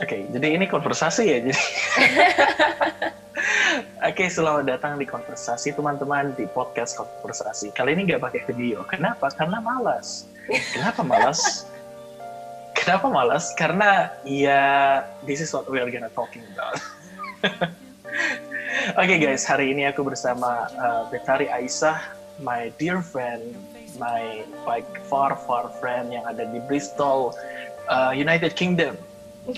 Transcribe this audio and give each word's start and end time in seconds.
Oke, 0.00 0.24
jadi 0.32 0.56
ini 0.56 0.64
konversasi 0.64 1.28
ya. 1.28 1.44
Jadi. 1.44 1.52
Oke, 4.08 4.32
selamat 4.32 4.64
datang 4.64 4.96
di 4.96 5.04
konversasi 5.04 5.76
teman-teman 5.76 6.32
di 6.40 6.48
podcast 6.48 6.96
konversasi. 6.96 7.68
Kali 7.76 7.92
ini 7.92 8.08
nggak 8.08 8.24
pakai 8.24 8.48
video. 8.48 8.80
Kenapa? 8.88 9.28
Karena 9.28 9.60
malas. 9.60 10.24
Kenapa 10.72 11.04
malas? 11.04 11.68
Kenapa 12.80 13.12
malas? 13.12 13.52
Karena 13.52 14.08
ya 14.24 15.04
this 15.28 15.44
is 15.44 15.52
what 15.52 15.68
we 15.68 15.76
are 15.76 15.92
gonna 15.92 16.08
talking 16.16 16.48
about. 16.56 16.80
Oke 18.96 19.04
okay, 19.04 19.20
guys, 19.20 19.44
hari 19.44 19.76
ini 19.76 19.84
aku 19.84 20.00
bersama 20.00 20.64
uh, 20.80 21.12
Betari 21.12 21.52
Aisyah, 21.52 22.00
my 22.40 22.72
dear 22.80 23.04
friend, 23.04 23.52
my 24.00 24.48
like 24.64 24.88
far 25.12 25.36
far 25.44 25.68
friend 25.76 26.08
yang 26.08 26.24
ada 26.24 26.48
di 26.48 26.56
Bristol, 26.64 27.36
uh, 27.92 28.16
United 28.16 28.56
Kingdom. 28.56 28.96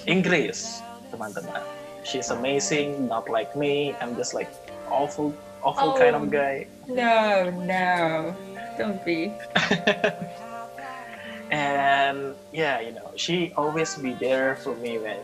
Inggris, 0.07 0.83
teman-teman. 1.11 1.63
She's 2.05 2.31
amazing, 2.31 3.09
not 3.09 3.29
like 3.29 3.55
me. 3.55 3.95
I'm 4.01 4.17
just 4.17 4.35
like 4.35 4.51
awful, 4.91 5.35
awful 5.63 5.95
oh, 5.95 5.99
kind 5.99 6.17
of 6.17 6.31
guy. 6.31 6.67
No, 6.89 7.51
no, 7.51 8.35
don't 8.79 9.05
be. 9.05 9.33
and 11.51 12.35
yeah, 12.53 12.81
you 12.81 12.93
know, 12.93 13.13
she 13.17 13.53
always 13.57 13.95
be 13.97 14.15
there 14.15 14.57
for 14.57 14.75
me 14.77 14.99
when 14.99 15.19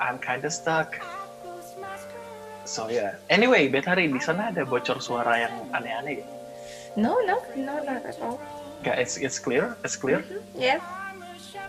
I'm 0.00 0.18
kind 0.18 0.44
of 0.44 0.52
stuck. 0.52 0.98
So 2.64 2.88
yeah. 2.88 3.16
Anyway, 3.30 3.70
Betari 3.70 4.12
di 4.12 4.20
sana 4.20 4.52
ada 4.52 4.66
bocor 4.66 5.00
suara 5.00 5.48
yang 5.48 5.54
aneh-aneh 5.72 6.20
No, 6.98 7.22
no, 7.22 7.40
no, 7.54 7.78
not 7.84 8.02
at 8.04 8.18
all. 8.20 8.42
Okay, 8.82 8.98
it's 8.98 9.16
it's 9.16 9.38
clear. 9.38 9.78
It's 9.86 9.94
clear. 9.94 10.20
Mm 10.20 10.28
-hmm. 10.28 10.42
Yeah. 10.58 10.80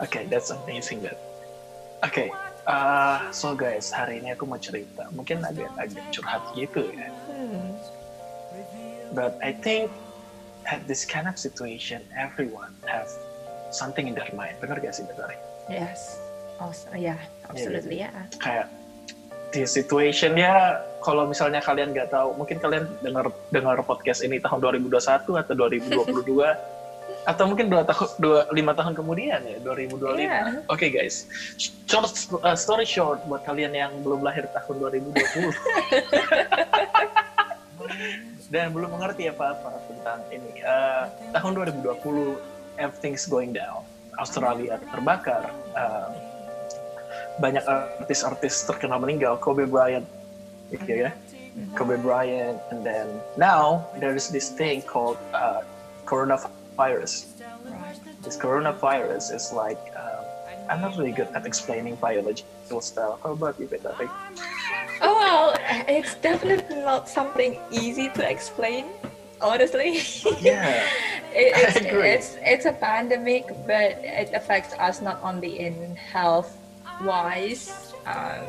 Okay, 0.02 0.26
that's 0.26 0.50
amazing. 0.50 1.06
That 1.06 1.29
Oke, 2.00 2.12
okay, 2.16 2.30
uh, 2.64 3.28
so 3.36 3.52
guys, 3.52 3.92
hari 3.92 4.24
ini 4.24 4.32
aku 4.32 4.48
mau 4.48 4.56
cerita. 4.56 5.12
Mungkin 5.12 5.44
agak-agak 5.44 6.16
curhat 6.16 6.48
gitu 6.56 6.96
ya. 6.96 7.12
Hmm. 7.28 7.76
But 9.12 9.36
I 9.44 9.52
think 9.52 9.92
at 10.64 10.88
this 10.88 11.04
kind 11.04 11.28
of 11.28 11.36
situation, 11.36 12.00
everyone 12.16 12.72
have 12.88 13.12
something 13.76 14.08
in 14.08 14.16
their 14.16 14.32
mind. 14.32 14.56
Benar 14.64 14.80
gak 14.80 14.96
sih, 14.96 15.04
Betari? 15.04 15.36
Yes. 15.68 16.16
Oh, 16.64 16.72
yeah, 16.96 17.20
absolutely, 17.52 18.00
ya. 18.00 18.16
Yeah. 18.16 18.26
Kayak 18.40 18.68
di 19.52 19.68
situation 19.68 20.40
ya, 20.40 20.80
kalau 21.04 21.28
misalnya 21.28 21.60
kalian 21.60 21.92
nggak 21.92 22.16
tahu, 22.16 22.32
mungkin 22.40 22.64
kalian 22.64 22.88
dengar 23.04 23.28
dengar 23.52 23.76
podcast 23.84 24.24
ini 24.24 24.40
tahun 24.40 24.64
2021 24.64 25.04
atau 25.36 25.54
2022. 25.68 26.79
Atau 27.30 27.46
mungkin 27.46 27.70
dua 27.70 27.86
tahun 27.86 28.10
dua 28.18 28.50
lima 28.50 28.74
tahun 28.74 28.98
kemudian 28.98 29.46
ya 29.46 29.62
2025 29.62 30.18
yeah. 30.18 30.66
oke 30.66 30.82
okay, 30.82 30.90
guys. 30.90 31.30
Short 31.86 32.10
uh, 32.42 32.58
story 32.58 32.90
short 32.90 33.22
buat 33.30 33.46
kalian 33.46 33.78
yang 33.78 33.94
belum 34.02 34.26
lahir 34.26 34.50
tahun 34.50 34.82
2020 34.82 35.14
dan 38.54 38.74
belum 38.74 38.98
mengerti 38.98 39.30
apa-apa 39.30 39.78
tentang 39.86 40.26
ini. 40.34 40.66
Uh, 40.66 41.06
tahun 41.38 41.78
2020 41.86 42.82
everything's 42.82 43.30
going 43.30 43.54
down. 43.54 43.86
Australia 44.18 44.82
terbakar. 44.90 45.54
Uh, 45.78 46.10
banyak 47.38 47.62
artis-artis 47.64 48.66
terkenal 48.66 48.98
meninggal. 48.98 49.38
Kobe 49.38 49.70
Bryant 49.70 50.10
gitu 50.74 51.06
ya. 51.06 51.14
Kobe 51.78 52.02
Bryant 52.02 52.58
and 52.74 52.82
then 52.82 53.06
now 53.38 53.86
there 54.02 54.18
is 54.18 54.34
this 54.34 54.50
thing 54.50 54.82
called 54.82 55.22
uh, 55.38 55.62
coronavirus 56.10 56.59
virus. 56.80 57.14
This 58.24 58.38
coronavirus 58.40 59.36
is 59.36 59.52
like, 59.52 59.82
um, 60.00 60.24
I'm 60.72 60.80
not 60.80 60.96
really 60.98 61.12
good 61.12 61.28
at 61.36 61.44
explaining 61.46 61.96
biological 62.00 62.80
stuff. 62.80 63.20
How 63.24 63.32
about 63.36 63.60
you, 63.60 63.68
Betari? 63.68 64.08
Oh, 65.04 65.14
well, 65.24 65.46
it's 65.92 66.16
definitely 66.16 66.80
not 66.92 67.10
something 67.10 67.60
easy 67.70 68.08
to 68.16 68.24
explain, 68.24 68.86
honestly. 69.42 70.00
Yeah. 70.40 70.88
it, 71.44 71.52
it's, 71.68 71.80
it's, 71.84 72.30
it's 72.54 72.66
a 72.66 72.76
pandemic, 72.88 73.44
but 73.68 74.00
it 74.00 74.32
affects 74.40 74.72
us 74.80 75.02
not 75.02 75.20
only 75.22 75.60
in 75.60 75.98
health 75.98 76.52
wise, 77.04 77.92
um, 78.06 78.48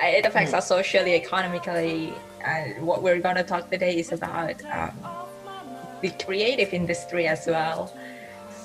it 0.00 0.26
affects 0.26 0.52
mm. 0.52 0.58
us 0.58 0.68
socially, 0.68 1.14
economically. 1.14 2.12
And 2.44 2.84
what 2.84 3.02
we're 3.02 3.20
going 3.20 3.36
to 3.36 3.46
talk 3.52 3.70
today 3.70 3.96
is 3.96 4.12
about 4.12 4.60
um, 4.68 4.92
the 6.00 6.10
creative 6.24 6.72
industry 6.72 7.26
as 7.26 7.46
well. 7.46 7.92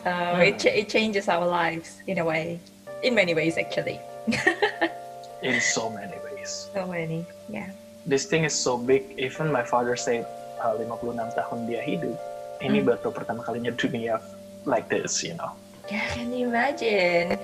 So 0.04 0.10
mm. 0.10 0.48
it, 0.48 0.66
it 0.66 0.90
changes 0.90 1.28
our 1.28 1.46
lives 1.46 2.02
in 2.08 2.20
a 2.20 2.26
way, 2.26 2.60
in 3.04 3.16
many 3.16 3.34
ways 3.34 3.58
actually. 3.58 4.00
in 5.44 5.60
so 5.62 5.90
many 5.90 6.16
ways. 6.24 6.70
So 6.74 6.88
many, 6.88 7.26
yeah. 7.50 7.70
This 8.06 8.26
thing 8.26 8.44
is 8.44 8.54
so 8.54 8.78
big. 8.78 9.04
Even 9.18 9.52
my 9.52 9.64
father 9.64 9.96
said 9.96 10.26
uh, 10.64 10.78
56 10.78 11.36
tahun 11.36 11.68
dia 11.68 11.82
hidup. 11.84 12.18
Ini 12.60 12.84
mm. 12.84 12.88
baru 12.88 13.12
pertama 13.12 13.44
kalinya 13.44 13.72
dunia 13.76 14.20
like 14.68 14.88
this, 14.92 15.24
you 15.24 15.36
know. 15.36 15.52
Yeah, 15.88 16.06
can 16.14 16.32
you 16.36 16.48
imagine? 16.48 17.40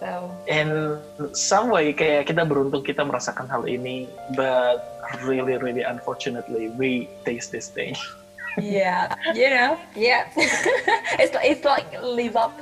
So. 0.00 0.32
In 0.48 0.96
some 1.36 1.68
way, 1.68 1.92
kayak 1.92 2.32
kita 2.32 2.48
beruntung 2.48 2.80
kita 2.80 3.04
merasakan 3.04 3.52
hal 3.52 3.68
ini, 3.68 4.08
but 4.32 4.80
really, 5.24 5.60
really 5.60 5.84
unfortunately, 5.84 6.72
we 6.80 7.04
taste 7.28 7.52
this 7.52 7.68
thing. 7.68 7.92
yeah, 8.58 9.12
you 9.36 9.50
know, 9.52 9.78
yeah. 9.94 10.26
it's 11.22 11.36
it's 11.44 11.64
like 11.64 11.86
live 12.02 12.34
up. 12.34 12.58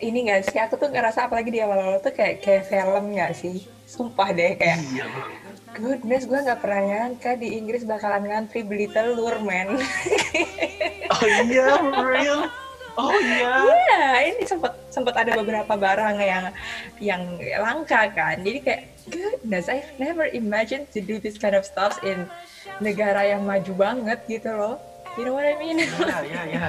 Ini 0.00 0.32
gak 0.32 0.48
sih? 0.48 0.56
Aku 0.56 0.80
tuh 0.80 0.88
ngerasa 0.88 1.28
apalagi 1.28 1.52
di 1.52 1.60
awal-awal 1.60 2.00
tuh 2.00 2.16
kayak 2.16 2.40
kayak 2.40 2.72
film 2.72 3.12
gak 3.12 3.36
sih? 3.36 3.68
Sumpah 3.84 4.32
deh 4.32 4.56
kayak. 4.56 4.80
Iya. 4.80 5.04
Goodness, 5.76 6.26
gue 6.26 6.40
nggak 6.40 6.60
pernah 6.66 6.82
nyangka 6.82 7.38
di 7.38 7.54
Inggris 7.54 7.86
bakalan 7.86 8.26
ngantri 8.26 8.66
beli 8.66 8.90
telur, 8.90 9.38
men. 9.44 9.78
oh 11.14 11.24
iya, 11.46 11.78
real. 12.00 12.50
Oh 12.98 13.14
iya. 13.14 13.52
Iya, 13.64 13.76
yeah, 13.86 14.14
ini 14.34 14.42
sempat 14.48 14.74
sempat 14.90 15.14
ada 15.14 15.38
beberapa 15.38 15.78
barang 15.78 16.16
yang 16.18 16.44
yang 16.98 17.22
langka 17.62 18.10
kan. 18.10 18.42
Jadi 18.42 18.58
kayak 18.66 18.82
goodness, 19.14 19.70
I've 19.70 19.86
never 20.02 20.26
imagined 20.26 20.90
to 20.96 20.98
do 20.98 21.22
this 21.22 21.38
kind 21.38 21.54
of 21.54 21.62
stuff 21.62 22.02
in 22.02 22.26
negara 22.82 23.30
yang 23.30 23.46
maju 23.46 23.72
banget 23.78 24.18
gitu 24.26 24.50
loh. 24.50 24.76
You 25.20 25.26
know 25.26 25.36
what 25.36 25.44
I 25.44 25.52
mean? 25.60 25.84
Ya, 25.84 26.24
ya, 26.24 26.42
ya. 26.48 26.68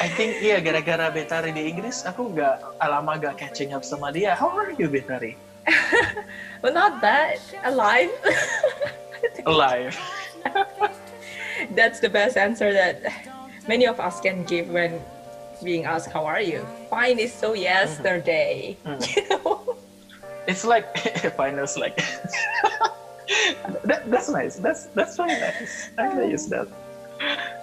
I 0.00 0.08
think 0.16 0.40
iya 0.40 0.64
gara-gara 0.64 1.12
Betari 1.12 1.52
di 1.52 1.68
Inggris 1.68 2.08
aku 2.08 2.32
nggak 2.32 2.80
lama 2.80 3.20
gak 3.20 3.36
catching 3.36 3.76
up 3.76 3.84
sama 3.84 4.08
dia. 4.08 4.32
How 4.32 4.48
are 4.48 4.72
you 4.80 4.88
Betari? 4.88 5.36
well, 6.64 6.72
not 6.72 7.04
that 7.04 7.36
alive. 7.68 8.08
alive. 9.44 9.92
That's 11.76 12.00
the 12.00 12.08
best 12.08 12.40
answer 12.40 12.72
that 12.72 13.04
many 13.68 13.84
of 13.84 14.00
us 14.00 14.16
can 14.16 14.48
give 14.48 14.72
when 14.72 14.96
being 15.60 15.84
asked 15.84 16.08
how 16.08 16.24
are 16.24 16.40
you. 16.40 16.64
Fine 16.88 17.20
is 17.20 17.28
so 17.28 17.52
yesterday. 17.52 18.80
Mm 18.88 18.96
-hmm. 18.96 19.04
You 19.04 19.24
know? 19.28 19.76
It's 20.48 20.64
like 20.64 20.88
fine 21.36 21.60
is 21.60 21.76
like 21.76 22.00
that, 23.84 24.08
that's 24.08 24.32
nice. 24.32 24.56
That's 24.56 24.88
that's 24.96 25.20
very 25.20 25.36
nice. 25.36 25.92
I 26.00 26.08
can 26.08 26.24
use 26.24 26.48
that. 26.48 26.72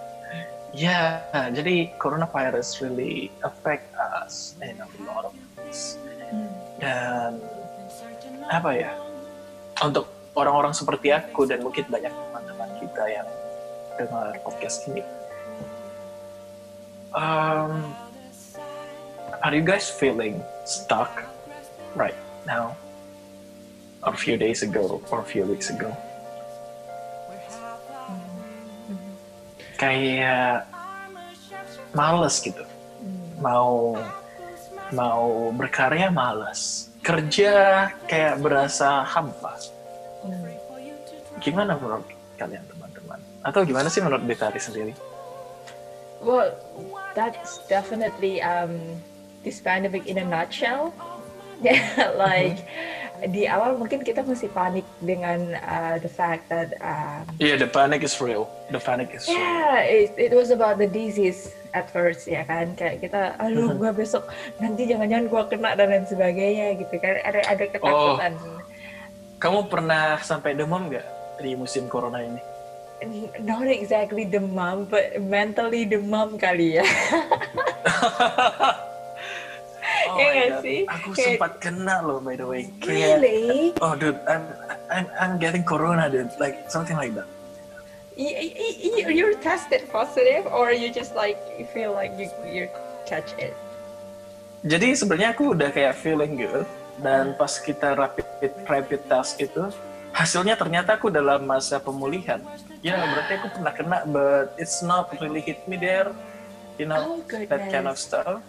Yeah, 0.69 1.25
jadi 1.49 1.97
coronavirus 1.97 2.85
really 2.85 3.33
affect 3.41 3.89
us 3.97 4.53
in 4.61 4.77
a 4.77 4.87
lot 5.01 5.25
of 5.25 5.33
ways. 5.57 5.97
Dan 6.77 7.41
apa 8.53 8.69
ya? 8.77 8.93
Untuk 9.81 10.05
orang-orang 10.37 10.77
seperti 10.77 11.09
aku 11.09 11.49
dan 11.49 11.65
mungkin 11.65 11.89
banyak 11.89 12.13
teman-teman 12.13 12.69
kita 12.85 13.03
yang 13.09 13.27
dengar 13.97 14.37
podcast 14.45 14.85
ini. 14.93 15.01
Um, 17.17 17.89
are 19.41 19.53
you 19.55 19.65
guys 19.65 19.89
feeling 19.89 20.39
stuck 20.69 21.25
right 21.97 22.15
now? 22.45 22.77
A 24.05 24.15
few 24.15 24.37
days 24.37 24.63
ago 24.63 25.03
or 25.11 25.19
a 25.19 25.27
few 25.27 25.43
weeks 25.43 25.73
ago? 25.73 25.91
Kayak 29.79 30.67
males 31.95 32.35
gitu. 32.43 32.61
Mau 33.39 33.95
mau 34.91 35.49
berkarya 35.55 36.11
males. 36.11 36.91
Kerja 36.99 37.87
kayak 38.05 38.43
berasa 38.43 39.07
hampa. 39.07 39.55
Gimana 41.39 41.79
menurut 41.79 42.03
kalian 42.35 42.61
teman-teman? 42.67 43.19
Atau 43.47 43.63
gimana 43.63 43.87
sih 43.87 44.03
menurut 44.03 44.27
Betari 44.27 44.59
sendiri? 44.59 44.91
Well 46.19 46.51
that's 47.15 47.63
definitely 47.71 48.43
um 48.43 48.99
this 49.47 49.63
pandemic 49.63 50.05
in 50.05 50.19
a 50.19 50.25
nutshell. 50.27 50.91
Yeah 51.59 52.15
like 52.15 52.63
di 53.27 53.43
awal 53.43 53.75
mungkin 53.75 53.99
kita 53.99 54.23
masih 54.23 54.47
panik 54.55 54.87
dengan 55.03 55.59
uh, 55.59 55.99
the 55.99 56.07
fact 56.07 56.47
that 56.47 56.71
um, 56.79 57.27
yeah 57.41 57.59
the 57.59 57.67
panic 57.67 57.99
is 57.99 58.15
real. 58.23 58.47
The 58.71 58.79
panic 58.79 59.11
is 59.11 59.27
real. 59.27 59.35
yeah 59.35 59.83
it, 59.83 60.15
it 60.15 60.31
was 60.31 60.55
about 60.55 60.79
the 60.79 60.87
disease 60.87 61.51
at 61.75 61.91
first 61.91 62.29
ya 62.29 62.47
kan? 62.47 62.79
Kayak 62.79 63.03
kita 63.03 63.35
aduh 63.35 63.69
mm-hmm. 63.69 63.79
gua 63.79 63.91
besok 63.91 64.23
nanti 64.63 64.87
jangan-jangan 64.87 65.25
gua 65.27 65.43
kena 65.51 65.75
dan 65.75 65.91
lain 65.91 66.05
sebagainya 66.07 66.79
gitu 66.79 66.95
kan. 67.01 67.19
Ada 67.27 67.39
ada 67.43 67.63
ketakutan. 67.67 68.31
Oh, 68.39 68.59
kamu 69.39 69.59
pernah 69.67 70.19
sampai 70.23 70.55
demam 70.55 70.87
nggak 70.87 71.07
di 71.43 71.59
musim 71.59 71.91
corona 71.91 72.23
ini? 72.23 72.41
Not 73.39 73.67
exactly 73.67 74.27
demam 74.27 74.87
but 74.87 75.15
mentally 75.23 75.87
demam 75.87 76.35
kali 76.35 76.79
ya 76.79 76.83
Oh 80.09 80.17
ya 80.17 80.31
gak 80.33 80.65
sih? 80.65 80.79
Aku 80.89 81.09
kayak... 81.13 81.37
sempat 81.37 81.51
kena 81.61 82.01
loh 82.01 82.17
by 82.17 82.33
the 82.33 82.47
way. 82.49 82.65
Kayak, 82.81 83.21
really? 83.21 83.77
Oh 83.77 83.93
dude, 83.93 84.17
I'm 84.25 84.43
I'm 84.89 85.05
I'm 85.21 85.33
getting 85.37 85.61
corona 85.61 86.09
dude, 86.09 86.33
like 86.41 86.65
something 86.65 86.97
like 86.97 87.13
that. 87.13 87.29
You, 88.19 88.35
you, 88.35 89.07
you're 89.15 89.37
tested 89.39 89.87
positive 89.87 90.43
or 90.51 90.75
you 90.75 90.91
just 90.91 91.15
like 91.15 91.39
you 91.55 91.63
feel 91.71 91.95
like 91.95 92.11
you 92.17 92.27
you 92.43 92.67
catch 93.07 93.31
it? 93.39 93.55
Jadi 94.67 94.91
sebenarnya 94.91 95.31
aku 95.31 95.55
udah 95.55 95.71
kayak 95.71 95.95
feeling 95.95 96.35
good 96.35 96.67
dan 96.99 97.31
pas 97.39 97.55
kita 97.63 97.95
rapid 97.95 98.27
rapid 98.67 98.99
test 99.07 99.39
itu 99.39 99.71
hasilnya 100.11 100.59
ternyata 100.59 100.99
aku 100.99 101.07
dalam 101.07 101.47
masa 101.47 101.79
pemulihan. 101.79 102.43
Ya 102.83 102.99
berarti 102.99 103.33
aku 103.39 103.47
pernah 103.55 103.73
kena, 103.75 103.97
but 104.07 104.51
it's 104.59 104.83
not 104.83 105.11
really 105.23 105.39
hit 105.39 105.63
me 105.67 105.79
there, 105.79 106.11
you 106.75 106.87
know, 106.87 107.19
oh, 107.19 107.47
that 107.47 107.71
kind 107.71 107.87
of 107.87 107.95
stuff. 107.95 108.43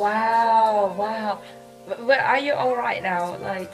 Wow, 0.00 0.96
wow. 0.96 1.36
But 1.84 2.24
are 2.24 2.40
you 2.40 2.56
all 2.56 2.72
right 2.72 3.04
now? 3.04 3.36
Like, 3.36 3.68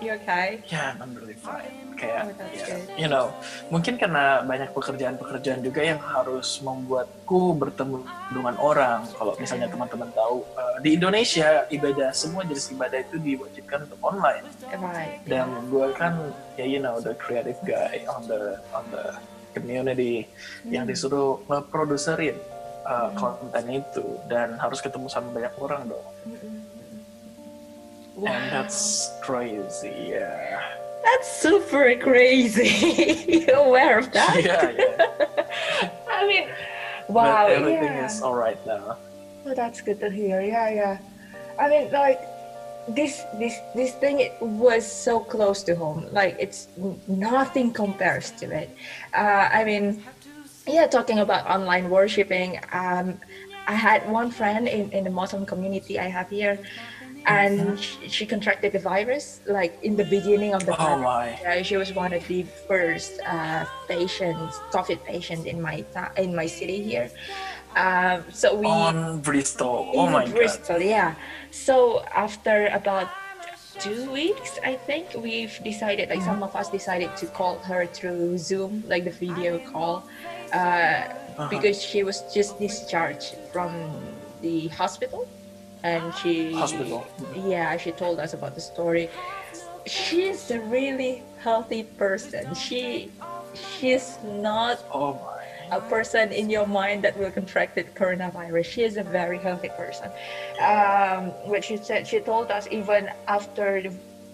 you 0.00 0.16
okay? 0.16 0.64
Yeah, 0.72 0.96
I'm 0.96 1.12
really 1.12 1.36
fine. 1.36 1.68
Kayak, 1.96 2.32
oh, 2.36 2.48
yeah, 2.52 2.80
you 3.00 3.08
know, 3.08 3.32
mungkin 3.72 3.96
karena 3.96 4.44
banyak 4.44 4.72
pekerjaan-pekerjaan 4.76 5.64
juga 5.64 5.80
yang 5.80 5.96
harus 5.96 6.60
membuatku 6.60 7.56
bertemu 7.56 8.04
dengan 8.32 8.56
orang. 8.60 9.08
Kalau 9.16 9.32
misalnya 9.40 9.68
teman-teman 9.68 10.12
tahu, 10.12 10.44
uh, 10.56 10.76
di 10.84 10.96
Indonesia 10.96 11.64
ibadah 11.72 12.12
semua 12.12 12.44
jenis 12.44 12.72
ibadah 12.72 13.00
itu 13.00 13.16
diwajibkan 13.16 13.88
untuk 13.88 14.00
online. 14.04 14.44
Right. 14.76 15.24
Dan 15.24 15.72
gue 15.72 15.88
kan, 15.96 16.36
ya 16.60 16.68
you 16.68 16.84
know, 16.84 17.00
the 17.00 17.16
creative 17.16 17.56
guy 17.64 18.04
on 18.12 18.28
the 18.28 18.60
on 18.76 18.84
the 18.92 19.16
community 19.56 20.28
hmm. 20.28 20.68
yang 20.68 20.84
disuruh 20.84 21.40
ngeproduserin 21.48 22.36
uh, 22.86 23.10
konten 23.18 23.64
itu 23.68 24.06
dan 24.30 24.54
harus 24.56 24.78
ketemu 24.78 25.10
sama 25.10 25.28
banyak 25.34 25.54
orang 25.58 25.82
dong. 25.90 26.08
Wow. 28.16 28.32
And 28.32 28.48
that's 28.48 29.12
crazy, 29.20 30.16
yeah. 30.16 30.64
That's 31.04 31.28
super 31.28 31.94
crazy. 32.00 32.72
you 33.46 33.52
aware 33.52 34.00
of 34.00 34.10
that? 34.16 34.40
Yeah, 34.40 34.72
yeah. 34.72 35.44
I 36.10 36.26
mean, 36.26 36.48
wow. 37.08 37.46
But 37.46 37.60
everything 37.60 37.94
yeah. 38.00 38.06
is 38.08 38.22
all 38.22 38.34
right 38.34 38.58
now. 38.66 38.96
Oh, 39.44 39.54
that's 39.54 39.80
good 39.84 40.00
to 40.00 40.10
hear. 40.10 40.40
Yeah, 40.40 40.70
yeah. 40.70 40.98
I 41.60 41.68
mean, 41.68 41.92
like 41.92 42.24
this, 42.88 43.22
this, 43.38 43.60
this 43.74 43.92
thing 43.94 44.18
it 44.20 44.34
was 44.40 44.82
so 44.90 45.20
close 45.20 45.62
to 45.64 45.76
home. 45.76 46.08
Like 46.10 46.36
it's 46.40 46.68
nothing 47.06 47.72
compares 47.72 48.32
to 48.42 48.50
it. 48.50 48.70
Uh, 49.14 49.48
I 49.52 49.62
mean, 49.62 50.02
yeah, 50.66 50.86
talking 50.86 51.20
about 51.20 51.46
online 51.46 51.90
worshiping, 51.90 52.58
um, 52.72 53.18
I 53.66 53.74
had 53.74 54.08
one 54.10 54.30
friend 54.30 54.68
in, 54.68 54.90
in 54.90 55.04
the 55.04 55.10
Muslim 55.10 55.46
community 55.46 55.98
I 55.98 56.08
have 56.08 56.28
here, 56.28 56.58
and 57.26 57.60
mm-hmm. 57.60 57.76
she, 57.76 58.08
she, 58.08 58.26
contracted 58.26 58.72
the 58.72 58.78
virus 58.78 59.40
like 59.46 59.76
in 59.82 59.96
the 59.96 60.04
beginning 60.04 60.54
of 60.54 60.64
the 60.64 60.72
oh 60.72 60.76
pandemic. 60.76 61.44
my. 61.44 61.62
she 61.62 61.76
was 61.76 61.92
one 61.92 62.12
of 62.12 62.26
the 62.28 62.44
first 62.68 63.20
uh, 63.26 63.64
patients, 63.88 64.58
COVID 64.70 65.02
patients 65.04 65.44
in 65.44 65.60
my 65.60 65.84
in 66.16 66.34
my 66.34 66.46
city 66.46 66.82
here. 66.82 67.10
Um, 67.74 68.24
so 68.32 68.54
we 68.54 68.66
on 68.66 69.20
Bristol. 69.20 69.90
Oh 69.94 70.08
my 70.08 70.26
Bristol, 70.26 70.78
God. 70.78 70.86
yeah. 70.86 71.14
So 71.50 72.04
after 72.14 72.68
about 72.68 73.08
two 73.78 74.10
weeks, 74.10 74.58
I 74.64 74.74
think 74.74 75.14
we've 75.14 75.58
decided, 75.62 76.08
like 76.08 76.22
some 76.22 76.42
of 76.42 76.54
us 76.56 76.70
decided 76.70 77.16
to 77.16 77.26
call 77.26 77.58
her 77.58 77.86
through 77.86 78.38
Zoom, 78.38 78.84
like 78.86 79.04
the 79.04 79.10
video 79.10 79.58
call 79.58 80.08
uh, 80.52 80.56
uh-huh. 80.56 81.48
because 81.48 81.82
she 81.82 82.02
was 82.02 82.22
just 82.32 82.58
discharged 82.58 83.36
from 83.52 83.70
the 84.42 84.68
hospital 84.68 85.28
and 85.82 86.14
she 86.14 86.52
hospital 86.52 87.06
yeah 87.34 87.76
she 87.76 87.92
told 87.92 88.18
us 88.18 88.32
about 88.34 88.54
the 88.54 88.60
story 88.60 89.08
she's 89.86 90.50
a 90.50 90.60
really 90.60 91.22
healthy 91.38 91.84
person 91.84 92.54
she 92.54 93.10
she's 93.54 94.18
not 94.24 94.82
oh 94.92 95.14
my 95.14 95.36
a 95.70 95.80
person 95.80 96.32
in 96.32 96.48
your 96.50 96.66
mind 96.66 97.02
that 97.04 97.16
will 97.18 97.30
contract 97.30 97.74
the 97.74 97.84
coronavirus. 97.84 98.64
She 98.64 98.82
is 98.82 98.96
a 98.96 99.02
very 99.02 99.38
healthy 99.38 99.68
person. 99.70 100.10
Um, 100.60 101.30
what 101.50 101.64
she 101.64 101.76
said, 101.76 102.06
she 102.06 102.20
told 102.20 102.50
us 102.50 102.68
even 102.70 103.10
after 103.26 103.82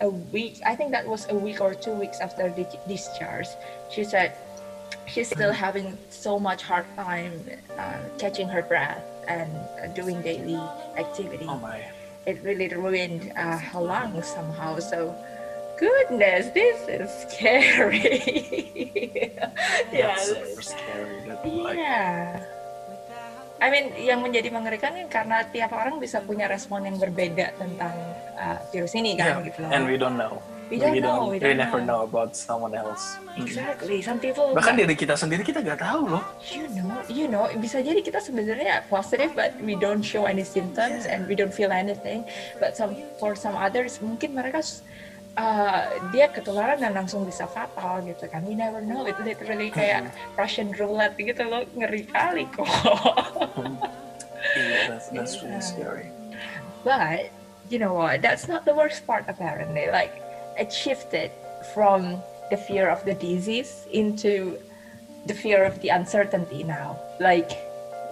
a 0.01 0.09
week, 0.09 0.61
I 0.67 0.75
think 0.75 0.91
that 0.91 1.07
was 1.07 1.29
a 1.31 1.35
week 1.35 1.61
or 1.61 1.75
two 1.75 1.93
weeks 1.93 2.21
after 2.21 2.51
the 2.51 2.67
discharge, 2.87 3.49
she 3.91 4.05
said 4.05 4.37
she's 5.07 5.29
still 5.29 5.53
having 5.53 5.99
so 6.11 6.39
much 6.39 6.63
hard 6.63 6.87
time 6.97 7.33
uh, 7.79 7.99
catching 8.19 8.49
her 8.49 8.63
breath 8.63 9.03
and 9.29 9.51
doing 9.95 10.21
daily 10.23 10.59
activity. 10.97 11.47
Oh 11.49 11.59
my! 11.59 11.83
It 12.27 12.43
really 12.43 12.69
ruined 12.69 13.33
uh, 13.37 13.59
her 13.59 13.81
lungs 13.81 14.27
somehow. 14.27 14.79
So, 14.79 15.15
goodness, 15.79 16.51
this 16.55 16.79
is 16.89 17.11
scary. 17.27 18.03
yeah, 19.93 20.17
super 20.17 20.63
scary. 20.63 21.79
yeah. 21.79 22.43
I 23.63 23.71
mean, 23.71 23.95
yang 23.95 24.19
menjadi 24.27 24.51
mengerikan 24.51 24.91
kan 24.91 25.07
karena 25.07 25.47
tiap 25.55 25.71
orang 25.71 26.03
bisa 26.03 26.19
punya 26.19 26.51
respon 26.51 26.83
yang 26.83 26.99
berbeda 26.99 27.55
tentang 27.55 27.95
uh, 28.35 28.59
virus 28.75 28.91
ini 28.99 29.15
kan, 29.15 29.39
yeah. 29.39 29.47
gitu. 29.47 29.63
And 29.71 29.87
we 29.87 29.95
don't 29.95 30.19
know. 30.19 30.43
We 30.73 30.81
don't 30.81 30.93
we 30.93 31.01
know. 31.05 31.17
Don't, 31.21 31.29
we, 31.29 31.39
don't 31.39 31.53
we 31.53 31.55
never 31.55 31.81
know. 31.85 32.01
know 32.01 32.09
about 32.09 32.33
someone 32.33 32.73
else. 32.73 33.21
Exactly. 33.37 34.01
Some 34.01 34.17
people. 34.17 34.57
Bahkan 34.57 34.81
diri 34.81 34.97
kita 34.97 35.21
sendiri 35.21 35.45
kita 35.45 35.61
nggak 35.61 35.85
tahu 35.85 36.17
loh. 36.17 36.25
You 36.49 36.65
know, 36.73 36.89
you 37.13 37.27
know, 37.29 37.45
bisa 37.61 37.85
jadi 37.85 38.01
kita 38.01 38.25
sebenarnya 38.25 38.89
positive, 38.89 39.37
but 39.37 39.53
we 39.61 39.77
don't 39.77 40.01
show 40.01 40.25
any 40.25 40.41
symptoms 40.41 41.05
yeah. 41.05 41.13
and 41.13 41.29
we 41.29 41.37
don't 41.37 41.53
feel 41.53 41.69
anything. 41.77 42.25
But 42.57 42.73
some 42.73 42.97
for 43.21 43.37
some 43.37 43.53
others 43.53 44.01
mungkin 44.01 44.33
mereka 44.33 44.65
uh, 45.37 45.93
dia 46.09 46.33
ketularan 46.33 46.81
dan 46.81 46.97
langsung 46.97 47.29
bisa 47.29 47.45
fatal 47.45 48.01
gitu 48.09 48.25
kan. 48.33 48.41
We 48.49 48.57
never 48.57 48.81
know. 48.81 49.05
Itu 49.05 49.21
literally 49.29 49.69
kayak. 49.69 50.09
Russian 50.41 50.73
roulette 50.73 51.21
gitu 51.21 51.53
loh, 51.53 51.69
ngeri 51.77 52.09
kali 52.09 52.49
kok. 52.49 52.65
yeah, 54.57 54.89
that's 54.89 55.13
that's 55.13 55.37
really 55.45 55.61
scary. 55.61 56.09
But 56.81 57.29
you 57.69 57.77
know 57.77 57.93
what? 57.93 58.25
That's 58.25 58.49
not 58.49 58.65
the 58.65 58.73
worst 58.73 59.05
part 59.05 59.29
apparently. 59.29 59.93
Like 59.93 60.32
it 60.59 60.73
shifted 60.73 61.31
from 61.75 62.23
the 62.51 62.57
fear 62.57 62.91
of 62.91 63.05
the 63.05 63.15
disease 63.15 63.87
into 63.93 64.59
the 65.27 65.35
fear 65.35 65.65
of 65.65 65.81
the 65.81 65.89
uncertainty 65.89 66.63
now. 66.65 66.99
Like 67.21 67.51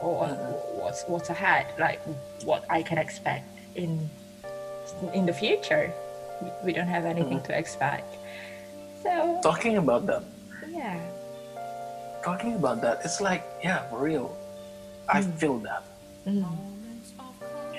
oh, 0.03 0.25
what's 0.81 1.05
what's 1.07 1.31
ahead? 1.31 1.67
Like 1.79 2.01
what 2.45 2.65
i 2.71 2.83
can 2.83 2.99
expect 2.99 3.45
in 3.75 4.09
in 5.13 5.27
the 5.27 5.33
future. 5.33 5.93
We 6.65 6.73
don't 6.73 6.89
have 6.89 7.05
anything 7.05 7.39
mm-hmm. 7.39 7.53
to 7.53 7.59
expect. 7.59 8.17
So 9.03 9.41
talking 9.43 9.77
about 9.77 10.07
that. 10.07 10.23
yeah. 10.69 11.01
Talking 12.25 12.55
about 12.55 12.81
that 12.83 13.01
it's 13.05 13.21
like 13.21 13.45
yeah 13.63 13.89
for 13.91 14.01
real. 14.01 14.37
I 15.09 15.21
mm. 15.21 15.35
feel 15.39 15.59
that. 15.59 15.85
Mm 16.27 16.70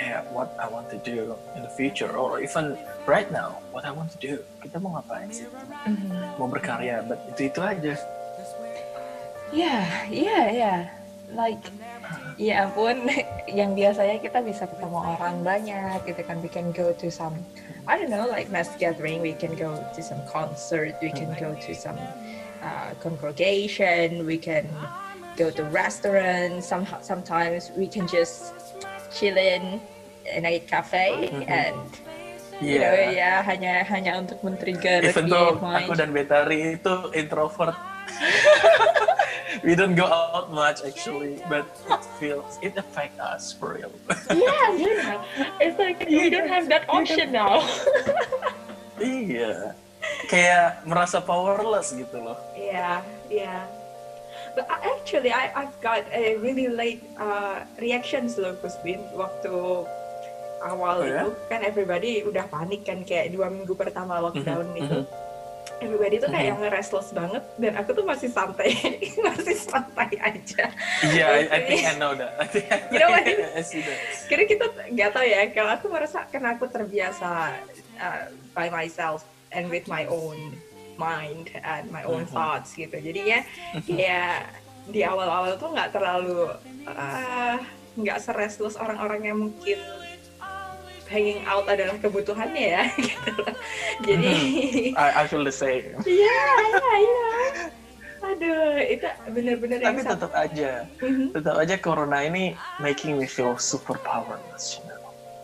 yeah, 0.02 0.22
what 0.34 0.58
I 0.58 0.68
want 0.68 0.90
to 0.90 0.98
do 0.98 1.36
in 1.56 1.62
the 1.62 1.70
future 1.70 2.10
or 2.18 2.42
even 2.42 2.78
right 3.06 3.32
now 3.32 3.62
what 3.72 3.86
I 3.86 3.92
want 3.92 4.12
to 4.12 4.20
do. 4.20 4.42
Kita 4.66 4.82
mau 4.82 4.98
ngapain 4.98 5.30
sih? 5.30 5.46
Mm-hmm. 5.46 6.42
mau 6.42 6.50
berkarya 6.50 7.06
but 7.06 7.22
itu 7.30 7.54
itu 7.54 7.60
aja. 7.62 7.94
Yeah 9.54 9.86
yeah 10.10 10.46
yeah. 10.50 10.80
Like 11.32 11.62
ya 12.36 12.68
ampun 12.68 13.08
yang 13.60 13.78
biasanya 13.78 14.18
kita 14.20 14.42
bisa 14.42 14.66
ketemu 14.66 14.98
orang 14.98 15.46
banyak 15.46 16.02
kita 16.04 16.22
kan. 16.26 16.42
We 16.42 16.50
can 16.50 16.74
go 16.74 16.92
to 16.98 17.08
some 17.14 17.38
I 17.86 18.02
don't 18.02 18.10
know 18.10 18.26
like 18.26 18.50
mass 18.50 18.74
gathering 18.82 19.22
we 19.22 19.38
can 19.38 19.54
go 19.54 19.78
to 19.78 20.02
some 20.02 20.22
concert 20.30 20.98
we 21.02 21.14
can 21.14 21.34
go 21.38 21.54
to 21.54 21.72
some 21.74 21.98
uh, 22.62 22.94
congregation 23.02 24.26
we 24.26 24.42
can 24.42 24.66
go 25.38 25.50
to 25.50 25.62
restaurants. 25.70 26.70
Some 26.70 26.90
sometimes 27.02 27.70
we 27.78 27.86
can 27.86 28.06
just 28.10 28.61
chilling 29.12 29.80
in 30.26 30.46
a 30.46 30.60
cafe 30.66 31.30
mm-hmm. 31.30 31.44
and 31.52 31.90
you 32.62 32.78
yeah. 32.78 32.82
know 32.82 32.96
ya 33.12 33.32
hanya 33.44 33.74
hanya 33.90 34.12
untuk 34.22 34.38
men-trigger 34.46 35.02
even 35.04 35.28
though 35.28 35.58
aku 35.58 35.94
dan 35.98 36.14
Betari 36.14 36.78
itu 36.80 36.96
introvert. 37.14 37.76
We 39.68 39.76
don't 39.76 40.00
go 40.00 40.08
out 40.08 40.48
much 40.56 40.80
actually 40.88 41.44
but 41.52 41.68
it 41.68 42.04
feels 42.18 42.56
it 42.64 42.74
affect 42.80 43.20
us 43.20 43.52
for 43.52 43.76
real. 43.76 43.92
Yeah 44.32 44.68
you 44.78 44.94
know 45.04 45.20
it's 45.60 45.76
like 45.76 46.08
you 46.08 46.32
don't 46.32 46.48
have 46.48 46.72
that 46.72 46.88
option 46.88 47.36
now. 47.36 47.66
Iya. 49.02 49.74
Kayak 50.30 50.86
merasa 50.86 51.20
powerless 51.20 51.92
gitu 51.92 52.22
loh. 52.22 52.38
Yeah 52.54 53.02
yeah 53.28 53.66
but 54.56 54.66
actually 54.70 55.32
I 55.32 55.52
I've 55.56 55.76
got 55.80 56.06
a 56.12 56.38
really 56.40 56.68
late 56.68 57.04
uh, 57.18 57.64
reactions 57.80 58.36
loh 58.38 58.56
Kusbin 58.60 59.02
waktu 59.16 59.52
awal 60.62 61.02
oh, 61.02 61.10
itu 61.10 61.28
ya? 61.30 61.50
kan 61.50 61.60
everybody 61.66 62.22
udah 62.22 62.46
panik 62.48 62.86
kan 62.86 63.02
kayak 63.02 63.34
dua 63.34 63.50
minggu 63.50 63.74
pertama 63.74 64.22
lockdown 64.22 64.70
mm 64.72 64.78
-hmm. 64.78 64.84
itu 64.86 65.00
everybody 65.82 66.22
tuh 66.22 66.30
kayak 66.30 66.54
mm-hmm. 66.54 66.64
yang 66.70 66.74
restless 66.78 67.10
banget 67.10 67.44
dan 67.58 67.74
aku 67.74 67.90
tuh 67.98 68.06
masih 68.06 68.30
santai 68.30 68.70
masih 69.28 69.58
santai 69.58 70.14
aja 70.22 70.70
iya 71.10 71.18
yeah, 71.18 71.30
I, 71.34 71.42
I 71.50 71.60
think 71.66 71.82
I 71.90 71.94
know 72.02 72.14
that 72.14 72.38
I 72.38 72.46
think 72.46 72.70
I, 72.70 72.78
you 72.94 73.02
know 73.02 73.10
what 73.10 73.26
I 73.26 73.66
see 73.66 73.82
that 73.82 73.98
kita 74.30 74.70
nggak 74.94 75.10
tahu 75.12 75.26
ya 75.26 75.50
kalau 75.52 75.74
aku 75.74 75.90
merasa 75.90 76.30
karena 76.30 76.54
aku 76.56 76.70
terbiasa 76.70 77.58
uh, 77.98 78.24
by 78.54 78.70
myself 78.70 79.26
and 79.50 79.68
with 79.74 79.90
my 79.90 80.06
own 80.06 80.54
mind 81.02 81.50
and 81.66 81.90
my 81.90 82.06
own 82.06 82.22
mm-hmm. 82.22 82.36
thoughts 82.38 82.78
gitu 82.78 82.94
jadinya 83.02 83.42
mm-hmm. 83.74 83.98
ya 83.98 84.46
di 84.90 85.02
awal-awal 85.02 85.58
tuh 85.58 85.74
nggak 85.74 85.90
terlalu 85.94 86.54
uh, 86.86 87.58
nggak 87.98 88.18
uh, 88.18 88.24
serestless 88.24 88.78
orang-orang 88.78 89.22
yang 89.26 89.38
mungkin 89.50 89.82
hanging 91.12 91.44
out 91.44 91.68
adalah 91.68 92.00
kebutuhannya 92.00 92.66
ya 92.80 92.84
gitu 93.10 93.36
jadi 94.08 94.34
I, 94.96 95.08
I 95.20 95.24
feel 95.28 95.44
the 95.44 95.52
same 95.52 95.92
iya 96.08 96.42
iya 96.72 96.92
iya 97.04 97.32
aduh 98.22 98.80
itu 98.80 99.08
benar-benar 99.34 99.78
tapi 99.84 100.02
tetap 100.08 100.32
aja 100.32 100.72
mm-hmm. 101.04 101.28
tetap 101.36 101.56
aja 101.60 101.76
corona 101.76 102.24
ini 102.24 102.56
making 102.80 103.20
me 103.20 103.28
feel 103.28 103.60
super 103.60 104.00
powerless 104.08 104.80
you 104.80 104.88
know? 104.88 105.01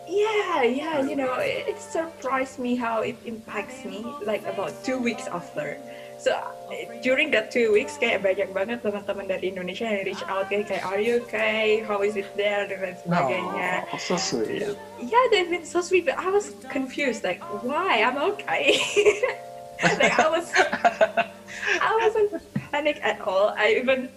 Yeah 0.07 0.63
yeah 0.63 1.01
you 1.01 1.15
know 1.15 1.35
it, 1.35 1.67
it 1.67 1.79
surprised 1.79 2.59
me 2.59 2.75
how 2.75 3.01
it 3.01 3.15
impacts 3.25 3.83
me 3.85 4.05
like 4.25 4.45
about 4.47 4.71
two 4.83 4.97
weeks 4.97 5.27
after. 5.27 5.77
So 6.17 6.33
eh, 6.73 6.99
during 7.05 7.29
that 7.31 7.51
two 7.51 7.71
weeks 7.71 7.93
kayak 8.01 8.25
banyak 8.25 8.49
banget 8.49 8.81
teman-teman 8.81 9.29
dari 9.29 9.53
Indonesia 9.53 9.85
yang 9.85 10.01
reach 10.01 10.25
out 10.25 10.49
kayak 10.49 10.65
kayak 10.65 10.83
are 10.89 10.97
you 10.97 11.21
okay? 11.27 11.85
How 11.85 12.01
is 12.01 12.17
it 12.17 12.25
there? 12.33 12.65
dan 12.65 12.97
sebagainya. 12.97 13.85
Oh, 13.93 14.01
so 14.01 14.17
sweet. 14.17 14.65
Yeah 14.97 15.25
they've 15.29 15.51
been 15.51 15.67
so 15.67 15.85
sweet 15.85 16.09
but 16.09 16.17
I 16.17 16.33
was 16.33 16.57
confused 16.73 17.21
like 17.21 17.43
why? 17.61 18.01
I'm 18.01 18.17
okay. 18.33 18.81
Like 19.77 20.17
I 20.17 20.25
was 20.25 20.49
I 20.57 21.91
wasn't 22.01 22.41
panic 22.73 22.97
at 23.05 23.21
all. 23.21 23.53
I 23.53 23.77
even 23.77 24.09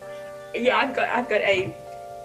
yeah 0.57 0.81
I've 0.81 0.97
got 0.97 1.13
I've 1.13 1.29
got 1.29 1.45
a 1.45 1.69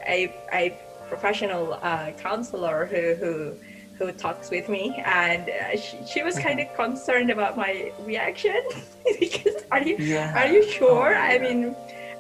a 0.08 0.32
a 0.56 0.85
professional 1.10 1.74
uh, 1.82 2.12
counselor 2.12 2.86
who 2.86 3.16
who 3.16 3.56
who 3.98 4.12
talks 4.12 4.50
with 4.50 4.68
me, 4.68 4.94
and 5.06 5.50
uh, 5.50 5.78
she, 5.78 5.98
she, 6.06 6.22
was 6.22 6.38
kind 6.38 6.60
of 6.60 6.74
concerned 6.76 7.30
about 7.30 7.56
my 7.56 7.92
reaction 8.02 8.62
because 9.20 9.64
are 9.72 9.82
you 9.82 9.96
yeah. 9.98 10.38
are 10.38 10.52
you 10.52 10.70
sure? 10.70 11.16
Oh, 11.16 11.20
I 11.20 11.38
mean, 11.38 11.76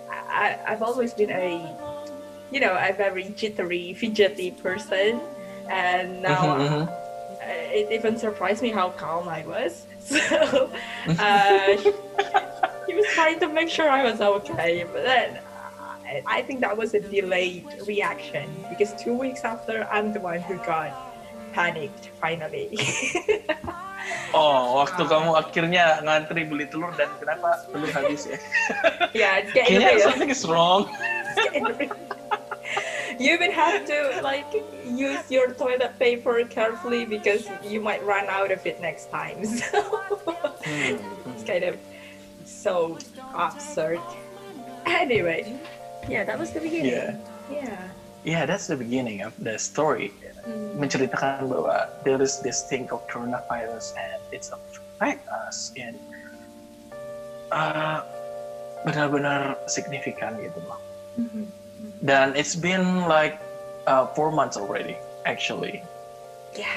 I, 0.10 0.58
I've 0.68 0.82
always 0.82 1.13
been 1.13 1.32
a 1.32 1.77
you 2.51 2.60
know 2.60 2.77
a 2.80 2.94
very 2.94 3.25
jittery, 3.36 3.94
fidgety 3.94 4.51
person, 4.51 5.20
and 5.70 6.22
now 6.22 6.58
mm-hmm, 6.58 6.74
mm-hmm. 6.74 7.74
it 7.74 7.92
even 7.92 8.18
surprised 8.18 8.62
me 8.62 8.70
how 8.70 8.89
calm 8.92 9.27
I 9.27 9.46
was. 9.46 9.86
So 10.06 10.70
uh, 11.08 11.77
she, 11.77 11.92
she 12.86 12.94
was 12.94 13.08
trying 13.15 13.39
to 13.39 13.50
make 13.50 13.70
sure 13.70 13.89
I 13.89 14.04
was 14.04 14.22
okay, 14.22 14.86
but 14.94 15.04
then. 15.04 15.39
I 16.28 16.42
think 16.42 16.62
that 16.62 16.76
was 16.78 16.94
a 16.94 17.00
delayed 17.00 17.66
reaction 17.88 18.50
because 18.70 18.94
two 19.02 19.14
weeks 19.14 19.44
after, 19.44 19.88
I'm 19.92 20.14
the 20.14 20.20
one 20.20 20.40
who 20.40 20.58
got 20.64 20.94
panicked 21.54 22.12
finally. 22.20 22.76
oh, 24.36 24.84
waktu 24.84 25.08
kamu 25.08 25.32
akhirnya 25.40 26.04
ngantri 26.04 26.44
beli 26.44 26.68
telur 26.68 26.92
dan 27.00 27.10
kenapa 27.16 27.64
telur 27.72 27.90
habis 27.96 28.28
ya? 28.28 28.38
yeah, 29.24 29.40
it's 29.40 29.56
getting 29.56 29.80
Kayaknya 29.80 29.96
real. 29.96 30.06
something 30.12 30.32
is 30.32 30.44
wrong. 30.44 30.84
you 33.20 33.32
even 33.32 33.52
have 33.52 33.88
to 33.88 34.20
like 34.20 34.48
use 34.84 35.24
your 35.32 35.56
toilet 35.56 35.96
paper 35.96 36.44
carefully 36.46 37.08
because 37.08 37.48
you 37.64 37.80
might 37.80 38.04
run 38.04 38.28
out 38.28 38.52
of 38.52 38.60
it 38.68 38.84
next 38.84 39.08
time. 39.10 39.40
So 39.46 39.80
hmm. 40.68 41.00
it's 41.32 41.48
kind 41.48 41.64
of 41.64 41.80
so 42.44 42.98
absurd. 43.38 44.02
Anyway, 44.86 45.58
yeah, 46.10 46.24
that 46.24 46.38
was 46.38 46.52
the 46.52 46.62
beginning. 46.62 46.92
Yeah. 46.92 47.18
Yeah. 47.52 47.78
Yeah, 48.26 48.46
that's 48.46 48.66
the 48.66 48.76
beginning 48.76 49.22
of 49.22 49.34
the 49.38 49.58
story. 49.58 50.12
hmm. 50.46 50.78
menceritakan 50.78 51.50
bahwa 51.50 51.90
there 52.06 52.22
is 52.22 52.40
this 52.46 52.64
thing 52.70 52.86
called 52.86 53.04
coronavirus 53.10 53.98
and 53.98 54.22
it's 54.30 54.54
affect 54.54 55.26
us 55.28 55.74
in 55.76 55.98
uh, 57.50 58.06
benar-benar 58.86 59.58
signifikan 59.66 60.38
gitu 60.38 60.62
loh. 60.70 60.80
Mm-hmm. 61.18 61.46
Dan 62.06 62.38
it's 62.38 62.54
been 62.54 63.10
like 63.10 63.42
uh, 63.90 64.06
four 64.14 64.30
months 64.30 64.56
already 64.56 64.96
actually. 65.26 65.82
Yeah. 66.54 66.70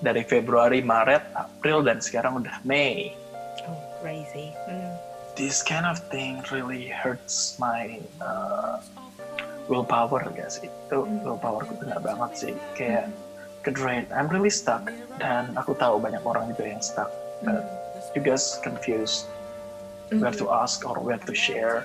Dari 0.00 0.22
Februari, 0.22 0.80
Maret, 0.84 1.26
April 1.34 1.82
dan 1.82 1.98
sekarang 1.98 2.40
udah 2.44 2.62
Mei. 2.62 3.18
Oh, 3.66 3.76
crazy. 4.00 4.54
Mm. 4.70 4.85
This 5.36 5.62
kind 5.62 5.84
of 5.84 5.98
thing 6.08 6.42
really 6.50 6.88
hurts 6.88 7.60
my 7.60 8.00
uh, 8.24 8.80
willpower 9.68 10.24
guys 10.32 10.56
itu 10.64 10.96
hmm. 10.96 11.20
willpower 11.28 11.68
aku 11.68 11.76
kena 11.76 12.00
banget 12.00 12.30
sih. 12.40 12.54
Kayak 12.72 13.12
ke 13.60 13.68
drain. 13.68 14.08
I'm 14.08 14.32
really 14.32 14.48
stuck. 14.48 14.88
Dan 15.20 15.52
aku 15.60 15.76
tahu 15.76 16.00
banyak 16.00 16.24
orang 16.24 16.56
juga 16.56 16.64
yang 16.72 16.80
stuck. 16.80 17.12
But 17.44 17.68
hmm. 17.68 18.16
you 18.16 18.24
guys 18.24 18.56
confused. 18.64 19.28
Where 20.08 20.32
to 20.32 20.48
hmm. 20.48 20.60
ask 20.64 20.88
or 20.88 20.96
where 21.04 21.20
to 21.20 21.34
share. 21.36 21.84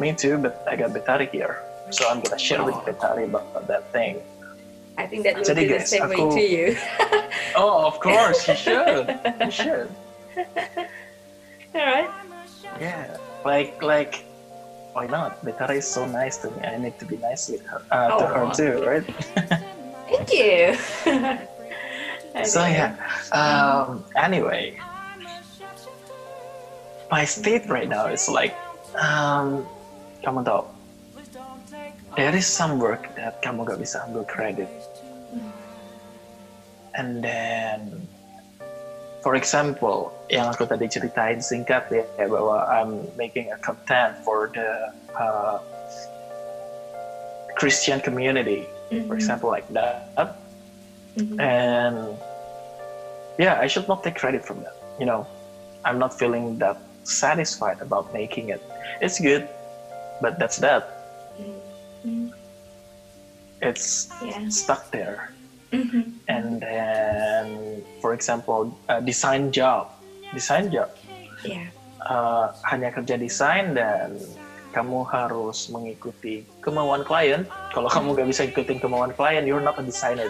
Me 0.00 0.16
too 0.16 0.40
but 0.40 0.64
I 0.64 0.72
got 0.80 0.96
Betari 0.96 1.28
here. 1.28 1.60
So 1.92 2.08
I'm 2.08 2.24
gonna 2.24 2.40
share 2.40 2.64
with 2.64 2.80
Betari 2.88 3.28
about 3.28 3.68
that 3.68 3.92
thing. 3.92 4.24
I 4.96 5.04
think 5.04 5.28
that 5.28 5.36
will 5.36 5.44
Jadi, 5.44 5.60
be 5.60 5.76
the 5.76 5.78
guys, 5.84 5.92
same 5.92 6.08
aku, 6.08 6.24
way 6.24 6.24
to 6.40 6.42
you. 6.42 6.66
Oh 7.52 7.84
of 7.84 8.00
course 8.00 8.48
you 8.48 8.56
should. 8.56 9.12
You 9.44 9.52
should. 9.60 9.92
All 11.76 11.84
right 11.84 12.27
yeah 12.80 13.16
like 13.44 13.82
like 13.82 14.24
why 14.98 15.06
not? 15.06 15.44
Betara 15.46 15.76
is 15.78 15.86
so 15.86 16.06
nice 16.06 16.38
to 16.38 16.50
me. 16.50 16.60
I 16.66 16.76
need 16.78 16.98
to 16.98 17.06
be 17.06 17.16
nice 17.18 17.48
with 17.48 17.64
her, 17.66 17.82
uh, 17.94 18.10
oh, 18.10 18.18
to 18.18 18.26
her 18.26 18.44
too, 18.50 18.74
right? 18.82 19.06
Thank 20.10 20.28
you. 20.34 20.74
so 22.44 22.66
yeah. 22.66 22.98
Um, 23.30 24.04
anyway, 24.16 24.74
my 27.10 27.24
state 27.24 27.70
right 27.70 27.88
now 27.88 28.06
is 28.10 28.28
like, 28.28 28.58
um, 28.98 29.62
kamu 30.26 30.42
tahu, 30.42 30.66
there 32.18 32.34
is 32.34 32.50
some 32.50 32.82
work 32.82 33.14
that 33.14 33.38
kamu 33.38 33.70
gak 33.70 33.78
bisa 33.78 34.02
ambil 34.02 34.26
credit, 34.26 34.66
and 36.98 37.22
then 37.22 38.02
for 39.28 39.36
example, 39.36 40.08
yang 40.32 40.48
aku 40.48 40.64
tadi 40.64 40.88
ceritain 40.88 41.36
singkat 41.44 41.92
ya, 41.92 42.00
bahwa 42.16 42.64
I'm 42.64 43.04
making 43.20 43.52
a 43.52 43.60
content 43.60 44.16
for 44.24 44.48
the 44.48 44.88
uh, 45.12 45.60
Christian 47.60 48.00
community, 48.00 48.64
mm-hmm. 48.88 49.04
for 49.04 49.20
example, 49.20 49.52
like 49.52 49.68
that. 49.76 50.16
Mm-hmm. 50.16 51.36
And 51.44 52.16
yeah, 53.36 53.60
I 53.60 53.68
should 53.68 53.84
not 53.84 54.00
take 54.00 54.16
credit 54.16 54.48
from 54.48 54.64
that. 54.64 54.72
You 54.96 55.04
know, 55.04 55.28
I'm 55.84 56.00
not 56.00 56.16
feeling 56.16 56.56
that 56.64 56.80
satisfied 57.04 57.84
about 57.84 58.08
making 58.16 58.48
it. 58.48 58.64
It's 59.04 59.20
good, 59.20 59.44
but 60.24 60.40
that's 60.40 60.56
that. 60.64 60.88
Mm-hmm. 61.36 62.32
It's 63.60 64.08
yeah. 64.24 64.48
stuck 64.48 64.88
there. 64.88 65.36
Mm-hmm. 65.68 66.16
And 66.32 66.64
then, 66.64 67.77
for 68.08 68.16
example, 68.16 68.72
uh, 68.88 69.04
design 69.04 69.52
job, 69.52 69.92
design 70.32 70.72
job. 70.72 70.88
Yeah. 71.44 71.68
Uh, 72.00 72.56
hanya 72.64 72.88
kerja 72.88 73.20
desain 73.20 73.76
dan 73.76 74.16
kamu 74.72 75.04
harus 75.12 75.68
mengikuti 75.68 76.48
kemauan 76.64 77.04
klien. 77.04 77.44
Kalau 77.76 77.92
kamu 77.92 78.16
gak 78.16 78.28
bisa 78.32 78.48
ikutin 78.48 78.80
kemauan 78.80 79.12
klien, 79.12 79.44
you're 79.44 79.60
not 79.60 79.76
a 79.76 79.84
designer. 79.84 80.24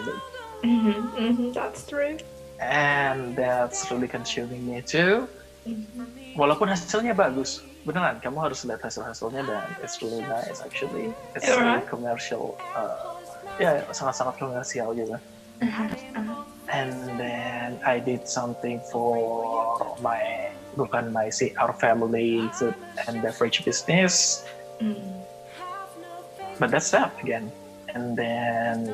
Mm-hmm. 0.59 0.99
Mm-hmm. 1.15 1.49
That's 1.55 1.87
true. 1.87 2.19
And 2.59 3.39
that's 3.39 3.87
really 3.87 4.11
consuming 4.11 4.67
me 4.67 4.83
too. 4.83 5.23
Mm-hmm. 5.63 6.35
Walaupun 6.35 6.67
hasilnya 6.67 7.15
bagus, 7.15 7.63
beneran 7.87 8.19
kamu 8.19 8.43
harus 8.43 8.67
lihat 8.67 8.83
hasil-hasilnya 8.83 9.47
dan 9.47 9.63
it's 9.79 10.03
really 10.03 10.19
nice 10.27 10.59
actually. 10.59 11.15
It's 11.31 11.47
really 11.47 11.79
commercial. 11.87 12.59
Uh, 12.75 13.15
ya 13.55 13.87
sangat-sangat 13.95 14.35
komersial 14.35 14.91
juga. 14.91 15.23
Uh-huh. 15.63 16.58
And 16.69 16.93
then 17.17 17.81
I 17.85 17.97
did 17.97 18.29
something 18.29 18.79
for 18.93 19.97
my 20.05 20.53
bukan 20.77 21.09
my 21.09 21.33
si 21.33 21.51
our 21.57 21.73
family 21.73 22.45
food 22.53 22.77
and 23.09 23.21
beverage 23.25 23.65
business. 23.65 24.45
Mm. 24.77 25.25
But 26.61 26.69
that's 26.69 26.91
that 26.91 27.17
again. 27.23 27.49
And 27.89 28.13
then 28.13 28.93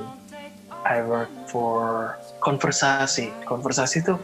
I 0.87 1.03
work 1.03 1.31
for 1.51 2.15
konversasi. 2.39 3.33
Konversasi 3.43 4.05
itu 4.05 4.15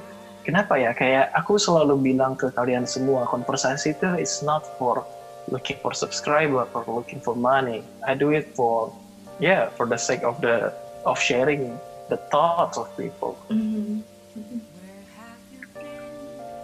kenapa 0.48 0.78
ya 0.78 0.94
kayak 0.94 1.34
aku 1.38 1.58
selalu 1.58 2.14
bilang 2.14 2.34
ke 2.38 2.50
kalian 2.54 2.86
semua 2.86 3.26
konversasi 3.30 3.94
itu 3.94 4.10
is 4.18 4.42
not 4.42 4.66
for 4.78 5.06
looking 5.50 5.78
for 5.82 5.94
subscriber 5.94 6.66
or 6.74 6.84
looking 6.90 7.22
for 7.22 7.38
money 7.38 7.86
I 8.06 8.18
do 8.18 8.34
it 8.34 8.54
for 8.58 8.94
yeah 9.38 9.70
for 9.78 9.86
the 9.86 9.98
sake 9.98 10.26
of 10.26 10.42
the 10.42 10.74
of 11.06 11.18
sharing 11.18 11.78
the 12.12 12.20
thoughts 12.28 12.76
of 12.76 12.92
people 13.00 13.40
Mhm. 13.48 14.04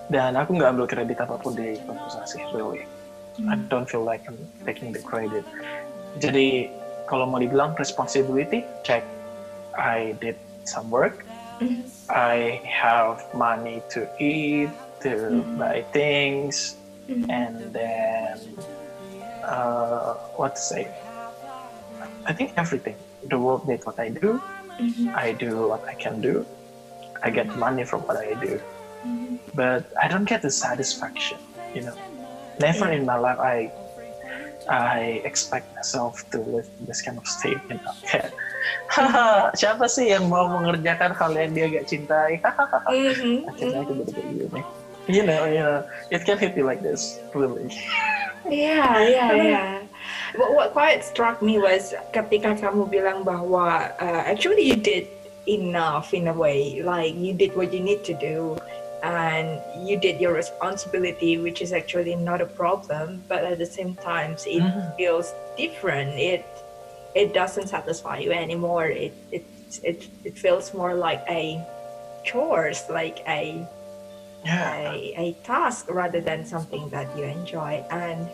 dan 0.07 0.35
aku 0.35 0.55
nggak 0.55 0.69
ambil 0.75 0.87
kredit 0.87 1.17
apa 1.19 1.35
pun 1.39 1.55
di 1.55 1.79
konversasi 1.87 2.43
really 2.51 2.83
I 3.47 3.53
don't 3.69 3.85
feel 3.85 4.01
like 4.03 4.25
I'm 4.27 4.39
taking 4.67 4.91
the 4.91 4.99
credit 5.03 5.43
jadi 6.19 6.71
kalau 7.07 7.27
mau 7.27 7.39
dibilang 7.39 7.75
responsibility 7.79 8.63
check 8.83 9.03
I 9.75 10.15
did 10.19 10.35
some 10.67 10.91
work 10.91 11.23
Mhm. 11.57 11.89
I 12.07 12.61
have 12.63 13.19
money 13.33 13.81
to 13.97 14.05
eat, 14.21 14.69
to 15.01 15.41
Mhm. 15.41 15.57
buy 15.57 15.81
things, 15.89 16.77
Mhm. 17.09 17.25
and 17.33 17.55
then 17.73 18.37
uh, 19.41 20.15
what 20.37 20.53
to 20.53 20.61
say? 20.61 20.85
I 22.29 22.31
think 22.31 22.53
everything. 22.61 22.93
The 23.25 23.41
world 23.41 23.65
needs 23.65 23.83
what 23.89 23.97
I 23.97 24.13
do. 24.13 24.37
Mhm. 24.77 25.13
I 25.13 25.33
do 25.33 25.67
what 25.69 25.81
I 25.89 25.95
can 25.97 26.21
do. 26.21 26.45
I 27.25 27.33
get 27.33 27.49
money 27.57 27.81
from 27.81 28.05
what 28.05 28.17
I 28.21 28.37
do, 28.37 28.61
Mhm. 29.01 29.41
but 29.57 29.89
I 29.97 30.05
don't 30.05 30.29
get 30.29 30.45
the 30.45 30.53
satisfaction. 30.53 31.41
You 31.73 31.89
know, 31.89 31.97
never 32.61 32.93
in 32.93 33.05
my 33.05 33.17
life 33.17 33.41
I 33.41 33.73
I 34.67 35.23
expect 35.23 35.71
myself 35.79 36.27
to 36.35 36.43
live 36.43 36.67
this 36.83 36.99
kind 37.01 37.15
of 37.17 37.25
state. 37.25 37.57
You 37.71 37.79
know, 37.79 37.95
kayak, 38.05 38.35
haha, 38.91 39.49
siapa 39.55 39.87
sih 39.87 40.11
yang 40.11 40.27
mau 40.27 40.51
mengerjakan 40.51 41.15
hal 41.15 41.31
yang 41.39 41.55
dia 41.55 41.65
gak 41.71 41.87
cintai? 41.87 42.43
Mhm. 42.91 43.47
akhirnya 43.47 43.79
aku 43.81 43.91
jadi 43.95 44.11
kayak 44.11 44.27
gini 44.27 44.61
you 45.07 45.23
know 45.23 45.47
you 45.47 45.63
know 45.63 45.79
it 46.11 46.21
can 46.27 46.35
hit 46.35 46.51
you 46.59 46.67
like 46.67 46.83
this 46.83 47.15
really 47.31 47.71
Yeah, 48.47 48.99
yeah, 49.07 49.31
yeah. 49.47 49.76
What, 50.35 50.53
what 50.53 50.73
quite 50.73 51.03
struck 51.03 51.41
me 51.41 51.59
was 51.59 51.93
ketika 52.11 52.57
kamu 52.59 52.89
bilang 52.91 53.23
bahwa 53.23 53.95
uh, 53.97 54.21
actually 54.27 54.67
you 54.67 54.75
did 54.75 55.07
enough 55.47 56.11
in 56.13 56.27
a 56.27 56.35
way, 56.35 56.83
like 56.83 57.15
you 57.15 57.31
did 57.33 57.55
what 57.55 57.71
you 57.71 57.79
need 57.79 58.03
to 58.03 58.13
do, 58.19 58.59
and 59.03 59.61
you 59.87 59.95
did 59.95 60.19
your 60.19 60.33
responsibility, 60.35 61.37
which 61.39 61.61
is 61.63 61.71
actually 61.71 62.15
not 62.15 62.41
a 62.43 62.49
problem, 62.59 63.23
but 63.31 63.47
at 63.47 63.57
the 63.57 63.65
same 63.69 63.95
time, 64.03 64.35
it 64.43 64.59
Mhm. 64.59 64.83
feels 64.99 65.31
different. 65.55 66.11
It 66.19 66.43
it 67.15 67.33
doesn't 67.33 67.71
satisfy 67.71 68.19
you 68.19 68.35
anymore. 68.35 68.91
It 68.91 69.15
it 69.31 69.45
it 69.81 69.99
it 70.27 70.35
feels 70.37 70.75
more 70.75 70.93
like 70.93 71.23
a 71.31 71.57
chores, 72.27 72.83
like 72.91 73.23
a 73.25 73.63
yeah 74.43 74.91
a, 74.91 75.15
a 75.15 75.27
task 75.47 75.87
rather 75.87 76.19
than 76.19 76.43
something 76.45 76.91
that 76.91 77.07
you 77.15 77.23
enjoy 77.23 77.79
and 77.89 78.27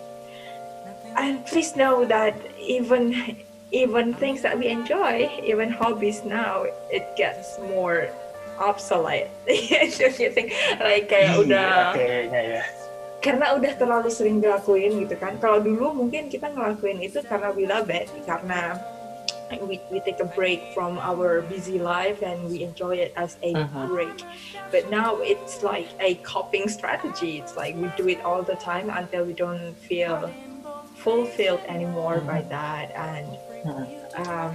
and 1.18 1.46
please 1.46 1.76
know 1.76 2.06
that 2.06 2.34
even 2.60 3.38
even 3.74 4.14
things 4.16 4.42
that 4.42 4.54
we 4.58 4.68
enjoy 4.70 5.26
even 5.42 5.70
hobbies 5.70 6.22
now 6.24 6.64
it 6.94 7.06
gets 7.18 7.58
more 7.70 8.10
obsolete. 8.62 9.30
Don't 9.98 10.20
you 10.22 10.30
think? 10.30 10.54
Like 10.78 11.10
kayak 11.10 11.34
Iya, 11.34 11.42
udah. 11.42 11.78
kayaknya 11.98 12.42
ya 12.60 12.64
karena 13.24 13.56
udah 13.56 13.72
terlalu 13.80 14.12
sering 14.12 14.44
dilakuin 14.44 15.00
gitu 15.08 15.16
kan. 15.16 15.40
Kalau 15.40 15.64
dulu 15.64 15.96
mungkin 15.96 16.28
kita 16.28 16.52
ngelakuin 16.52 17.00
itu 17.00 17.24
karena 17.24 17.56
we 17.56 17.64
love 17.64 17.88
it 17.88 18.12
karena 18.28 18.76
we, 19.64 19.80
we 19.88 20.04
take 20.04 20.20
a 20.20 20.28
break 20.36 20.60
from 20.76 21.00
our 21.00 21.40
busy 21.48 21.80
life 21.80 22.20
and 22.20 22.36
we 22.52 22.68
enjoy 22.68 23.00
it 23.00 23.16
as 23.16 23.40
a 23.40 23.56
Mhm. 23.56 23.88
break. 23.88 24.12
But 24.76 24.92
now 24.92 25.24
it's 25.24 25.64
like 25.64 25.88
a 26.04 26.20
coping 26.28 26.68
strategy. 26.68 27.40
It's 27.40 27.56
like 27.56 27.80
we 27.80 27.88
do 27.96 28.12
it 28.12 28.20
all 28.28 28.44
the 28.44 28.60
time 28.60 28.92
until 28.92 29.24
we 29.24 29.32
don't 29.32 29.72
feel 29.88 30.28
fulfilled 31.04 31.62
anymore 31.68 32.24
by 32.24 32.42
that 32.48 32.90
and 32.96 33.28
Mhm. 33.64 33.86
um, 34.28 34.54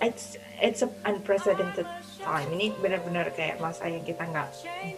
it's 0.00 0.36
it's 0.60 0.80
a 0.80 0.88
unprecedented 1.04 1.84
time. 2.22 2.48
Ini 2.54 2.72
benar-benar 2.80 3.28
kayak 3.36 3.60
masa 3.60 3.88
yang 3.88 4.04
kita 4.04 4.24
nggak 4.24 4.48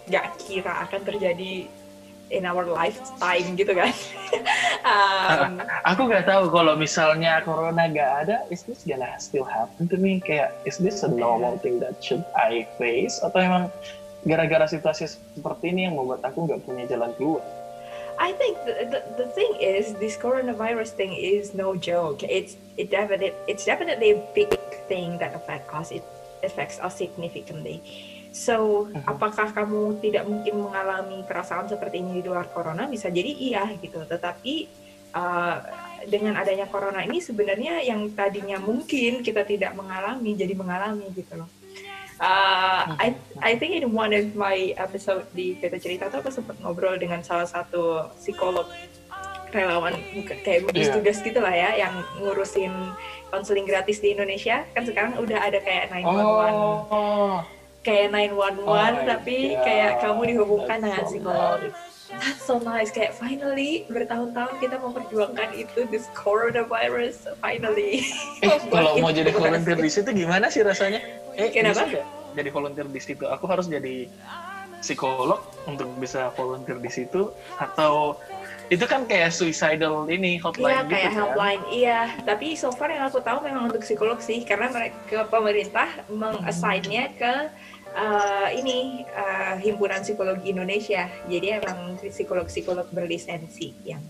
nggak 0.07 0.27
kira 0.39 0.87
akan 0.87 1.01
terjadi 1.03 1.67
in 2.31 2.43
our 2.47 2.67
lifetime 2.67 3.55
gitu 3.55 3.75
kan. 3.75 3.95
Um, 4.85 5.65
aku 5.91 6.13
nggak 6.13 6.29
tahu 6.29 6.53
kalau 6.53 6.77
misalnya 6.77 7.41
corona 7.41 7.89
nggak 7.89 8.11
ada 8.29 8.37
is 8.53 8.69
this 8.69 8.85
gonna 8.85 9.17
still 9.17 9.47
happen 9.49 9.89
to 9.89 9.97
me? 9.97 10.21
Kayak 10.21 10.53
is 10.69 10.77
this 10.77 11.01
a 11.01 11.09
normal 11.09 11.57
thing 11.57 11.81
that 11.81 11.97
should 12.05 12.21
I 12.37 12.69
face? 12.77 13.17
Atau 13.25 13.41
emang 13.41 13.73
gara-gara 14.29 14.69
situasi 14.69 15.09
seperti 15.09 15.73
ini 15.73 15.89
yang 15.89 15.97
membuat 15.97 16.21
aku 16.21 16.45
nggak 16.45 16.61
punya 16.69 16.85
jalan 16.85 17.17
keluar 17.17 17.41
I 18.19 18.33
think 18.33 18.55
the, 18.65 18.75
the, 18.91 19.01
the 19.25 19.29
thing 19.35 19.53
is 19.59 19.95
this 19.99 20.17
coronavirus 20.17 20.95
thing 20.95 21.13
is 21.15 21.55
no 21.55 21.75
joke. 21.75 22.23
It's 22.23 22.57
it 22.79 22.91
definitely 22.91 23.35
it's 23.51 23.65
definitely 23.65 24.15
a 24.15 24.21
big 24.35 24.55
thing 24.87 25.19
that 25.19 25.35
affects 25.35 25.71
us. 25.75 25.89
It 25.91 26.05
affects 26.43 26.79
us 26.79 26.95
significantly. 26.99 27.83
So, 28.35 28.91
Mhm. 28.91 29.07
apakah 29.07 29.55
kamu 29.55 30.03
tidak 30.03 30.27
mungkin 30.27 30.59
mengalami 30.59 31.23
perasaan 31.23 31.71
seperti 31.71 32.03
ini 32.03 32.19
di 32.19 32.27
luar 32.27 32.51
corona? 32.51 32.91
Bisa 32.91 33.07
jadi 33.07 33.31
iya 33.31 33.63
gitu. 33.79 34.03
Tetapi 34.03 34.55
uh, 35.15 35.57
dengan 36.11 36.35
adanya 36.35 36.67
corona 36.67 37.07
ini 37.07 37.23
sebenarnya 37.23 37.81
yang 37.87 38.11
tadinya 38.11 38.59
mungkin 38.59 39.23
kita 39.23 39.47
tidak 39.47 39.79
mengalami 39.79 40.35
jadi 40.35 40.51
mengalami 40.59 41.07
gitu 41.15 41.39
loh. 41.39 41.49
Uh, 42.15 42.95
I 42.95 43.19
I 43.43 43.59
think 43.59 43.75
in 43.75 43.91
one 43.91 44.15
of 44.15 44.39
my 44.39 44.71
episode 44.79 45.27
di 45.35 45.59
Kita 45.59 45.83
Cerita 45.83 46.07
tuh 46.07 46.23
aku 46.23 46.31
sempat 46.31 46.55
ngobrol 46.63 46.95
dengan 46.95 47.19
salah 47.21 47.45
satu 47.45 48.07
psikolog 48.15 48.71
relawan 49.51 49.95
bukan 50.15 50.39
kayak 50.43 50.67
gugus 50.67 50.91
Iya. 50.91 50.95
tugas 50.95 51.19
gitu 51.23 51.39
lah 51.39 51.55
ya 51.55 51.71
yang 51.79 51.95
ngurusin 52.19 52.71
konseling 53.31 53.67
gratis 53.67 53.99
di 53.99 54.15
Indonesia. 54.15 54.63
Kan 54.75 54.83
sekarang 54.83 55.19
udah 55.19 55.39
ada 55.39 55.59
kayak 55.59 55.91
911 55.91 56.91
oh. 56.91 57.39
Kayak 57.83 58.07
911 58.11 58.63
my 58.63 58.93
tapi 59.05 59.37
God. 59.53 59.63
kayak 59.63 59.93
kamu 59.99 60.21
dihubungkan 60.31 60.79
That's 60.79 60.87
dengan 60.87 61.03
so 61.03 61.11
psikolog. 61.11 61.59
nice. 61.61 61.83
That's 62.15 62.43
so 62.43 62.55
nice. 62.59 62.91
Kayak 62.91 63.13
finally 63.15 63.73
bertahun-tahun 63.87 64.55
kita 64.59 64.77
memperjuangkan 64.79 65.49
itu 65.55 65.81
this 65.91 66.07
coronavirus 66.15 67.27
finally. 67.39 68.07
Eh 68.39 68.59
kalau 68.75 68.99
mau 68.99 69.11
jadi 69.11 69.31
volunteer 69.31 69.79
di 69.79 69.91
situ 69.91 70.11
gimana 70.11 70.47
sih 70.47 70.63
rasanya 70.63 70.99
eh 71.35 71.49
Kenapa? 71.51 71.87
bisa 71.87 72.03
jadi 72.35 72.49
volunteer 72.51 72.87
di 72.91 73.01
situ 73.03 73.25
aku 73.27 73.45
harus 73.47 73.67
jadi 73.71 74.11
psikolog 74.85 75.41
untuk 75.65 75.89
bisa 75.97 76.29
volunteer 76.37 76.77
di 76.77 76.93
situ 76.93 77.33
atau 77.57 78.21
itu 78.73 78.85
kan 78.89 79.05
kayak 79.05 79.29
suicidal 79.29 80.09
ini 80.09 80.41
Iya 80.41 80.45
hotline 80.49 80.89
gitu 80.89 80.93
kayak 80.97 81.11
kan? 81.13 81.19
helpline, 81.21 81.63
iya. 81.69 82.01
Tapi 82.25 82.57
so 82.57 82.73
far 82.73 82.89
yang 82.89 83.05
aku 83.05 83.21
tahu 83.21 83.45
memang 83.45 83.69
untuk 83.69 83.85
psikolog 83.85 84.17
sih, 84.25 84.41
karena 84.41 84.73
mereka 84.73 85.29
pemerintah 85.29 85.89
mengassignnya 86.09 87.13
ke 87.13 87.53
uh, 87.93 88.49
ini 88.57 89.05
uh, 89.13 89.61
himpunan 89.61 90.01
psikologi 90.01 90.57
Indonesia. 90.57 91.13
Jadi 91.29 91.61
emang 91.61 92.01
psikolog-psikolog 92.01 92.89
berlisensi 92.89 93.77
yang 93.85 94.01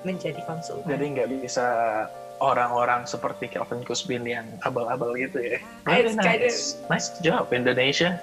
menjadi 0.00 0.40
konsultan. 0.48 0.88
Jadi 0.88 1.04
nggak 1.12 1.28
bisa 1.44 1.66
orang-orang 2.40 3.04
seperti 3.04 3.52
Kelvin 3.52 3.84
Kusbin 3.84 4.24
yang 4.24 4.48
abal-abal 4.64 5.14
gitu 5.16 5.38
ya. 5.38 5.58
It's 5.60 6.16
Really 6.16 6.16
kind 6.18 6.40
nice. 6.42 6.60
nice 6.88 7.08
job 7.20 7.52
Indonesia. 7.52 8.16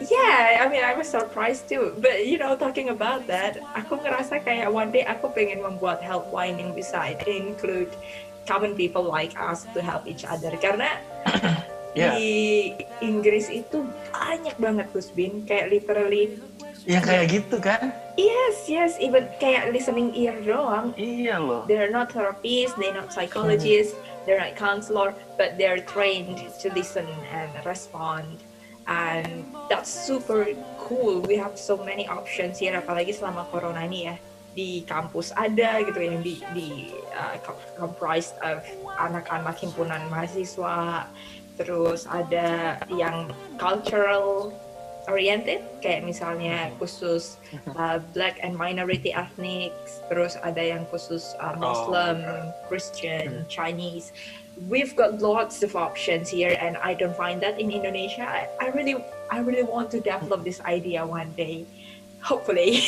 Yeah, 0.00 0.64
I 0.64 0.68
mean 0.72 0.80
I 0.80 0.96
was 0.96 1.08
surprised 1.08 1.68
too. 1.68 1.92
But 2.00 2.24
you 2.26 2.40
know, 2.40 2.56
talking 2.56 2.88
about 2.90 3.28
that, 3.28 3.60
aku 3.76 4.00
ngerasa 4.00 4.40
kayak 4.42 4.72
one 4.72 4.90
day 4.90 5.04
aku 5.04 5.28
pengen 5.30 5.60
membuat 5.60 6.00
helpline 6.00 6.56
yang 6.56 6.72
bisa 6.72 7.14
include 7.28 7.92
common 8.48 8.72
people 8.74 9.04
like 9.04 9.36
us 9.36 9.68
to 9.76 9.84
help 9.84 10.08
each 10.08 10.24
other. 10.24 10.52
Karena 10.58 10.98
Ya, 11.90 12.14
di 12.14 12.70
Inggris 13.02 13.50
itu 13.50 13.82
banyak 14.14 14.54
banget 14.62 14.86
Kusbin, 14.94 15.42
kayak 15.42 15.74
literally 15.74 16.38
yang 16.90 17.04
kayak 17.06 17.26
gitu 17.30 17.56
kan? 17.62 17.94
yes 18.20 18.68
yes 18.68 18.92
even 19.00 19.24
kayak 19.40 19.72
listening 19.72 20.12
ear 20.12 20.36
doang. 20.42 20.92
Iya 20.98 21.40
loh. 21.40 21.62
They're 21.64 21.92
not 21.92 22.12
therapists, 22.12 22.76
they're 22.76 22.94
not 22.94 23.14
psychologists, 23.14 23.96
they're 24.26 24.40
not 24.40 24.58
counselor, 24.58 25.16
but 25.40 25.56
they're 25.56 25.80
trained 25.80 26.42
to 26.60 26.66
listen 26.76 27.08
and 27.32 27.50
respond. 27.64 28.42
And 28.90 29.46
that's 29.70 29.88
super 29.88 30.50
cool. 30.82 31.22
We 31.22 31.38
have 31.38 31.54
so 31.54 31.78
many 31.78 32.10
options 32.10 32.58
here, 32.58 32.74
apalagi 32.74 33.14
selama 33.14 33.46
corona 33.48 33.86
ini 33.86 34.10
ya. 34.10 34.16
Di 34.50 34.82
kampus 34.82 35.30
ada 35.30 35.78
gitu 35.86 36.02
yang 36.02 36.26
di, 36.26 36.42
di 36.50 36.90
uh, 37.14 37.38
co- 37.38 37.62
comprised 37.78 38.34
of 38.42 38.66
anak-anak 38.98 39.62
himpunan 39.62 40.10
mahasiswa. 40.10 41.06
Terus 41.54 42.08
ada 42.10 42.82
yang 42.90 43.30
cultural 43.62 44.50
oriented, 45.08 45.64
kayak 45.80 46.04
misalnya 46.04 46.72
khusus 46.76 47.38
uh, 47.76 48.00
black 48.12 48.40
and 48.42 48.56
minority 48.56 49.12
ethnics, 49.12 50.04
terus 50.12 50.36
ada 50.44 50.60
yang 50.60 50.84
khusus 50.92 51.32
uh, 51.40 51.56
Muslim, 51.56 52.24
Christian, 52.68 53.46
Chinese. 53.48 54.12
We've 54.68 54.92
got 54.92 55.24
lots 55.24 55.64
of 55.64 55.72
options 55.72 56.28
here, 56.28 56.52
and 56.60 56.76
I 56.76 56.92
don't 56.92 57.16
find 57.16 57.40
that 57.40 57.56
in 57.56 57.72
Indonesia. 57.72 58.28
I, 58.28 58.44
I 58.60 58.66
really, 58.76 59.00
I 59.32 59.40
really 59.40 59.64
want 59.64 59.88
to 59.96 60.04
develop 60.04 60.44
this 60.44 60.60
idea 60.68 61.06
one 61.06 61.32
day. 61.32 61.64
hopefully. 62.22 62.84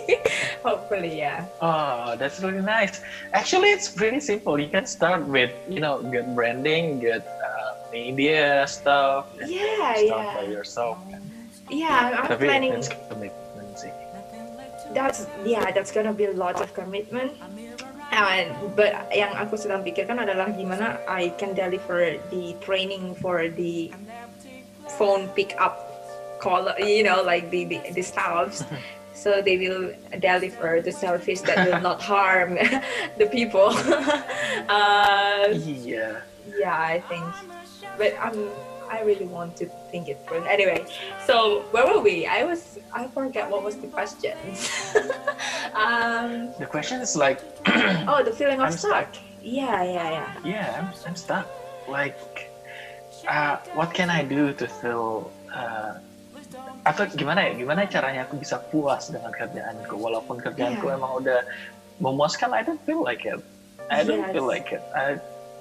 Hopefully 0.62 1.18
yeah. 1.18 1.46
Oh 1.62 2.16
that's 2.18 2.42
really 2.42 2.62
nice. 2.62 3.00
Actually 3.32 3.70
it's 3.70 3.88
pretty 3.88 4.20
simple. 4.20 4.58
You 4.58 4.68
can 4.68 4.86
start 4.86 5.24
with 5.26 5.52
you 5.68 5.80
know 5.80 6.02
good 6.02 6.34
branding 6.34 7.00
good 7.00 7.22
uh, 7.24 7.74
media 7.92 8.66
stuff 8.68 9.26
yeah 9.46 9.94
stuff 9.94 10.24
yeah. 10.26 10.34
by 10.36 10.44
yourself 10.50 10.98
yeah 11.70 12.22
i'm 12.22 12.30
tapi 12.30 12.46
planning 12.46 12.72
that's 12.74 12.90
commitment 13.10 13.70
sih 13.78 13.92
that's 14.96 15.26
yeah 15.44 15.70
that's 15.72 15.92
gonna 15.92 16.16
be 16.16 16.24
a 16.24 16.32
lot 16.32 16.60
of 16.60 16.72
commitment. 16.72 17.32
And 18.14 18.54
but 18.72 19.10
yang 19.12 19.36
aku 19.36 19.60
sedang 19.60 19.84
pikirkan 19.84 20.22
adalah 20.22 20.54
gimana 20.56 21.02
I 21.04 21.36
can 21.36 21.52
deliver 21.52 22.16
the 22.32 22.56
training 22.64 23.12
for 23.18 23.50
the 23.50 23.92
phone 24.96 25.28
pick 25.36 25.52
up 25.60 25.84
call 26.38 26.70
you 26.80 27.04
know 27.04 27.20
like 27.20 27.52
the 27.52 27.68
the, 27.68 27.78
the 27.92 28.02
staffs. 28.02 28.64
So 29.16 29.40
they 29.40 29.56
will 29.56 29.96
deliver 30.20 30.84
the 30.84 30.92
service 30.92 31.40
that 31.48 31.64
will 31.64 31.80
not 31.80 32.04
harm 32.12 32.60
the 33.20 33.24
people. 33.32 33.72
Uh, 34.68 35.56
iya 35.56 36.20
yeah 36.52 36.76
i 36.76 37.00
think. 37.08 37.24
But 37.96 38.12
i'm 38.20 38.52
i 38.96 39.00
really 39.04 39.28
want 39.28 39.52
to 39.60 39.64
think 39.92 40.08
it 40.08 40.18
through. 40.24 40.42
Anyway 40.48 40.80
so 41.28 41.62
where 41.72 41.84
were 41.84 42.00
we? 42.00 42.24
I 42.26 42.42
was 42.48 42.80
i 42.96 43.04
forget 43.12 43.44
what 43.52 43.60
was 43.62 43.76
the 43.84 43.90
question. 43.92 44.34
Um 45.76 46.52
the 46.56 46.64
question 46.66 47.00
is 47.04 47.12
like 47.16 47.38
oh 48.10 48.20
the 48.24 48.32
feeling 48.32 48.58
of 48.64 48.72
I'm 48.72 48.76
stuck. 48.76 49.12
yeah 49.44 49.84
yeah 49.84 50.08
yeah. 50.16 50.30
Yeah 50.44 50.66
I'm, 50.80 50.88
I'm 51.04 51.16
stuck. 51.16 51.44
Like 51.86 52.16
uh, 53.28 53.56
what 53.78 53.92
can 53.92 54.08
I 54.08 54.22
do 54.24 54.54
to 54.56 54.66
feel 54.80 55.28
uh, 55.52 55.98
atau 56.86 57.04
gimana 57.12 57.50
ya? 57.50 57.52
Gimana 57.58 57.84
caranya 57.90 58.22
aku 58.24 58.38
bisa 58.38 58.56
puas 58.70 59.10
dengan 59.10 59.34
kerjaanku? 59.34 59.94
Walaupun 59.98 60.38
kerjaanku 60.40 60.86
Yeah. 60.86 60.96
emang 60.96 61.12
udah 61.20 61.40
memuaskan 61.98 62.54
I 62.54 62.62
don't 62.62 62.80
feel 62.86 63.02
like 63.02 63.26
it. 63.26 63.38
I 63.90 64.00
don't 64.06 64.22
Yes. 64.22 64.32
feel 64.34 64.46
like 64.46 64.70
it. 64.72 64.82
I 64.94 65.18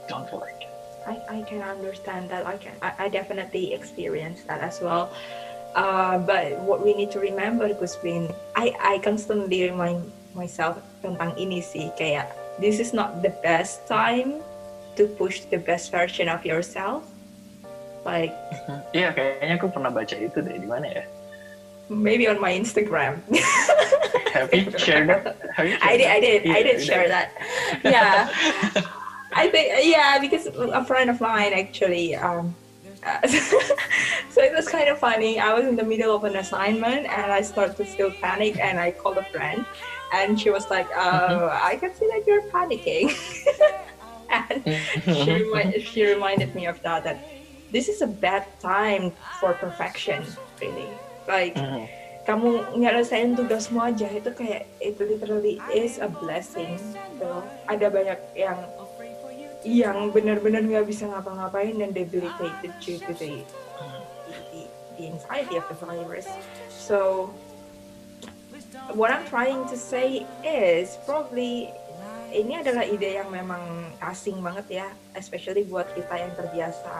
don't 0.07 0.25
feel 0.29 0.39
like 0.41 0.61
it 0.61 0.71
I, 1.05 1.21
I 1.29 1.41
can 1.43 1.61
understand 1.61 2.29
that. 2.29 2.45
I 2.45 2.57
can. 2.57 2.73
I, 2.81 3.05
I 3.05 3.09
definitely 3.09 3.73
experienced 3.73 4.47
that 4.47 4.61
as 4.61 4.81
well. 4.81 5.13
Uh, 5.75 6.17
but 6.17 6.57
what 6.61 6.83
we 6.83 6.93
need 6.93 7.11
to 7.11 7.19
remember, 7.19 7.69
Guspin, 7.69 8.33
I 8.55 8.73
I 8.79 8.99
constantly 9.03 9.69
remind 9.69 10.11
myself 10.33 10.81
tentang 11.05 11.37
ini 11.37 11.61
sih 11.61 11.91
kayak 11.99 12.31
this 12.57 12.79
is 12.79 12.95
not 12.95 13.21
the 13.21 13.31
best 13.43 13.83
time 13.85 14.41
to 14.95 15.05
push 15.19 15.43
the 15.51 15.59
best 15.59 15.91
version 15.91 16.31
of 16.31 16.41
yourself. 16.47 17.03
Like 18.07 18.33
iya 18.97 19.11
kayaknya 19.11 19.59
aku 19.61 19.67
pernah 19.69 19.91
baca 19.91 20.15
itu 20.15 20.39
deh 20.41 20.57
di 20.57 20.69
mana 20.69 20.87
ya 20.89 21.05
maybe 21.89 22.27
on 22.27 22.41
my 22.41 22.53
Instagram. 22.53 23.21
have 24.33 24.49
you 24.53 24.71
shared 24.77 25.09
that 25.09 25.37
have 25.53 25.69
you 25.69 25.77
I 25.81 25.97
did. 25.97 26.07
I 26.07 26.19
did. 26.19 26.39
I 26.43 26.49
Yeah, 26.49 26.63
did 26.63 26.75
you 26.79 26.85
share 26.85 27.07
that. 27.09 27.29
Yeah. 27.83 28.31
I 29.35 29.49
think 29.51 29.67
yeah, 29.85 30.17
because 30.19 30.47
a 30.47 30.83
friend 30.85 31.09
of 31.09 31.19
mine 31.19 31.53
actually. 31.53 32.15
Um, 32.15 32.55
so 34.33 34.41
it 34.41 34.53
was 34.55 34.67
kind 34.67 34.89
of 34.89 34.97
funny. 34.97 35.37
I 35.39 35.53
was 35.53 35.65
in 35.65 35.75
the 35.75 35.83
middle 35.85 36.15
of 36.15 36.23
an 36.23 36.35
assignment 36.37 37.05
and 37.05 37.29
I 37.31 37.41
started 37.41 37.77
to 37.77 37.85
feel 37.85 38.09
panic, 38.21 38.57
and 38.57 38.79
I 38.79 38.91
called 38.91 39.17
a 39.21 39.27
friend, 39.29 39.61
and 40.13 40.39
she 40.39 40.49
was 40.49 40.65
like, 40.73 40.89
"Oh, 40.95 41.53
I 41.53 41.77
can 41.77 41.93
see 41.93 42.07
that 42.09 42.23
you're 42.25 42.49
panicking." 42.49 43.13
and 44.33 44.63
she, 45.13 45.31
remi- 45.53 45.79
she 45.85 46.01
reminded 46.05 46.55
me 46.55 46.65
of 46.65 46.81
that. 46.81 47.03
That 47.03 47.21
this 47.69 47.89
is 47.89 48.01
a 48.01 48.07
bad 48.09 48.47
time 48.57 49.13
for 49.39 49.53
perfection, 49.53 50.25
really. 50.61 50.89
Like 51.27 51.57
Mhm. 51.57 51.85
kamu 52.25 52.81
nyelesain 52.81 53.37
tugasmu 53.37 53.85
aja 53.85 54.09
itu 54.09 54.33
kayak 54.33 54.65
itu 54.81 55.01
literally 55.05 55.61
is 55.69 56.01
a 56.01 56.09
blessing 56.09 56.73
loh. 57.21 57.45
Ada 57.69 57.93
banyak 57.93 58.19
yang 58.33 58.65
yang 59.65 60.13
benar-benar 60.13 60.61
nggak 60.61 60.85
bisa 60.85 61.09
ngapa-ngapain 61.09 61.73
dan 61.73 61.89
debilitated 61.89 62.71
due 62.77 63.01
to 63.01 63.11
the, 63.17 63.41
the, 64.53 64.61
the 65.01 65.03
anxiety 65.09 65.57
of 65.57 65.65
the 65.65 65.77
virus. 65.81 66.29
So 66.69 67.33
what 68.93 69.09
I'm 69.09 69.25
trying 69.25 69.65
to 69.73 69.77
say 69.77 70.23
is 70.45 71.01
probably 71.09 71.73
ini 72.29 72.61
adalah 72.61 72.85
ide 72.85 73.17
yang 73.17 73.33
memang 73.33 73.89
asing 74.05 74.37
banget 74.45 74.85
ya, 74.85 74.87
especially 75.17 75.65
buat 75.65 75.89
kita 75.97 76.13
yang 76.13 76.33
terbiasa 76.37 76.93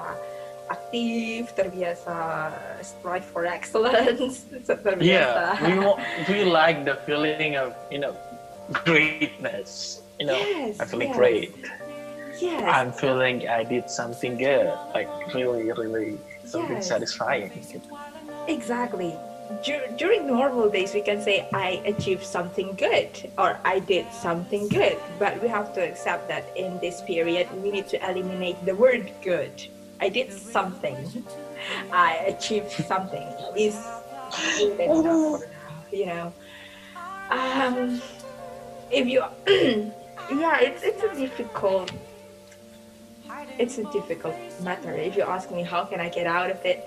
aktif, 0.66 1.54
terbiasa 1.54 2.50
strive 2.82 3.26
for 3.30 3.46
excellence, 3.46 4.50
terbiasa. 4.66 5.62
yeah 5.62 5.62
we 5.62 5.78
we 6.26 6.40
like 6.42 6.82
the 6.82 6.98
feeling 7.06 7.54
of 7.54 7.78
you 7.94 8.02
know 8.02 8.18
greatness 8.82 10.02
you 10.18 10.26
know 10.26 10.34
Yes, 10.34 10.82
I'm 10.82 10.90
feeling 10.90 11.14
yes. 11.14 11.20
great 11.22 11.52
Yes. 12.40 12.64
I'm 12.64 12.92
feeling 12.92 13.48
I 13.48 13.64
did 13.64 13.90
something 13.90 14.38
good, 14.38 14.74
like 14.94 15.10
really, 15.34 15.72
really 15.72 16.18
something 16.46 16.78
Yes. 16.78 16.88
satisfying. 16.88 17.52
Exactly. 18.48 19.16
Dur- 19.64 19.88
during 19.98 20.26
normal 20.28 20.70
days, 20.70 20.94
we 20.94 21.02
can 21.02 21.22
say 21.22 21.48
I 21.54 21.82
achieved 21.86 22.24
something 22.24 22.74
good 22.76 23.10
or 23.38 23.58
I 23.64 23.80
did 23.80 24.12
something 24.12 24.68
good. 24.70 24.98
But 25.20 25.42
we 25.42 25.48
have 25.48 25.74
to 25.76 25.82
accept 25.82 26.28
that 26.30 26.46
in 26.56 26.80
this 26.80 27.02
period, 27.02 27.48
we 27.62 27.72
need 27.72 27.88
to 27.90 27.98
eliminate 28.10 28.58
the 28.66 28.76
word 28.76 29.12
good. 29.22 29.54
I 30.02 30.10
did 30.10 30.34
something. 30.34 30.98
I 31.92 32.16
achieved 32.34 32.72
something. 32.72 33.26
Is 33.56 33.78
you 35.92 36.06
know. 36.06 36.34
Um, 37.30 38.02
if 38.92 39.08
you, 39.08 39.24
yeah, 39.48 40.60
it's 40.62 40.84
it's 40.84 41.04
a 41.04 41.14
difficult. 41.16 41.92
It's 43.58 43.78
a 43.78 43.84
difficult 43.92 44.36
matter. 44.62 44.94
If 44.94 45.16
you 45.16 45.24
ask 45.24 45.52
me, 45.52 45.64
how 45.64 45.86
can 45.86 46.00
I 46.00 46.10
get 46.10 46.28
out 46.28 46.52
of 46.52 46.64
it? 46.66 46.84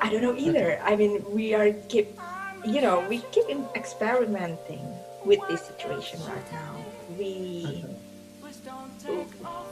I 0.00 0.10
don't 0.10 0.22
know 0.22 0.36
either. 0.36 0.80
I 0.82 0.96
mean, 0.96 1.24
we 1.30 1.54
are 1.54 1.72
keep, 1.88 2.18
you 2.64 2.80
know, 2.80 3.06
we 3.08 3.18
keep 3.32 3.46
experimenting 3.74 4.86
with 5.24 5.40
this 5.48 5.62
situation 5.62 6.20
right 6.26 6.52
now. 6.52 6.84
We 7.18 7.84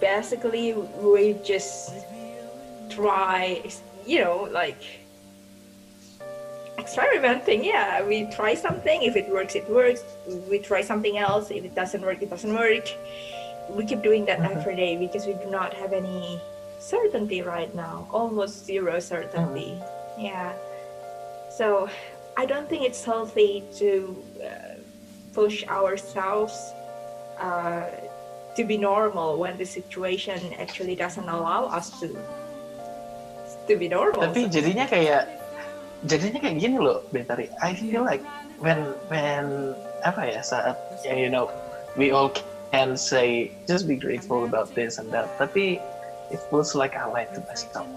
basically 0.00 0.72
we 0.74 1.34
just 1.44 1.92
try, 2.90 3.62
you 4.06 4.20
know, 4.20 4.48
like 4.50 4.82
experimenting. 6.78 7.64
Yeah, 7.64 8.06
we 8.06 8.26
try 8.30 8.54
something. 8.54 9.02
If 9.02 9.16
it 9.16 9.28
works, 9.28 9.54
it 9.54 9.68
works. 9.68 10.02
We 10.48 10.58
try 10.58 10.82
something 10.82 11.18
else. 11.18 11.50
If 11.50 11.64
it 11.64 11.74
doesn't 11.74 12.02
work, 12.02 12.22
it 12.22 12.30
doesn't 12.30 12.52
work. 12.52 12.88
We 13.74 13.84
keep 13.84 14.02
doing 14.02 14.24
that 14.30 14.38
Mhm. 14.38 14.54
every 14.56 14.76
day 14.76 14.94
because 14.96 15.26
we 15.26 15.34
do 15.34 15.50
not 15.50 15.74
have 15.74 15.92
any 15.92 16.38
certainty 16.78 17.42
right 17.42 17.72
now. 17.74 18.06
Almost 18.12 18.64
zero 18.64 19.00
certainty. 19.00 19.74
Yeah. 20.18 20.52
So 21.50 21.88
I 22.36 22.44
don't 22.46 22.68
think 22.68 22.84
it's 22.84 23.02
healthy 23.02 23.64
to 23.80 24.16
uh, 24.44 24.76
push 25.32 25.64
ourselves 25.66 26.54
uh, 27.40 27.88
to 28.56 28.62
be 28.64 28.76
normal 28.78 29.36
when 29.36 29.56
the 29.58 29.64
situation 29.64 30.40
actually 30.60 30.96
doesn't 30.96 31.28
allow 31.28 31.68
us 31.68 31.92
to 32.00 32.12
to 33.68 33.74
be 33.76 33.88
normal. 33.88 34.20
Tapi 34.30 34.48
jadinya 34.48 34.88
kayak 34.88 35.28
jadinya 36.04 36.38
kayak 36.40 36.56
gini 36.60 36.76
loh, 36.80 37.04
Betari. 37.12 37.52
I 37.60 37.76
feel 37.76 38.04
like 38.04 38.24
when 38.60 38.94
when 39.12 39.76
apa 40.04 40.32
ya 40.32 40.40
saat 40.40 40.76
you 41.04 41.28
know 41.28 41.50
we 41.96 42.12
all 42.12 42.32
can 42.76 42.96
say 42.96 43.50
just 43.66 43.88
be 43.88 43.96
grateful 43.96 44.44
about 44.44 44.74
this 44.76 44.98
and 45.00 45.08
that. 45.12 45.32
Tapi 45.40 45.80
it 46.28 46.40
feels 46.52 46.76
like 46.76 46.92
I 46.92 47.08
lied 47.08 47.32
to 47.32 47.40
myself. 47.48 47.88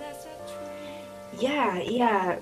yeah, 1.35 1.83
yeah. 1.83 2.39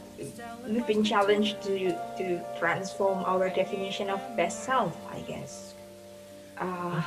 We've 0.70 0.86
been 0.86 1.02
challenged 1.02 1.62
to 1.66 1.98
to 2.22 2.26
transform 2.62 3.26
our 3.26 3.50
definition 3.50 4.14
of 4.14 4.22
best 4.38 4.70
self, 4.70 4.94
I 5.10 5.26
guess. 5.26 5.74
Uh, 6.58 7.02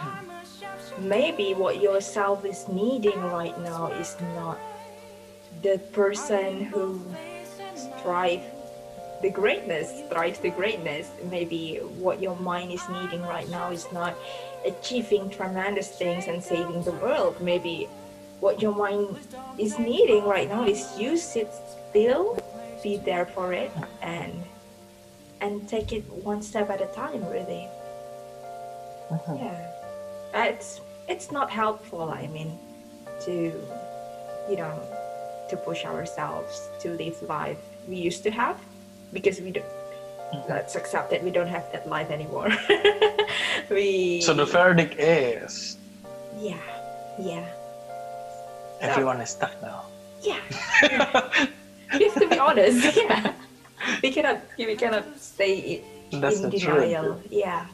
maybe 0.98 1.54
what 1.54 1.78
your 1.82 2.02
self 2.02 2.42
is 2.46 2.66
needing 2.70 3.18
right 3.30 3.54
now 3.62 3.90
is 3.98 4.14
not 4.34 4.58
the 5.62 5.78
person 5.90 6.70
who 6.70 7.02
strive 7.74 8.42
the 9.22 9.30
greatness 9.30 10.02
strives 10.06 10.38
the 10.38 10.50
greatness 10.50 11.10
maybe 11.30 11.76
what 11.98 12.22
your 12.22 12.36
mind 12.36 12.72
is 12.72 12.88
needing 12.88 13.22
right 13.22 13.48
now 13.50 13.70
is 13.70 13.86
not 13.92 14.14
achieving 14.64 15.30
tremendous 15.30 15.88
things 15.88 16.26
and 16.26 16.42
saving 16.42 16.82
the 16.82 16.92
world. 16.92 17.40
Maybe 17.40 17.88
what 18.40 18.60
your 18.60 18.74
mind 18.74 19.18
is 19.58 19.78
needing 19.78 20.24
right 20.24 20.48
now 20.48 20.64
is 20.64 20.98
you 20.98 21.16
sit 21.16 21.50
still 21.90 22.38
be 22.82 22.96
there 22.98 23.26
for 23.26 23.52
it 23.52 23.72
and 24.02 24.42
and 25.40 25.68
take 25.68 25.92
it 25.92 26.04
one 26.10 26.42
step 26.42 26.70
at 26.70 26.80
a 26.80 26.86
time 26.86 27.24
really. 27.28 27.68
Uh-huh. 29.10 29.36
Yeah. 29.36 30.48
It's 30.48 30.80
it's 31.08 31.32
not 31.32 31.50
helpful 31.50 32.08
i 32.10 32.28
mean 32.28 32.56
to 33.20 33.52
you 34.48 34.56
know 34.56 34.78
to 35.48 35.56
push 35.56 35.84
ourselves 35.84 36.68
to 36.78 36.90
live 36.90 37.20
life 37.22 37.58
we 37.88 37.96
used 37.96 38.22
to 38.22 38.30
have 38.30 38.56
because 39.12 39.40
we 39.40 39.50
don't, 39.50 39.66
let's 40.48 40.76
accept 40.76 41.10
that 41.10 41.22
we 41.22 41.30
don't 41.30 41.48
have 41.48 41.70
that 41.72 41.88
life 41.88 42.10
anymore. 42.10 42.50
we. 43.70 44.20
So 44.20 44.34
the 44.34 44.44
verdict 44.44 44.94
is. 44.98 45.78
Yeah, 46.38 46.58
yeah. 47.18 47.48
Everyone 48.80 49.20
is 49.20 49.30
stuck 49.30 49.60
now. 49.62 49.84
Yeah. 50.22 50.40
we 51.98 52.04
have 52.04 52.14
to 52.14 52.28
be 52.28 52.38
honest. 52.38 52.96
Yeah. 52.96 53.32
We 54.02 54.12
cannot. 54.12 54.42
We 54.58 54.76
cannot 54.76 55.18
stay 55.18 55.82
in, 56.12 56.20
That's 56.20 56.40
in 56.40 56.50
denial. 56.50 57.16
truth. 57.16 57.32
Yeah. 57.32 57.66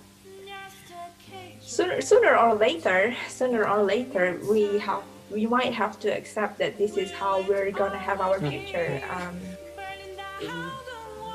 Sooner, 1.60 2.00
sooner 2.00 2.36
or 2.36 2.54
later, 2.54 3.12
sooner 3.28 3.66
or 3.66 3.82
later, 3.82 4.38
we 4.48 4.78
have 4.78 5.02
we 5.30 5.46
might 5.46 5.74
have 5.74 5.98
to 6.00 6.08
accept 6.08 6.58
that 6.58 6.78
this 6.78 6.96
is 6.96 7.10
how 7.10 7.42
we're 7.42 7.72
gonna 7.72 7.98
have 7.98 8.20
our 8.20 8.38
future. 8.38 9.02
Um, 9.10 9.34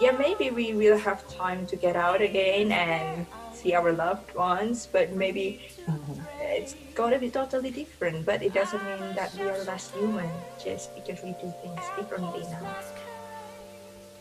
yeah, 0.02 0.18
maybe 0.18 0.50
we 0.50 0.74
will 0.74 0.98
have 0.98 1.22
time 1.30 1.68
to 1.68 1.76
get 1.76 1.96
out 1.96 2.22
again 2.22 2.72
and 2.72 3.26
see 3.54 3.76
our 3.76 3.94
loved 3.94 4.34
ones, 4.34 4.90
but 4.92 5.14
maybe 5.14 5.62
mm-hmm. 5.86 6.20
it's 6.42 6.76
gonna 6.96 7.20
be 7.20 7.30
totally 7.30 7.70
different. 7.70 8.26
But 8.26 8.42
it 8.42 8.54
doesn't 8.54 8.84
mean 8.84 9.14
that 9.14 9.32
we 9.38 9.46
are 9.46 9.64
less 9.64 9.92
human 9.92 10.30
just 10.58 10.96
because 10.96 11.22
we 11.22 11.38
do 11.38 11.54
things 11.62 11.86
differently 11.96 12.42
now. 12.50 12.76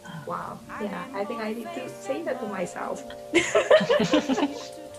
Ah. 0.05 0.23
Wow. 0.27 0.61
Yeah, 0.83 1.05
I 1.15 1.25
think 1.25 1.41
I 1.41 1.55
need 1.55 1.73
to 1.75 1.89
say 1.89 2.23
that 2.25 2.41
to 2.41 2.47
myself. 2.47 3.01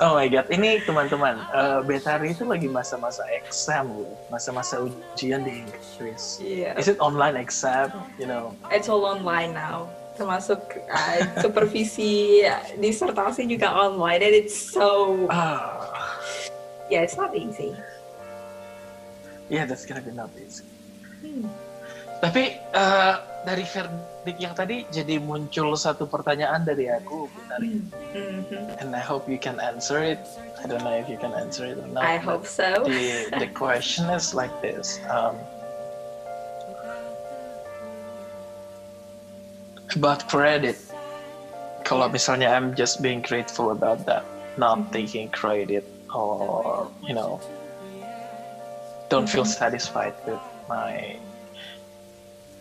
Oh 0.00 0.16
my 0.16 0.26
god, 0.26 0.48
ini 0.48 0.80
teman-teman, 0.82 1.36
eh, 1.52 1.80
Betari 1.84 2.32
itu 2.32 2.42
lagi 2.48 2.66
masa-masa 2.66 3.22
exam 3.28 3.92
masa-masa 4.32 4.82
ujian 4.82 5.44
di 5.44 5.62
Inggris. 5.62 6.40
Yeah. 6.40 6.74
Is 6.80 6.88
it 6.88 6.96
online 6.98 7.36
exam? 7.36 7.92
You 8.16 8.26
know, 8.26 8.56
It's 8.72 8.88
all 8.88 9.04
online 9.04 9.52
now. 9.52 9.92
Termasuk 10.16 10.58
uh, 10.88 11.20
supervisi 11.44 12.44
disertasi 12.80 13.48
juga 13.48 13.68
online 13.72 14.20
and 14.20 14.34
it's 14.34 14.56
so 14.56 15.16
ah, 15.28 15.80
yeah, 16.92 17.04
it's 17.04 17.16
not 17.16 17.32
easy. 17.36 17.72
yeah, 19.52 19.68
that's 19.68 19.84
gonna 19.84 20.00
be 20.00 20.12
not 20.12 20.32
easy. 20.40 20.64
Hmm. 21.20 21.48
Tapi 22.24 22.56
eh, 22.56 23.14
dari 23.44 23.64
yang 24.24 24.54
tadi 24.54 24.86
jadi 24.94 25.18
muncul 25.18 25.74
satu 25.74 26.06
pertanyaan 26.06 26.62
dari 26.62 26.86
aku, 26.86 27.26
Betari, 27.34 27.82
Mhm. 28.14 28.78
and 28.78 28.94
I 28.94 29.02
hope 29.02 29.26
you 29.26 29.40
can 29.40 29.58
answer 29.58 29.98
it. 29.98 30.22
I 30.62 30.70
don't 30.70 30.86
know 30.86 30.94
if 30.94 31.10
you 31.10 31.18
can 31.18 31.34
answer 31.34 31.66
it 31.66 31.74
or 31.82 31.90
not. 31.90 32.06
I 32.06 32.22
hope 32.22 32.46
so. 32.46 32.86
the 32.86 33.26
the 33.42 33.50
question 33.50 34.06
is 34.14 34.30
like 34.30 34.54
this 34.62 35.02
um, 35.10 35.34
about 39.98 40.22
credit 40.30 40.78
kalau 41.82 42.06
misalnya 42.06 42.46
I'm 42.54 42.78
just 42.78 43.02
being 43.02 43.20
grateful 43.26 43.74
about 43.74 44.06
that 44.06 44.22
not 44.54 44.88
Mhm. 44.88 44.94
taking 44.94 45.26
credit 45.34 45.82
or 46.14 46.86
you 47.02 47.12
know 47.12 47.42
don't 49.10 49.26
feel 49.28 49.44
Mhm. 49.44 49.52
satisfied 49.58 50.14
with 50.24 50.40
my 50.70 51.18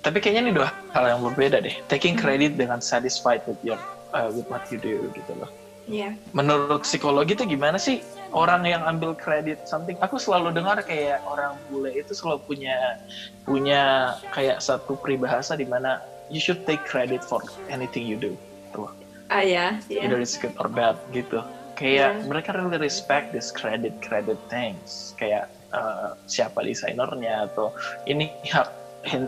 tapi 0.01 0.17
kayaknya 0.17 0.49
ini 0.49 0.53
dua 0.57 0.69
hal 0.93 1.05
yang 1.07 1.21
berbeda 1.21 1.61
deh 1.61 1.75
taking 1.87 2.17
Mhm. 2.17 2.21
credit 2.21 2.51
dengan 2.57 2.81
satisfied 2.81 3.41
with 3.45 3.61
your 3.61 3.77
uh, 4.11 4.27
with 4.33 4.45
what 4.49 4.65
you 4.73 4.77
do 4.77 5.07
gitu 5.13 5.33
loh 5.37 5.49
Yeah. 5.89 6.13
menurut 6.31 6.85
psikologi 6.85 7.33
itu 7.33 7.43
gimana 7.43 7.75
sih 7.75 8.05
orang 8.31 8.63
yang 8.63 8.85
ambil 8.85 9.17
kredit 9.17 9.65
something 9.65 9.97
aku 9.99 10.21
selalu 10.21 10.53
dengar 10.53 10.77
kayak 10.85 11.19
orang 11.25 11.57
bule 11.67 11.89
itu 11.91 12.13
selalu 12.15 12.39
punya 12.47 13.01
punya 13.43 14.13
kayak 14.31 14.61
satu 14.61 14.95
peribahasa 14.95 15.57
di 15.57 15.65
mana 15.65 15.99
you 16.29 16.37
should 16.39 16.63
take 16.69 16.79
credit 16.85 17.25
for 17.25 17.41
anything 17.67 18.05
you 18.07 18.15
do 18.15 18.37
tuh 18.71 18.87
Ah 19.33 19.41
yeah. 19.43 19.81
either 19.89 20.15
Yeah. 20.15 20.23
it's 20.23 20.37
good 20.37 20.53
or 20.61 20.69
bad 20.69 20.95
gitu 21.11 21.41
kayak 21.75 22.21
Yeah. 22.21 22.29
mereka 22.29 22.55
really 22.55 22.77
respect 22.79 23.33
this 23.35 23.49
credit 23.51 23.97
credit 24.05 24.37
things 24.47 25.11
kayak 25.17 25.49
uh, 25.73 26.13
siapa 26.29 26.61
desainernya 26.61 27.51
atau 27.51 27.73
ini 28.05 28.31
hak 28.47 28.69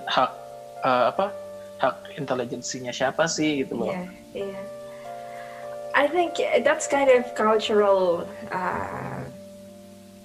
hak 0.06 0.32
uh, 0.84 1.10
apa 1.10 1.32
hak 1.82 2.20
intelijensinya 2.20 2.92
siapa 2.94 3.26
sih 3.26 3.66
gitu 3.66 3.80
loh 3.80 3.92
Yeah. 3.92 4.08
Yeah. 4.36 4.64
I 5.94 6.10
think 6.10 6.42
that's 6.66 6.90
kind 6.90 7.06
of 7.06 7.38
cultural, 7.38 8.26
uh, 8.50 9.22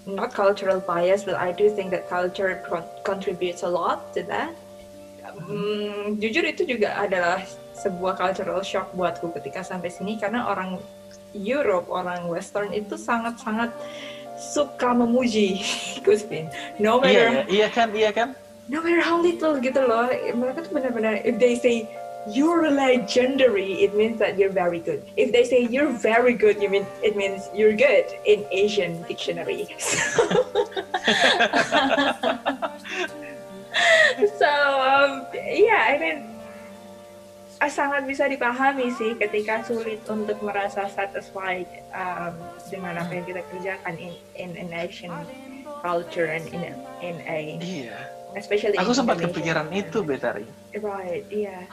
not 0.09 0.33
cultural 0.33 0.81
bias, 0.81 1.29
but 1.29 1.37
I 1.37 1.53
do 1.53 1.69
think 1.69 1.93
that 1.93 2.09
culture 2.09 2.65
con- 2.65 2.89
contributes 3.05 3.61
a 3.63 3.69
lot 3.69 4.17
to 4.17 4.25
that. 4.33 4.57
Hmm, 5.29 6.17
jujur 6.17 6.41
itu 6.49 6.65
juga 6.65 6.97
adalah 6.97 7.45
sebuah 7.77 8.17
cultural 8.17 8.65
shock 8.65 8.97
buatku 8.97 9.29
ketika 9.37 9.61
sampai 9.61 9.93
sini 9.93 10.17
karena 10.17 10.49
orang 10.49 10.81
Europe, 11.37 11.93
orang 11.93 12.25
Western 12.33 12.73
itu 12.73 12.97
sangat-sangat 12.97 13.69
suka 14.41 14.97
memuji 14.97 15.61
Guspin. 16.07 16.49
No 16.81 16.97
iya 17.05 17.45
matter 17.45 17.53
iya 17.53 17.69
kan 17.69 17.89
iya 17.93 18.11
kan 18.11 18.33
no 18.69 18.85
matter 18.85 19.01
how 19.01 19.17
little 19.17 19.57
gitu 19.59 19.81
loh 19.81 20.13
mereka 20.37 20.69
tuh 20.69 20.73
benar-benar 20.77 21.25
if 21.25 21.41
they 21.41 21.57
say 21.57 21.89
you're 22.29 22.69
legendary 22.69 23.81
it 23.81 23.97
means 23.97 24.21
that 24.21 24.37
you're 24.37 24.53
very 24.53 24.81
good. 24.85 25.01
If 25.17 25.33
they 25.33 25.45
say 25.49 25.65
you're 25.65 25.89
very 25.89 26.37
good 26.37 26.61
you 26.61 26.69
mean 26.69 26.85
it 27.01 27.17
means 27.17 27.49
you're 27.57 27.73
good 27.73 28.05
in 28.29 28.45
Asian 28.53 29.03
dictionary. 29.09 29.69
So 34.35 34.51
um, 34.51 35.31
yeah 35.33 35.87
I 35.87 35.95
mean 36.03 36.19
ah, 37.63 37.71
sangat 37.71 38.11
bisa 38.11 38.27
dipahami 38.27 38.91
sih 38.99 39.15
ketika 39.15 39.63
sulit 39.63 40.03
untuk 40.11 40.43
merasa 40.43 40.91
satisfied 40.91 41.71
um, 41.95 42.35
dengan 42.67 42.99
apa 42.99 43.23
yang 43.23 43.27
kita 43.31 43.43
kerjakan 43.55 43.95
in 44.03 44.13
in 44.35 44.51
an 44.59 44.75
Asian 44.75 45.15
culture 45.87 46.27
and 46.27 46.43
in 46.51 46.63
a, 46.67 46.73
in 46.99 47.17
a 47.31 47.39
iya 47.63 48.18
especially 48.35 48.77
Aku 48.77 48.91
sempat 48.91 49.17
Indonesia. 49.17 49.33
kepikiran 49.33 49.67
itu, 49.71 49.99
Betari. 50.03 50.47
right 50.77 51.25
iya 51.29 51.65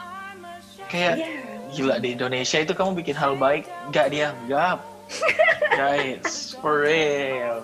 Kayak 0.85 1.17
iya 1.17 1.33
gila 1.71 1.97
di 1.97 2.13
Indonesia 2.13 2.57
itu 2.57 2.71
kamu 2.71 2.95
bikin 2.95 3.15
hal 3.15 3.33
baik 3.35 3.65
gak 3.89 4.09
dianggap. 4.09 4.79
Guys, 5.77 6.57
for 6.57 6.81
real. 6.81 7.61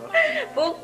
buk 0.53 0.77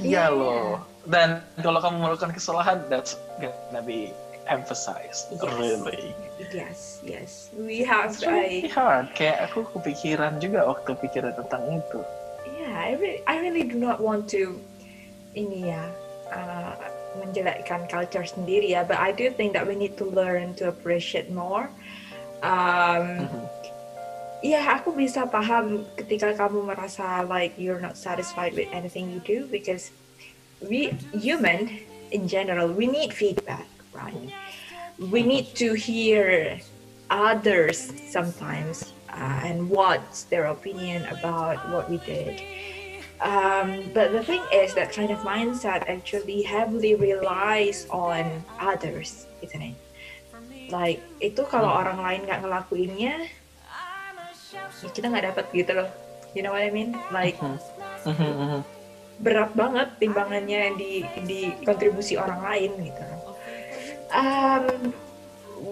Iya. 0.00 0.24
loh. 0.30 0.80
Dan 1.04 1.42
kalau 1.58 1.82
kamu 1.82 1.96
melakukan 2.00 2.30
kesalahan, 2.30 2.78
that's 2.86 3.18
gonna 3.36 3.82
be 3.82 4.14
emphasized. 4.46 5.34
Yes. 5.34 5.42
Really. 5.54 6.04
yes 6.52 6.98
yes 7.00 7.32
we 7.54 7.80
have 7.82 8.10
It's 8.10 8.22
really 8.22 8.66
hard. 8.68 9.08
Kayak 9.14 9.50
aku 9.50 9.62
kepikiran 9.72 10.38
juga 10.38 10.66
waktu 10.66 10.94
pikiran 10.98 11.32
tentang 11.34 11.62
itu. 11.70 12.00
yeah 12.52 12.74
I 12.76 12.94
really 12.94 13.20
I 13.24 13.34
really 13.38 13.64
do 13.64 13.78
not 13.78 13.98
want 13.98 14.26
to 14.34 14.58
ini 15.32 15.72
ya 15.72 15.88
uh, 16.32 16.74
menjelekkan 17.20 17.88
culture 17.88 18.24
sendiri 18.24 18.72
ya 18.72 18.84
but 18.84 18.96
I 18.96 19.12
do 19.12 19.28
think 19.32 19.52
that 19.52 19.64
we 19.64 19.76
need 19.76 19.96
to 20.00 20.06
learn 20.08 20.56
to 20.60 20.68
appreciate 20.68 21.28
more 21.32 21.68
um, 22.44 23.28
Mhm. 23.28 23.62
Ya, 24.42 24.58
aku 24.74 24.90
bisa 24.90 25.22
paham 25.30 25.86
ketika 25.94 26.34
kamu 26.34 26.66
merasa 26.66 27.22
like 27.30 27.54
you're 27.54 27.78
not 27.78 27.94
satisfied 27.94 28.58
with 28.58 28.66
anything 28.74 29.06
you 29.06 29.22
do 29.22 29.46
because 29.46 29.94
we 30.58 30.90
human 31.14 31.70
in 32.10 32.26
general 32.26 32.66
we 32.66 32.90
need 32.90 33.14
feedback, 33.14 33.70
right? 33.94 34.34
We 34.98 35.22
need 35.22 35.54
to 35.62 35.78
hear 35.78 36.58
others 37.06 37.94
sometimes 38.10 38.90
uh, 39.14 39.46
and 39.46 39.70
what's 39.70 40.26
their 40.26 40.50
opinion 40.50 41.06
about 41.06 41.62
what 41.70 41.86
we 41.86 42.02
did. 42.02 42.42
Um, 43.22 43.86
but 43.94 44.10
the 44.10 44.26
thing 44.26 44.42
is 44.50 44.74
that 44.74 44.90
kind 44.90 45.14
of 45.14 45.22
mindset 45.22 45.86
actually 45.86 46.42
heavily 46.42 46.98
relies 46.98 47.86
on 47.86 48.42
others, 48.58 49.30
isn't 49.38 49.62
it? 49.62 49.78
Like 50.66 50.98
itu 51.22 51.46
kalau 51.46 51.70
Hmm. 51.70 51.80
orang 51.86 51.98
lain 52.02 52.20
nggak 52.26 52.42
ngelakuinnya, 52.42 53.14
ya 54.82 54.88
kita 54.90 55.06
nggak 55.06 55.30
dapat 55.30 55.44
gitu 55.54 55.70
loh. 55.70 55.88
You 56.34 56.42
know 56.42 56.50
what 56.50 56.66
I 56.66 56.74
mean? 56.74 56.98
Like 57.14 57.38
Mhm. 57.38 57.62
Mhm, 58.10 58.32
mhm. 58.34 58.60
berat 59.22 59.54
banget 59.54 59.88
timbangannya 60.02 60.74
di 60.74 61.06
di 61.22 61.40
kontribusi 61.62 62.18
orang 62.18 62.42
lain 62.42 62.74
gitu. 62.90 63.04
Um, 64.10 64.90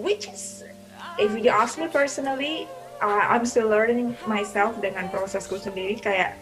which 0.00 0.30
is, 0.30 0.62
if 1.18 1.34
you 1.34 1.50
ask 1.50 1.74
me 1.82 1.90
personally, 1.90 2.70
uh, 3.02 3.26
I'm 3.26 3.42
still 3.42 3.66
learning 3.66 4.14
myself 4.30 4.78
dengan 4.78 5.10
prosesku 5.10 5.58
sendiri 5.58 5.98
kayak 5.98 6.38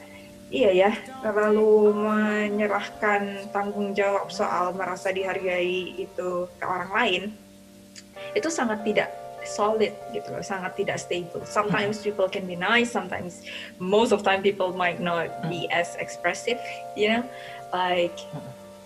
iya 0.49 0.71
ya 0.73 0.93
terlalu 1.21 1.93
menyerahkan 1.93 3.53
tanggung 3.53 3.93
jawab 3.93 4.33
soal 4.33 4.73
merasa 4.73 5.13
dihargai 5.13 6.01
itu 6.01 6.49
ke 6.57 6.65
orang 6.65 6.91
lain 6.93 7.23
itu 8.33 8.49
sangat 8.49 8.83
tidak 8.85 9.09
solid 9.49 9.95
gitu 10.13 10.29
loh, 10.29 10.45
sangat 10.45 10.77
tidak 10.77 11.01
stable. 11.01 11.41
Sometimes 11.49 12.05
people 12.05 12.29
can 12.29 12.45
be 12.45 12.53
nice, 12.53 12.93
sometimes 12.93 13.41
most 13.81 14.13
of 14.13 14.21
time 14.21 14.45
people 14.45 14.77
might 14.77 15.01
not 15.01 15.31
be 15.49 15.65
as 15.73 15.97
expressive, 15.97 16.61
you 16.93 17.09
know. 17.09 17.25
Like 17.73 18.19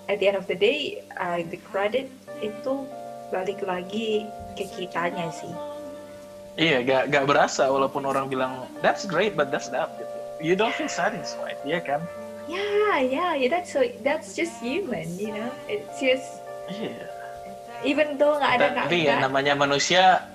at 0.07 0.23
the 0.23 0.31
end 0.31 0.39
of 0.39 0.47
the 0.47 0.55
day, 0.55 1.03
uh, 1.19 1.43
the 1.51 1.59
credit 1.67 2.07
itu 2.45 2.87
balik 3.33 3.65
lagi 3.65 4.29
ke 4.53 4.69
kitanya 4.69 5.33
sih 5.33 5.49
iya 6.61 6.85
gak 6.85 7.09
gak 7.09 7.25
berasa 7.25 7.65
walaupun 7.65 8.05
orang 8.05 8.29
bilang 8.29 8.69
that's 8.85 9.09
great 9.09 9.33
but 9.33 9.49
that's 9.49 9.73
that 9.73 9.89
gitu 9.97 10.12
you 10.43 10.59
don't 10.59 10.75
feel 10.75 10.91
satisfied 10.91 11.57
ya 11.63 11.79
kan 11.79 12.03
yeah 12.51 12.99
yeah 12.99 13.33
yeah 13.39 13.49
that's 13.49 13.71
so 13.71 13.87
that's 14.03 14.35
just 14.35 14.53
human 14.59 15.07
you 15.17 15.31
know? 15.31 15.49
It's 15.71 16.03
just 16.03 16.43
yeah. 16.69 17.07
even 17.87 18.19
though 18.19 18.37
nggak 18.37 18.53
ada 18.59 18.67
tapi 18.85 19.07
ya 19.07 19.23
namanya 19.23 19.55
manusia 19.55 20.27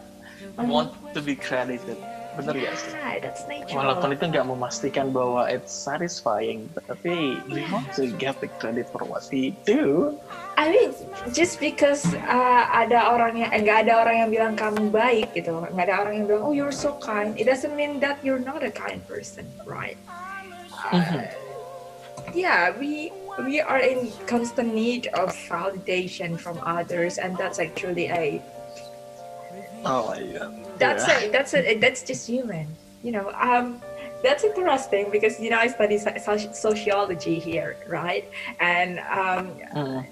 want 0.58 0.96
to 1.12 1.20
be 1.20 1.36
credited 1.36 2.00
bener 2.38 2.54
yeah, 2.54 2.69
gak 2.69 2.76
sih? 2.78 2.91
That's 3.19 3.43
nature. 3.50 3.76
Walaupun 3.76 4.13
itu 4.13 4.23
nggak 4.30 4.45
memastikan 4.45 5.10
bahwa 5.10 5.50
it's 5.50 5.73
satisfying, 5.73 6.69
tapi 6.86 7.41
we 7.50 7.65
want 7.73 7.89
to 7.97 8.13
get 8.21 8.38
the 8.39 8.50
credit 8.62 8.88
for 8.93 9.02
what 9.04 9.26
we 9.34 9.58
do. 9.65 10.15
I 10.58 10.69
mean, 10.73 10.89
just 11.34 11.58
because 11.58 12.06
uh, 12.30 12.63
ada 12.69 13.13
orang 13.13 13.41
yang 13.41 13.52
enggak 13.54 13.89
ada 13.89 13.93
orang 14.06 14.15
yang 14.26 14.30
bilang 14.30 14.54
kamu 14.54 14.93
baik 14.93 15.34
gitu, 15.34 15.58
nggak 15.58 15.86
ada 15.89 15.95
orang 16.06 16.13
yang 16.21 16.26
bilang 16.30 16.43
oh 16.45 16.54
you're 16.54 16.73
so 16.73 16.97
kind, 17.02 17.34
it 17.38 17.50
doesn't 17.50 17.73
mean 17.73 17.97
that 18.02 18.21
you're 18.21 18.41
not 18.41 18.62
a 18.62 18.73
kind 18.73 19.02
person, 19.06 19.45
right? 19.65 19.97
Uh, 20.08 20.97
mm-hmm. 20.97 21.26
Yeah, 22.36 22.76
we 22.76 23.10
we 23.45 23.62
are 23.62 23.80
in 23.80 24.12
constant 24.26 24.73
need 24.73 25.08
of 25.13 25.32
validation 25.47 26.36
from 26.36 26.60
others, 26.65 27.17
and 27.21 27.38
that's 27.38 27.62
actually 27.62 28.10
a 28.10 28.41
oh 29.86 30.13
god. 30.13 30.80
That's 30.80 31.08
yeah. 31.08 31.20
a, 31.20 31.32
that's 31.32 31.54
a, 31.54 31.78
that's 31.78 32.04
just 32.04 32.28
human, 32.28 32.68
you 33.04 33.12
know. 33.12 33.32
Um, 33.34 33.82
that's 34.24 34.44
interesting 34.44 35.10
because 35.12 35.40
you 35.40 35.50
know 35.50 35.60
I 35.60 35.68
study 35.68 35.98
sociology 35.98 37.40
here, 37.40 37.78
right? 37.88 38.26
And 38.60 39.00
um, 39.00 39.58
mm 39.74 40.06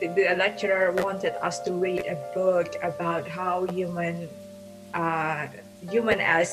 the, 0.00 0.08
the, 0.08 0.34
lecturer 0.36 0.92
wanted 0.92 1.34
us 1.42 1.60
to 1.60 1.72
read 1.72 2.06
a 2.06 2.16
book 2.34 2.74
about 2.82 3.26
how 3.26 3.66
human 3.66 4.28
uh, 4.94 5.46
human 5.90 6.20
as 6.20 6.52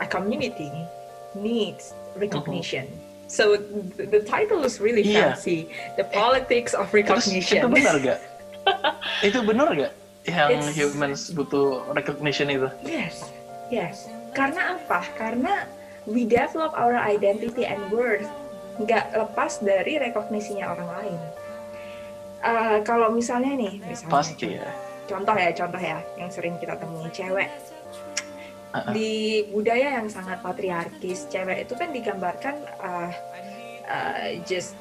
a 0.00 0.06
community 0.06 0.72
needs 1.34 1.92
recognition. 2.16 2.86
Mm-hmm. 2.86 3.28
So 3.28 3.56
the, 3.56 4.06
the, 4.06 4.20
title 4.20 4.64
is 4.64 4.80
really 4.80 5.02
yeah. 5.02 5.34
fancy, 5.34 5.68
the 5.96 6.04
politics 6.04 6.74
of 6.74 6.92
recognition. 6.92 7.60
Terus, 7.60 7.66
itu 7.66 7.68
benar 7.68 7.96
gak? 8.00 8.20
itu 9.24 9.38
benar 9.42 9.68
gak? 9.74 9.92
Yang 10.24 10.72
It's, 10.72 10.76
humans 10.76 11.20
butuh 11.36 11.84
recognition 11.92 12.48
itu? 12.48 12.68
Yes, 12.80 13.28
yes. 13.68 14.08
Karena 14.32 14.80
apa? 14.80 15.04
Karena 15.20 15.68
we 16.08 16.24
develop 16.24 16.72
our 16.74 16.96
identity 16.96 17.68
and 17.68 17.80
worth 17.92 18.28
nggak 18.80 19.14
lepas 19.14 19.62
dari 19.62 20.02
rekognisinya 20.02 20.66
orang 20.74 20.88
lain 20.98 21.20
uh, 22.44 22.78
kalau 22.84 23.08
misalnya 23.10 23.56
nih, 23.56 23.80
misalnya 23.80 24.12
pasti 24.12 24.46
ya. 24.60 24.68
Contoh 25.04 25.36
ya, 25.36 25.50
contoh 25.52 25.80
ya, 25.80 25.98
yang 26.16 26.30
sering 26.32 26.56
kita 26.56 26.80
temui 26.80 27.08
cewek 27.12 27.48
di 28.90 29.46
budaya 29.54 30.02
yang 30.02 30.10
sangat 30.10 30.42
patriarkis, 30.42 31.30
cewek 31.30 31.68
itu 31.68 31.78
kan 31.78 31.94
digambarkan 31.94 32.56
uh, 32.82 33.12
uh, 33.86 34.28
just 34.42 34.74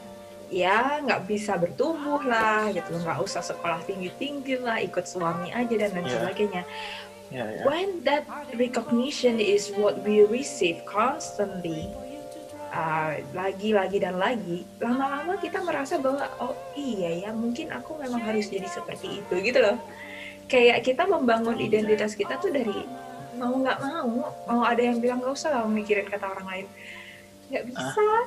ya 0.51 0.99
nggak 1.03 1.29
bisa 1.29 1.56
bertumbuh 1.56 2.21
lah 2.23 2.69
gitu 2.73 2.95
nggak 2.99 3.19
usah 3.23 3.41
sekolah 3.41 3.82
tinggi 3.88 4.12
tinggi 4.17 4.60
lah 4.60 4.79
ikut 4.82 5.06
suami 5.08 5.49
aja 5.53 5.75
dan 5.75 5.91
lain 5.95 6.06
yeah. 6.06 6.13
sebagainya 6.13 6.63
yeah, 7.32 7.47
yeah. 7.49 7.63
when 7.65 8.01
that 8.06 8.27
recognition 8.58 9.41
is 9.41 9.73
what 9.79 9.97
we 10.03 10.21
receive 10.27 10.82
constantly 10.86 11.89
uh, 12.73 13.17
lagi 13.32 13.71
lagi 13.73 13.97
dan 14.01 14.17
lagi 14.17 14.65
lama-lama 14.82 15.38
kita 15.39 15.62
merasa 15.62 15.97
bahwa 16.01 16.25
oh 16.41 16.58
iya 16.73 17.29
ya 17.29 17.32
mungkin 17.32 17.69
aku 17.73 17.97
memang 18.01 18.21
harus 18.21 18.49
jadi 18.49 18.67
seperti 18.67 19.21
itu 19.25 19.34
gitu 19.41 19.62
loh 19.62 19.77
kayak 20.49 20.84
kita 20.84 21.08
membangun 21.08 21.58
identitas 21.62 22.13
kita 22.17 22.38
tuh 22.41 22.51
dari 22.51 22.86
mau 23.38 23.53
nggak 23.58 23.77
mau 23.82 24.29
mau 24.45 24.62
ada 24.62 24.82
yang 24.82 25.01
bilang 25.01 25.17
nggak 25.21 25.34
usah 25.34 25.49
lah 25.49 25.65
mikirin 25.65 26.06
kata 26.06 26.29
orang 26.29 26.47
lain 26.47 26.67
nggak 27.54 27.66
bisa 27.70 27.86
uh. 27.86 28.26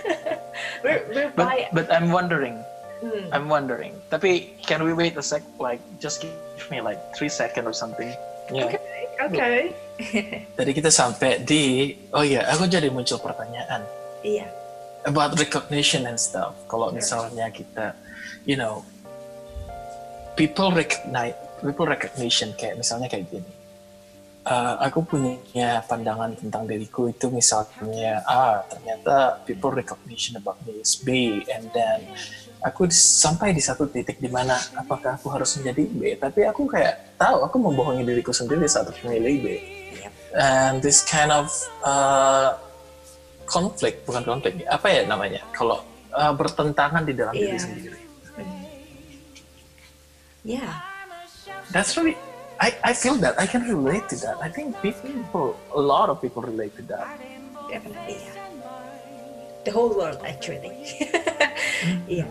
we're, 0.84 1.04
we're 1.12 1.30
but, 1.36 1.68
but 1.76 1.86
I'm 1.92 2.08
wondering 2.08 2.56
hmm. 3.04 3.28
I'm 3.30 3.52
wondering 3.52 3.92
tapi 4.08 4.56
can 4.64 4.80
we 4.80 4.96
wait 4.96 5.20
a 5.20 5.24
sec 5.24 5.44
like 5.60 5.84
just 6.00 6.24
give 6.24 6.32
me 6.72 6.80
like 6.80 6.98
three 7.12 7.28
second 7.28 7.68
or 7.68 7.76
something 7.76 8.08
yeah. 8.48 8.64
okay 8.64 8.80
okay 9.28 9.64
Tadi 10.56 10.70
kita 10.72 10.88
sampai 10.88 11.44
di, 11.44 11.92
oh 12.16 12.24
iya, 12.24 12.48
aku 12.48 12.64
jadi 12.66 12.88
muncul 12.88 13.20
pertanyaan. 13.20 13.84
Iya. 14.24 14.48
About 15.08 15.36
recognition 15.36 16.04
and 16.04 16.20
stuff. 16.20 16.52
Kalau 16.68 16.92
misalnya 16.92 17.48
kita, 17.48 17.96
you 18.44 18.56
know, 18.56 18.84
people 20.36 20.72
recognize, 20.72 21.36
people 21.60 21.88
recognition 21.88 22.52
kayak 22.56 22.80
misalnya 22.80 23.08
kayak 23.08 23.28
gini. 23.28 23.52
Uh, 24.40 24.72
aku 24.88 25.04
punya 25.04 25.84
pandangan 25.84 26.32
tentang 26.32 26.64
diriku 26.64 27.12
itu 27.12 27.28
misalnya 27.28 28.24
ah 28.24 28.64
ternyata 28.72 29.36
people 29.44 29.68
recognition 29.68 30.40
about 30.40 30.56
me 30.64 30.80
is 30.80 30.96
B 30.96 31.44
and 31.44 31.68
then 31.76 32.08
aku 32.64 32.88
sampai 32.88 33.52
di 33.52 33.60
satu 33.60 33.84
titik 33.92 34.16
di 34.16 34.32
mana 34.32 34.56
apakah 34.80 35.20
aku 35.20 35.28
harus 35.28 35.60
menjadi 35.60 35.82
B 35.92 36.00
tapi 36.16 36.48
aku 36.48 36.64
kayak 36.64 37.20
tahu 37.20 37.44
aku 37.44 37.56
membohongi 37.60 38.00
diriku 38.00 38.32
sendiri 38.32 38.64
saat 38.64 38.88
aku 38.88 39.12
memilih 39.12 39.44
B 39.44 39.46
and 40.32 40.80
this 40.80 41.04
kind 41.04 41.28
of 41.28 41.52
uh, 41.84 42.56
konflik 43.44 44.00
bukan 44.08 44.22
konflik 44.22 44.64
apa 44.72 44.86
ya 44.88 45.02
namanya 45.04 45.44
kalau 45.52 45.84
uh, 46.14 46.32
bertentangan 46.34 47.02
di 47.02 47.12
dalam 47.12 47.34
yeah. 47.34 47.42
diri 47.42 47.58
sendiri. 47.58 47.98
Yeah. 50.40 50.72
That's 51.74 51.94
really 51.98 52.16
I, 52.60 52.76
I 52.84 52.92
feel 52.92 53.16
that 53.16 53.40
I 53.40 53.46
can 53.46 53.62
relate 53.62 54.08
to 54.10 54.16
that. 54.16 54.36
I 54.42 54.48
think 54.50 54.76
people 54.82 55.56
a 55.74 55.80
lot 55.80 56.10
of 56.10 56.20
people 56.20 56.42
relate 56.42 56.76
to 56.76 56.82
that. 56.92 57.18
Definitely. 57.70 58.20
Yeah. 58.20 58.36
The 59.64 59.72
whole 59.72 59.96
world 59.96 60.20
actually. 60.24 60.76
yeah. 62.08 62.28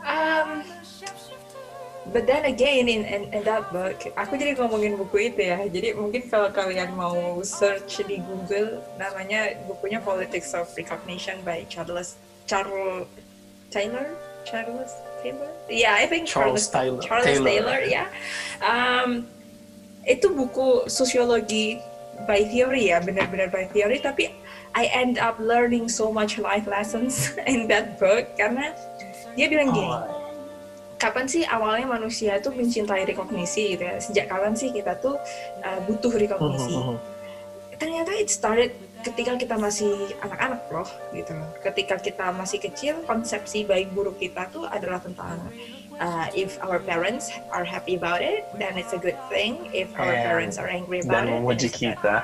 Um 0.00 0.64
But 2.12 2.26
then 2.26 2.44
again 2.44 2.88
in, 2.88 3.04
in, 3.04 3.22
in 3.30 3.42
that 3.44 3.70
book, 3.70 4.02
aku 4.16 4.34
jadi 4.34 4.58
ngomongin 4.58 4.98
buku 4.98 5.30
itu 5.30 5.46
ya. 5.46 5.62
Jadi 5.68 5.94
mungkin 5.94 6.26
kalau 6.26 6.50
kalian 6.50 6.96
mau 6.96 7.38
search 7.44 8.02
di 8.02 8.18
Google, 8.24 8.82
namanya 8.98 9.54
bukunya 9.68 10.02
Politics 10.02 10.50
of 10.56 10.66
Recognition 10.74 11.38
by 11.46 11.62
Charles 11.70 12.18
Charles 12.48 13.06
Taylor. 13.70 14.16
Charles 14.48 14.90
Taylor? 15.22 15.50
Yeah, 15.70 15.94
I 15.94 16.04
think 16.06 16.26
Charles, 16.26 16.68
Charles 16.68 16.68
Taylor. 16.68 17.02
Charles 17.02 17.26
Taylor, 17.26 17.48
Taylor 17.48 17.80
ya. 17.84 17.92
Yeah. 17.92 18.06
Um, 18.64 19.28
itu 20.08 20.32
buku 20.32 20.88
sosiologi 20.88 21.78
by 22.24 22.44
theory 22.48 22.90
ya, 22.90 22.98
benar-benar 23.04 23.52
by 23.52 23.68
theory. 23.70 24.00
Tapi 24.00 24.32
I 24.74 24.88
end 24.90 25.20
up 25.20 25.36
learning 25.38 25.90
so 25.90 26.10
much 26.10 26.38
life 26.38 26.66
lessons 26.66 27.34
in 27.50 27.68
that 27.68 28.00
book 28.00 28.26
karena 28.34 28.72
dia 29.38 29.46
bilang 29.46 29.72
gini. 29.76 29.88
Oh 29.88 30.20
kapan 31.00 31.24
sih 31.24 31.42
awalnya 31.48 31.88
manusia 31.88 32.36
tuh 32.44 32.52
mencintai 32.52 33.08
rekognisi 33.08 33.74
gitu 33.74 33.82
ya? 33.88 33.96
Sejak 33.96 34.28
kapan 34.28 34.52
sih 34.52 34.68
kita 34.68 35.00
tuh 35.00 35.16
uh, 35.64 35.80
butuh 35.88 36.12
rekognisi? 36.12 36.76
Uh, 36.76 36.76
uh, 36.76 36.94
uh. 36.94 36.98
Ternyata 37.80 38.12
it 38.20 38.28
started 38.28 38.76
ketika 39.00 39.36
kita 39.36 39.56
masih 39.56 40.12
anak-anak 40.20 40.62
loh 40.68 40.88
gitu. 41.12 41.34
Ketika 41.64 41.96
kita 42.00 42.26
masih 42.32 42.58
kecil, 42.60 42.94
konsepsi 43.04 43.64
baik 43.64 43.92
buruk 43.96 44.20
kita 44.20 44.48
tuh 44.52 44.68
adalah 44.68 45.00
tentang 45.00 45.40
uh, 46.00 46.26
if 46.36 46.60
our 46.60 46.78
parents 46.80 47.32
are 47.52 47.64
happy 47.64 47.96
about 47.96 48.20
it, 48.20 48.44
then 48.60 48.76
it's 48.76 48.92
a 48.92 49.00
good 49.00 49.18
thing. 49.32 49.68
If 49.72 49.90
our 49.96 50.12
And, 50.12 50.24
parents 50.24 50.56
are 50.60 50.68
angry 50.68 51.00
about 51.00 51.24
dan 51.24 51.32
it, 51.32 51.36
dan 51.36 51.42
memuji 51.44 51.68
kita. 51.72 52.16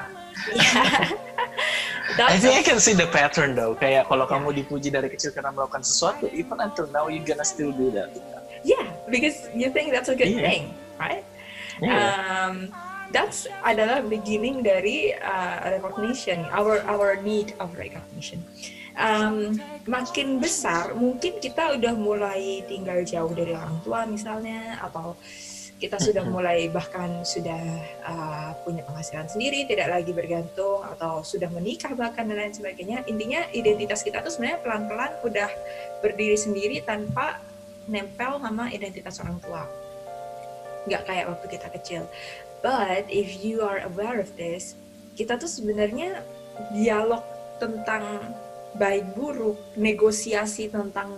Yeah. 0.52 1.10
I 2.32 2.38
think 2.38 2.54
I 2.54 2.64
can 2.64 2.78
see 2.78 2.94
the 2.94 3.08
pattern 3.08 3.56
though. 3.56 3.74
Kayak 3.76 4.08
kalau 4.08 4.24
yeah. 4.24 4.32
kamu 4.36 4.48
dipuji 4.62 4.88
dari 4.92 5.08
kecil 5.10 5.34
karena 5.34 5.50
melakukan 5.52 5.82
sesuatu, 5.82 6.28
even 6.32 6.60
until 6.62 6.86
now 6.92 7.08
you 7.10 7.20
gonna 7.24 7.44
still 7.44 7.72
do 7.72 7.92
that 7.92 8.12
yeah 8.66 8.90
because 9.08 9.48
you 9.54 9.70
think 9.70 9.94
that's 9.94 10.10
a 10.10 10.16
good 10.18 10.34
yeah. 10.34 10.42
thing 10.42 10.74
right 10.98 11.24
yeah. 11.80 12.50
um, 12.50 12.68
that's 13.16 13.48
adalah 13.64 14.04
beginning 14.04 14.60
dari 14.60 15.16
uh, 15.16 15.80
recognition 15.80 16.44
our 16.52 16.84
our 16.84 17.16
need 17.24 17.56
of 17.56 17.72
recognition. 17.80 18.44
Um, 18.96 19.56
makin 19.88 20.40
besar 20.40 20.92
mungkin 20.96 21.40
kita 21.40 21.80
udah 21.80 21.96
mulai 21.96 22.64
tinggal 22.68 23.00
jauh 23.04 23.32
dari 23.32 23.52
orang 23.56 23.76
tua 23.84 24.04
misalnya 24.08 24.80
atau 24.84 25.16
kita 25.76 26.00
sudah 26.00 26.24
mulai 26.24 26.72
bahkan 26.72 27.20
sudah 27.20 27.60
uh, 28.00 28.56
punya 28.64 28.80
penghasilan 28.80 29.28
sendiri, 29.28 29.68
tidak 29.68 29.92
lagi 29.92 30.08
bergantung 30.16 30.80
atau 30.80 31.20
sudah 31.20 31.52
menikah 31.52 31.92
bahkan 31.92 32.24
dan 32.24 32.40
lain 32.40 32.56
sebagainya. 32.56 33.04
Intinya 33.04 33.44
identitas 33.52 34.00
kita 34.00 34.24
tuh 34.24 34.32
sebenarnya 34.32 34.64
pelan-pelan 34.64 35.12
udah 35.20 35.50
berdiri 36.00 36.40
sendiri 36.40 36.80
tanpa 36.80 37.44
nempel 37.92 38.40
sama 38.40 38.72
identitas 38.72 39.20
orang 39.20 39.36
tua. 39.44 39.68
Nggak 40.88 41.02
kayak 41.04 41.24
waktu 41.28 41.46
kita 41.52 41.68
kecil 41.76 42.02
but 42.66 43.06
if 43.06 43.46
you 43.46 43.62
are 43.62 43.78
aware 43.86 44.18
of 44.18 44.34
this 44.34 44.74
kita 45.14 45.38
tuh 45.38 45.46
sebenarnya 45.46 46.26
dialog 46.74 47.22
tentang 47.62 48.34
baik 48.76 49.06
buruk 49.16 49.56
negosiasi 49.78 50.68
tentang 50.68 51.14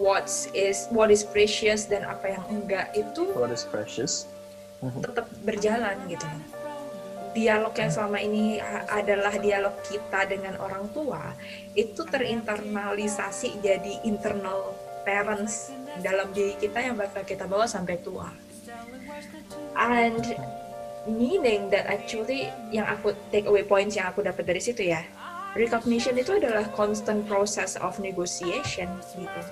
what 0.00 0.30
is 0.56 0.88
what 0.88 1.12
is 1.12 1.20
precious 1.20 1.84
dan 1.84 2.08
apa 2.08 2.38
yang 2.38 2.44
enggak 2.48 2.88
itu 2.96 3.28
what 3.36 3.52
is 3.52 3.68
precious? 3.68 4.24
Tetap 4.80 5.28
berjalan 5.44 6.00
gitu. 6.08 6.24
Dialog 7.36 7.76
yang 7.76 7.92
selama 7.92 8.18
ini 8.18 8.58
adalah 8.90 9.36
dialog 9.38 9.76
kita 9.86 10.26
dengan 10.26 10.56
orang 10.58 10.88
tua 10.90 11.36
itu 11.76 12.02
terinternalisasi 12.02 13.60
jadi 13.60 14.02
internal 14.08 14.74
parents 15.04 15.70
dalam 16.00 16.32
diri 16.34 16.56
kita 16.58 16.80
yang 16.80 16.96
bakal 16.98 17.22
kita 17.22 17.46
bawa 17.46 17.70
sampai 17.70 18.02
tua 18.02 18.49
and 19.76 20.24
meaning 21.08 21.70
that 21.72 21.88
actually 21.88 22.52
yang 22.70 22.86
aku 22.86 23.16
take 23.32 23.48
away 23.48 23.64
points 23.64 23.96
yang 23.96 24.10
aku 24.10 24.20
dapat 24.20 24.44
dari 24.46 24.60
situ 24.60 24.90
ya. 24.90 25.02
Recognition 25.58 26.14
itu 26.14 26.38
adalah 26.38 26.62
constant 26.78 27.26
process 27.26 27.74
of 27.74 27.98
negotiation 27.98 28.86
gitu. 29.18 29.42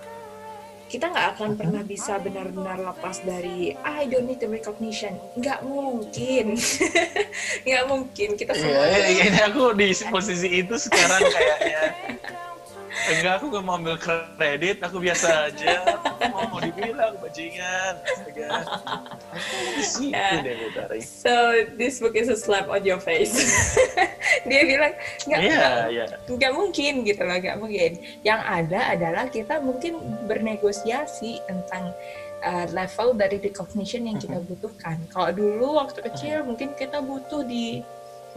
Kita 0.88 1.10
nggak 1.12 1.36
akan 1.36 1.50
pernah 1.58 1.82
bisa 1.84 2.16
benar-benar 2.16 2.80
lepas 2.80 3.20
dari 3.20 3.76
I 3.84 4.08
don't 4.08 4.24
need 4.24 4.40
the 4.40 4.48
recognition. 4.48 5.20
Nggak 5.36 5.60
mungkin. 5.66 6.56
Nggak 7.68 7.84
mungkin. 7.92 8.28
Kita 8.40 8.56
semua 8.56 8.88
yeah, 8.88 9.10
yeah, 9.12 9.28
yeah, 9.28 9.46
aku 9.52 9.76
di 9.76 9.92
posisi 10.08 10.48
itu 10.64 10.74
sekarang 10.80 11.28
kayaknya 11.28 11.82
enggak 13.16 13.34
aku 13.40 13.46
gak 13.52 13.64
mau 13.64 13.74
ambil 13.80 13.96
kredit 13.96 14.76
aku 14.84 15.00
biasa 15.00 15.50
aja. 15.50 16.00
Mau 16.28 16.44
mau 16.52 16.60
dibilang 16.60 17.16
bajingan 17.22 17.94
yeah. 20.00 21.00
so 21.00 21.64
this 21.76 22.00
book 22.00 22.14
is 22.16 22.28
a 22.28 22.36
slap 22.36 22.68
on 22.68 22.84
your 22.84 23.00
face. 23.00 23.34
Dia 24.48 24.62
bilang 24.64 24.92
nggak 25.26 25.40
yeah, 25.40 25.88
yeah. 25.88 26.08
nggak 26.26 26.52
mungkin 26.54 27.04
gitu 27.04 27.22
loh 27.24 27.36
nggak 27.38 27.58
mungkin. 27.58 27.92
Yang 28.22 28.40
ada 28.44 28.80
adalah 28.94 29.24
kita 29.28 29.54
mungkin 29.60 30.00
bernegosiasi 30.26 31.42
tentang 31.46 31.92
uh, 32.44 32.66
level 32.70 33.14
dari 33.16 33.38
recognition 33.42 34.06
yang 34.08 34.18
kita 34.18 34.38
butuhkan. 34.42 34.98
Kalau 35.10 35.30
dulu 35.34 35.78
waktu 35.80 36.00
kecil 36.04 36.46
mungkin 36.46 36.74
kita 36.74 37.02
butuh 37.02 37.44
di 37.46 37.82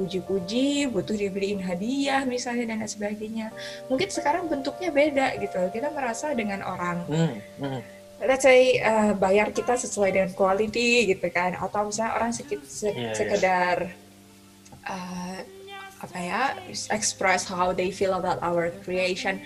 puji-puji, 0.01 0.89
butuh 0.89 1.13
dibeliin 1.13 1.61
hadiah 1.61 2.25
misalnya 2.25 2.73
dan 2.73 2.81
lain 2.81 2.89
sebagainya. 2.89 3.47
Mungkin 3.85 4.09
sekarang 4.09 4.49
bentuknya 4.49 4.89
beda 4.89 5.37
gitu. 5.37 5.61
Kita 5.69 5.93
merasa 5.93 6.33
dengan 6.33 6.65
orang 6.65 7.05
hmm, 7.05 7.33
hmm. 7.61 7.81
let's 8.25 8.41
say 8.41 8.81
uh, 8.81 9.13
bayar 9.13 9.53
kita 9.53 9.77
sesuai 9.77 10.09
dengan 10.17 10.33
quality 10.33 11.13
gitu 11.13 11.29
kan 11.29 11.53
atau 11.53 11.89
misalnya 11.89 12.17
orang 12.17 12.31
sedikit 12.33 12.65
se 12.65 12.89
yeah, 12.89 12.97
iya. 12.97 13.13
sekedar 13.13 13.77
yeah. 13.93 13.99
Uh, 14.81 15.39
apa 16.01 16.17
ya 16.17 16.41
express 16.89 17.45
how 17.45 17.69
they 17.69 17.93
feel 17.93 18.17
about 18.17 18.41
our 18.41 18.73
creation 18.81 19.37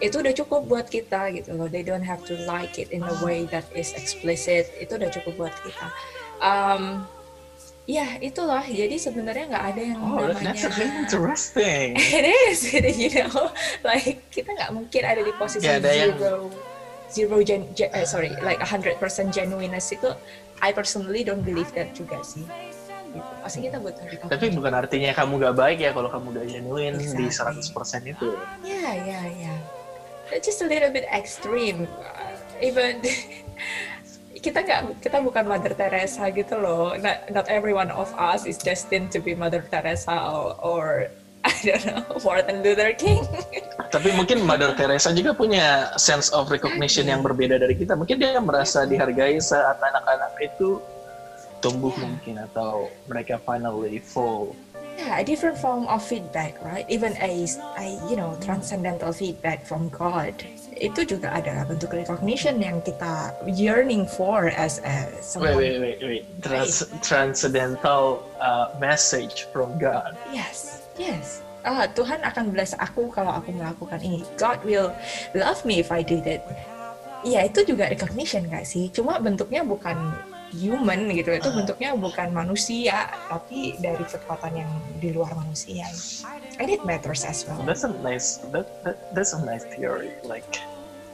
itu 0.00 0.16
udah 0.24 0.32
cukup 0.32 0.64
buat 0.64 0.88
kita 0.88 1.28
gitu 1.36 1.52
loh 1.52 1.68
they 1.68 1.84
don't 1.84 2.04
have 2.04 2.24
to 2.24 2.32
like 2.48 2.80
it 2.80 2.88
in 2.96 3.04
a 3.04 3.16
way 3.20 3.44
that 3.52 3.68
is 3.76 3.92
explicit 3.92 4.72
itu 4.80 4.96
udah 4.96 5.12
cukup 5.12 5.36
buat 5.36 5.54
kita 5.60 5.86
um, 6.40 7.04
Ya 7.88 8.20
itulah. 8.20 8.68
Jadi 8.68 9.00
sebenarnya 9.00 9.48
nggak 9.48 9.64
ada 9.72 9.80
yang 9.80 9.98
oh, 10.04 10.20
namanya. 10.20 10.52
that's 10.52 10.68
really 10.76 10.92
interesting. 10.92 11.96
it 12.20 12.24
is, 12.28 12.60
you 13.00 13.08
know, 13.24 13.48
like 13.80 14.28
kita 14.28 14.52
nggak 14.52 14.76
mungkin 14.76 15.02
ada 15.08 15.24
di 15.24 15.32
posisi 15.40 15.64
yeah, 15.64 15.80
zero, 15.80 16.12
yang... 16.12 16.52
zero 17.08 17.36
gen, 17.40 17.64
gen 17.72 17.88
uh, 17.96 18.04
sorry, 18.04 18.36
like 18.44 18.60
a 18.60 18.68
hundred 18.68 19.00
percent 19.00 19.32
genuineness 19.32 19.88
itu. 19.88 20.12
I 20.60 20.76
personally 20.76 21.24
don't 21.24 21.40
believe 21.40 21.72
that 21.72 21.96
juga 21.96 22.20
sih. 22.20 22.44
Gitu. 23.08 23.30
Pasti 23.40 23.58
kita 23.64 23.80
butuh 23.80 24.04
Tapi 24.28 24.52
bukan 24.52 24.72
artinya 24.76 25.16
kamu 25.16 25.40
gak 25.40 25.56
baik 25.56 25.78
ya 25.80 25.96
kalau 25.96 26.12
kamu 26.12 26.36
udah 26.36 26.44
genuine 26.44 26.94
exactly. 27.00 28.04
di 28.04 28.12
100% 28.12 28.12
itu. 28.12 28.28
Ya, 28.68 28.90
ya, 29.00 29.20
ya. 29.32 29.54
Just 30.44 30.60
a 30.60 30.68
little 30.68 30.92
bit 30.92 31.08
extreme. 31.08 31.88
Uh, 32.04 32.36
even 32.60 33.00
kita 34.38 34.62
nggak 34.62 34.80
kita 35.02 35.18
bukan 35.20 35.44
Mother 35.46 35.74
Teresa 35.74 36.30
gitu 36.30 36.58
loh. 36.58 36.94
Not, 36.98 37.30
not 37.30 37.46
every 37.50 37.74
one 37.74 37.90
of 37.90 38.10
us 38.14 38.46
is 38.46 38.58
destined 38.58 39.10
to 39.14 39.18
be 39.18 39.34
Mother 39.34 39.62
Teresa 39.66 40.14
or, 40.14 40.54
or 40.62 40.84
I 41.46 41.54
don't 41.62 41.84
know 41.86 42.18
Martin 42.22 42.62
Luther 42.66 42.92
King. 42.98 43.22
Tapi 43.94 44.10
mungkin 44.14 44.42
Mother 44.42 44.74
Teresa 44.74 45.14
juga 45.14 45.32
punya 45.34 45.94
sense 45.96 46.34
of 46.34 46.50
recognition 46.50 47.06
yang 47.06 47.22
berbeda 47.22 47.62
dari 47.62 47.78
kita. 47.78 47.94
Mungkin 47.94 48.18
dia 48.18 48.38
merasa 48.42 48.84
dihargai 48.84 49.38
saat 49.38 49.78
anak-anak 49.78 50.34
itu 50.42 50.82
tumbuh 51.58 51.94
yeah. 51.94 52.02
mungkin 52.06 52.34
atau 52.42 52.90
mereka 53.06 53.38
finally 53.42 53.98
fall. 54.02 54.54
Yeah, 54.98 55.22
a 55.22 55.24
different 55.24 55.54
form 55.54 55.86
of 55.86 56.02
feedback, 56.02 56.58
right? 56.58 56.82
Even 56.90 57.14
a, 57.22 57.46
a 57.78 57.86
you 58.10 58.18
know 58.18 58.34
transcendental 58.42 59.14
feedback 59.14 59.62
from 59.62 59.86
God 59.94 60.34
itu 60.78 61.16
juga 61.16 61.34
adalah 61.34 61.66
bentuk 61.66 61.92
recognition 61.92 62.62
yang 62.62 62.78
kita 62.82 63.34
yearning 63.44 64.06
for 64.06 64.50
as 64.54 64.78
a 64.86 65.10
someone. 65.20 65.58
Wait, 65.58 65.78
wait, 65.78 65.98
wait, 65.98 65.98
wait. 66.02 66.22
Trans 66.42 66.86
right. 66.86 67.02
Transcendental 67.02 68.22
uh, 68.38 68.72
message 68.78 69.50
from 69.50 69.74
God. 69.76 70.14
Yes, 70.30 70.86
yes. 70.96 71.42
Ah, 71.66 71.90
Tuhan 71.90 72.22
akan 72.22 72.54
bless 72.54 72.72
aku 72.78 73.10
kalau 73.10 73.34
aku 73.34 73.50
melakukan 73.52 73.98
ini. 74.00 74.22
God 74.38 74.62
will 74.62 74.94
love 75.34 75.60
me 75.66 75.82
if 75.82 75.90
I 75.90 76.06
did 76.06 76.24
it. 76.24 76.40
Ya 77.26 77.42
itu 77.42 77.66
juga 77.66 77.90
recognition 77.90 78.46
gak 78.46 78.62
sih? 78.62 78.88
Cuma 78.94 79.18
bentuknya 79.18 79.66
bukan 79.66 80.14
human 80.52 81.12
gitu. 81.12 81.34
Itu 81.36 81.52
bentuknya 81.52 81.92
bukan 81.96 82.32
manusia, 82.32 83.12
tapi 83.28 83.76
dari 83.80 84.04
kekuatan 84.04 84.52
yang 84.56 84.70
di 85.00 85.12
luar 85.12 85.32
manusia. 85.36 85.84
And 86.58 86.68
it 86.72 86.82
matters 86.82 87.24
as 87.24 87.44
well. 87.44 87.60
That's 87.62 87.84
a 87.84 87.92
nice 88.00 88.42
that, 88.50 88.66
that 88.84 89.14
that's 89.14 89.32
a 89.36 89.40
nice 89.44 89.64
theory. 89.76 90.10
Like, 90.24 90.58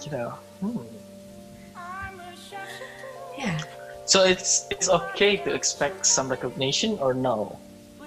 you 0.06 0.14
know. 0.14 0.38
Hmm. 0.62 0.82
Yeah. 3.34 3.58
So 4.04 4.24
it's 4.24 4.68
it's 4.68 4.88
okay 4.88 5.40
to 5.42 5.50
expect 5.52 6.04
some 6.04 6.28
recognition 6.28 7.00
or 7.00 7.16
no? 7.16 7.56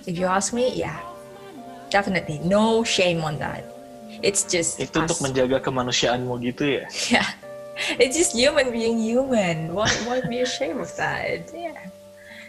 If 0.05 0.15
you 0.15 0.29
ask 0.29 0.53
me, 0.53 0.71
yeah, 0.71 1.01
definitely 1.89 2.39
no 2.45 2.85
shame 2.85 3.25
on 3.25 3.41
that. 3.43 3.65
It's 4.23 4.45
just 4.45 4.79
itu 4.79 4.97
us. 4.97 5.09
untuk 5.09 5.19
menjaga 5.29 5.61
kemanusiaanmu 5.61 6.41
gitu 6.41 6.81
ya? 6.81 6.85
Yeah, 7.13 7.27
it's 8.01 8.17
just 8.17 8.33
human 8.33 8.71
being 8.71 8.97
human. 8.99 9.73
Why 9.73 9.89
why 10.05 10.21
be 10.25 10.41
ashamed 10.41 10.81
of 10.81 10.91
that? 10.97 11.49
Yeah. 11.53 11.77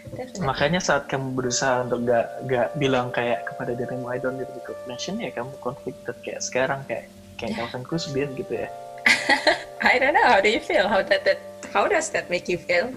Definitely. 0.09 0.47
Makanya 0.47 0.81
saat 0.81 1.05
kamu 1.05 1.37
berusaha 1.37 1.85
untuk 1.85 2.09
gak, 2.09 2.25
gak 2.49 2.69
bilang 2.81 3.13
kayak 3.13 3.45
kepada 3.45 3.77
dirimu 3.77 4.09
I 4.09 4.17
don't 4.17 4.41
need 4.41 4.49
recognition 4.49 5.21
ya 5.21 5.29
kamu 5.29 5.53
conflicted 5.61 6.17
kayak 6.25 6.41
sekarang 6.41 6.81
kayak 6.89 7.11
kayak 7.37 7.53
yeah. 7.53 7.59
Nelson 7.61 7.83
Kusbin 7.85 8.33
gitu 8.33 8.65
ya. 8.65 8.69
I 9.85 10.01
don't 10.01 10.17
know. 10.17 10.25
How 10.25 10.41
do 10.41 10.49
you 10.49 10.59
feel? 10.59 10.89
How 10.89 11.05
that, 11.05 11.23
that 11.23 11.39
how 11.69 11.85
does 11.85 12.09
that 12.11 12.29
make 12.29 12.49
you 12.49 12.57
feel? 12.57 12.91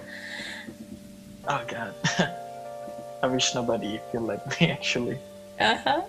Oh 1.45 1.62
God, 1.66 1.95
I 3.22 3.26
wish 3.26 3.55
nobody 3.55 4.01
feel 4.11 4.24
like 4.24 4.43
me 4.57 4.70
actually. 4.70 5.18
Uh 5.61 5.78
huh. 5.85 6.03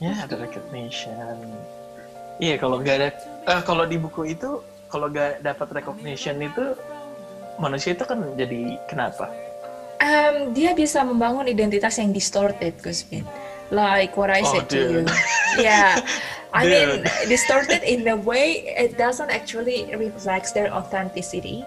Ya 0.00 0.16
yeah, 0.16 0.24
ada 0.24 0.36
recognition. 0.40 1.12
Iya 2.40 2.56
yeah, 2.56 2.56
kalau 2.56 2.80
gak 2.80 2.96
ada, 3.04 3.12
uh, 3.46 3.62
kalau 3.64 3.84
di 3.88 3.96
buku 3.96 4.34
itu 4.34 4.60
kalau 4.90 5.06
gak 5.08 5.40
dapat 5.40 5.68
recognition 5.80 6.36
itu 6.42 6.74
manusia 7.60 7.94
itu 7.94 8.02
kan 8.02 8.18
jadi 8.34 8.80
kenapa? 8.90 9.30
Um, 10.00 10.56
dia 10.56 10.72
bisa 10.72 11.04
membangun 11.04 11.44
identitas 11.44 12.00
yang 12.00 12.10
distorted, 12.10 12.72
Guspin. 12.80 13.28
Like 13.68 14.16
what 14.16 14.32
I 14.32 14.40
oh, 14.40 14.48
said 14.48 14.66
dude. 14.66 14.72
to 14.72 14.84
you. 14.90 15.00
Yeah. 15.60 16.00
I 16.56 16.66
dude. 16.66 16.72
mean, 16.72 16.90
distorted 17.32 17.84
in 17.86 18.02
the 18.02 18.16
way 18.16 18.64
it 18.66 18.98
doesn't 18.98 19.30
actually 19.30 19.86
reflect 19.94 20.56
their 20.56 20.72
authenticity. 20.72 21.62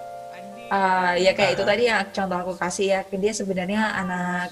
Uh, 0.73 1.13
ya 1.15 1.37
kayak 1.37 1.37
uh 1.37 1.47
-huh. 1.53 1.55
itu 1.61 1.63
tadi 1.69 1.83
yang 1.85 2.01
contoh 2.09 2.37
aku 2.41 2.53
kasih 2.57 2.85
ya, 2.89 2.99
dia 3.05 3.33
sebenarnya 3.37 3.93
anak 3.93 4.49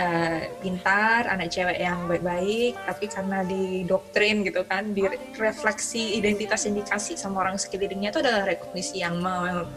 uh, 0.00 0.40
pintar, 0.58 1.26
anak 1.30 1.50
cewek 1.50 1.78
yang 1.78 2.06
baik-baik, 2.10 2.74
tapi 2.86 3.04
karena 3.06 3.46
didoktrin 3.46 4.42
gitu 4.42 4.62
kan, 4.66 4.90
direfleksi 4.94 6.18
identitas 6.18 6.66
yang 6.66 6.78
dikasih 6.78 7.16
sama 7.18 7.46
orang 7.46 7.56
sekelilingnya 7.58 8.10
itu 8.10 8.20
adalah 8.22 8.42
rekognisi 8.48 9.02
yang 9.02 9.22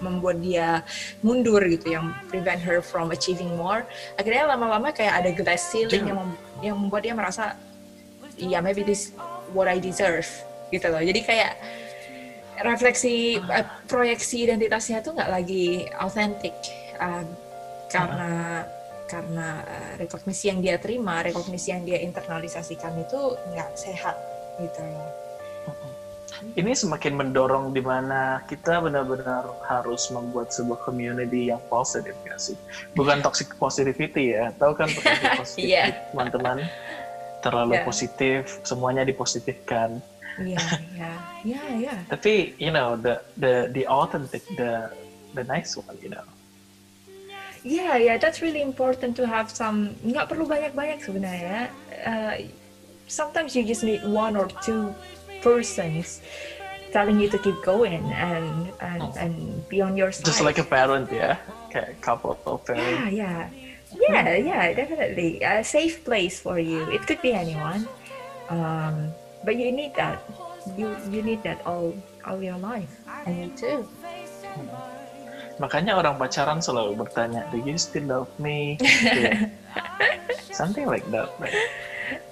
membuat 0.01 0.41
dia 0.41 0.81
mundur 1.21 1.61
gitu, 1.69 1.93
yang 1.93 2.13
prevent 2.29 2.61
her 2.61 2.81
from 2.81 3.13
achieving 3.13 3.53
more. 3.57 3.85
Akhirnya 4.17 4.49
lama-lama 4.49 4.89
kayak 4.93 5.25
ada 5.25 5.29
glass 5.33 5.69
ceiling 5.69 6.09
yang, 6.09 6.17
mem 6.17 6.31
yang 6.61 6.75
membuat 6.77 7.05
dia 7.05 7.13
merasa, 7.13 7.53
ya 8.37 8.57
yeah, 8.57 8.61
maybe 8.61 8.81
this 8.81 9.13
what 9.53 9.69
I 9.69 9.77
deserve 9.77 10.27
gitu 10.73 10.89
loh. 10.89 10.99
Jadi 10.99 11.21
kayak 11.23 11.53
refleksi 12.65 13.37
uh, 13.37 13.65
proyeksi 13.85 14.49
identitasnya 14.49 15.05
tuh 15.05 15.13
nggak 15.13 15.29
lagi 15.29 15.85
authentic 16.01 16.57
uh, 16.97 17.21
karena 17.87 18.65
karena 19.07 19.63
uh, 19.63 19.93
rekognisi 19.97 20.51
yang 20.51 20.59
dia 20.59 20.75
terima, 20.77 21.23
rekognisi 21.23 21.71
yang 21.71 21.87
dia 21.87 22.03
internalisasikan 22.03 22.93
itu 22.99 23.39
nggak 23.55 23.69
sehat 23.79 24.15
gitu 24.59 24.83
loh. 24.83 25.09
Ini 26.53 26.69
semakin 26.77 27.17
mendorong 27.17 27.73
di 27.73 27.81
mana 27.81 28.45
kita 28.45 28.77
benar-benar 28.77 29.57
harus 29.65 30.05
membuat 30.13 30.53
sebuah 30.53 30.85
community 30.85 31.49
yang 31.49 31.57
positif 31.65 32.13
gak 32.29 32.37
sih? 32.37 32.53
Bukan 32.93 33.25
toxic 33.25 33.57
positivity 33.57 34.37
ya, 34.37 34.53
tahu 34.61 34.77
kan 34.77 34.85
toxic 34.85 35.33
positivity 35.41 35.73
yeah. 35.73 35.89
teman-teman 36.13 36.61
terlalu 37.41 37.81
yeah. 37.81 37.85
positif, 37.85 38.61
semuanya 38.61 39.01
dipositifkan. 39.01 39.97
yeah 40.37 40.61
yeah 40.93 41.17
yeah 41.41 41.67
yeah 41.73 41.97
Tapi 42.13 42.53
you 42.61 42.69
know 42.69 42.93
the 42.93 43.17
the 43.41 43.73
the 43.73 43.89
authentic 43.89 44.45
the 44.53 44.85
the 45.33 45.41
nice 45.49 45.73
one 45.73 45.97
you 45.97 46.13
know. 46.13 46.21
Yeah, 47.63 47.97
yeah, 47.97 48.17
that's 48.17 48.41
really 48.41 48.61
important 48.61 49.15
to 49.17 49.27
have 49.27 49.49
some. 49.49 49.95
Nggak 50.05 50.29
perlu 50.29 50.45
banyak-banyak 50.45 50.99
sebenarnya. 51.01 51.69
Uh, 52.05 52.35
sometimes 53.07 53.55
you 53.55 53.63
just 53.63 53.83
need 53.83 54.03
one 54.03 54.35
or 54.35 54.47
two 54.61 54.93
persons 55.41 56.21
telling 56.91 57.19
you 57.19 57.29
to 57.29 57.37
keep 57.39 57.55
going 57.63 58.03
and 58.15 58.71
and 58.79 59.03
and 59.19 59.33
be 59.67 59.81
on 59.81 59.97
your 59.97 60.11
side. 60.11 60.25
Just 60.25 60.43
like 60.43 60.59
a 60.59 60.67
parent 60.67 61.11
ya, 61.11 61.35
kayak 61.71 61.99
couple 62.01 62.39
of 62.47 62.63
parents. 62.63 63.11
yeah, 63.11 63.11
yeah, 63.11 63.47
yeah, 63.99 64.35
yeah, 64.35 64.63
definitely 64.73 65.43
a 65.43 65.63
safe 65.63 66.03
place 66.03 66.39
for 66.39 66.59
you. 66.59 66.87
It 66.91 67.03
could 67.07 67.21
be 67.21 67.33
anyone, 67.33 67.87
um, 68.49 69.11
but 69.43 69.55
you 69.55 69.71
need 69.71 69.95
that. 69.95 70.23
You 70.75 70.95
you 71.07 71.23
need 71.23 71.43
that 71.43 71.63
all 71.63 71.95
all 72.27 72.39
your 72.43 72.59
life. 72.59 72.91
And 73.27 73.35
me 73.35 73.47
too. 73.55 73.87
Makanya 75.57 75.97
orang 75.97 76.21
pacaran 76.21 76.61
selalu 76.61 76.93
bertanya, 77.01 77.49
do 77.49 77.57
you 77.57 77.77
still 77.81 78.05
love 78.05 78.29
me? 78.37 78.77
Something 80.53 80.85
like 80.85 81.05
that. 81.09 81.33
Right? 81.41 81.53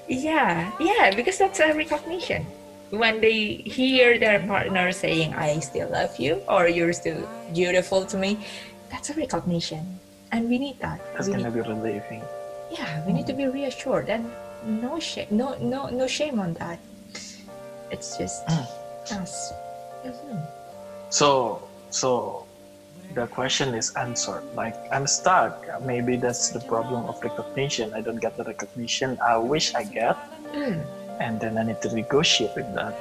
Yeah, 0.07 0.69
yeah, 0.79 1.09
because 1.15 1.37
that's 1.41 1.59
a 1.59 1.73
recognition. 1.73 2.45
When 2.93 3.19
they 3.19 3.65
hear 3.65 4.21
their 4.21 4.39
partner 4.45 4.91
saying, 4.93 5.33
I 5.33 5.57
still 5.59 5.89
love 5.89 6.13
you, 6.21 6.41
or 6.47 6.69
you're 6.69 6.93
still 6.93 7.25
beautiful 7.53 8.05
to 8.05 8.17
me, 8.17 8.45
that's 8.93 9.09
a 9.09 9.17
recognition. 9.17 9.97
And 10.31 10.45
we 10.49 10.57
need 10.61 10.77
that. 10.85 11.01
That's 11.17 11.27
gonna 11.27 11.49
need, 11.49 11.53
be 11.57 11.65
relieving. 11.65 12.21
yeah, 12.69 13.01
we 13.05 13.13
need 13.13 13.25
to 13.27 13.33
be 13.33 13.47
reassured 13.47 14.09
and 14.09 14.25
no 14.65 14.97
shame 14.99 15.29
no 15.29 15.53
no 15.61 15.85
no 15.93 16.05
shame 16.09 16.41
on 16.41 16.53
that. 16.57 16.77
It's 17.93 18.17
just 18.17 18.41
Mm. 18.49 18.65
us. 19.21 19.53
Mhm. 20.05 20.41
So 21.13 21.61
so 21.93 22.44
the 23.13 23.27
question 23.27 23.75
is 23.75 23.93
answered. 23.95 24.43
Like 24.55 24.75
I'm 24.91 25.05
stuck. 25.07 25.61
Maybe 25.85 26.17
that's 26.17 26.49
the 26.49 26.59
problem 26.65 27.05
of 27.05 27.21
recognition. 27.21 27.93
I 27.93 28.01
don't 28.01 28.19
get 28.19 28.35
the 28.37 28.43
recognition 28.43 29.19
I 29.21 29.37
wish 29.37 29.75
I 29.75 29.83
get, 29.83 30.17
Mm. 30.55 30.81
and 31.19 31.39
then 31.39 31.57
I 31.59 31.63
need 31.63 31.81
to 31.83 31.91
negotiate 31.93 32.55
with 32.55 32.67
that. 32.75 32.95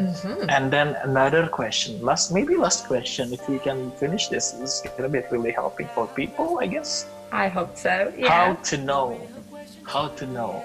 Mhm. 0.00 0.48
And 0.48 0.72
then 0.72 0.96
another 1.04 1.44
question, 1.48 2.00
last 2.00 2.32
maybe 2.32 2.56
last 2.56 2.88
question. 2.88 3.32
If 3.36 3.44
we 3.48 3.60
can 3.60 3.92
finish 4.00 4.28
this, 4.32 4.56
this 4.56 4.80
is 4.80 4.88
gonna 4.96 5.12
be 5.12 5.20
really 5.28 5.52
helping 5.52 5.88
for 5.92 6.08
people, 6.08 6.56
I 6.60 6.66
guess. 6.72 7.04
I 7.32 7.48
hope 7.52 7.76
so. 7.76 8.08
Yeah. 8.16 8.28
How 8.32 8.48
to 8.72 8.74
know? 8.80 9.20
How 9.84 10.08
to 10.16 10.24
know? 10.24 10.64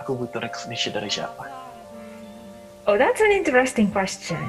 Aku 0.00 0.16
butuh 0.16 0.40
recognition 0.40 0.96
dari 0.96 1.12
siapa? 1.12 1.52
Oh, 2.88 2.96
that's 2.96 3.20
an 3.20 3.30
interesting 3.30 3.92
question. 3.92 4.40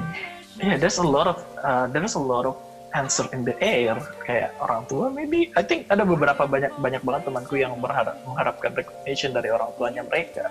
Yeah, 0.58 0.80
there's 0.80 0.98
a 0.98 1.06
lot 1.06 1.28
of 1.28 1.38
uh, 1.62 1.86
there's 1.92 2.16
a 2.16 2.22
lot 2.22 2.48
of 2.48 2.56
answer 2.94 3.26
in 3.34 3.42
the 3.44 3.54
air. 3.60 3.98
Kayak 4.24 4.54
orang 4.62 4.86
tua, 4.86 5.10
maybe 5.10 5.50
I 5.58 5.62
think 5.66 5.90
ada 5.90 6.06
beberapa 6.06 6.46
banyak 6.46 6.72
banyak 6.78 7.02
banget 7.02 7.22
temanku 7.26 7.54
yang 7.58 7.74
berharap 7.82 8.16
mengharapkan 8.24 8.72
recognition 8.72 9.34
dari 9.34 9.50
orang 9.50 9.74
tuanya 9.76 10.02
mereka. 10.06 10.48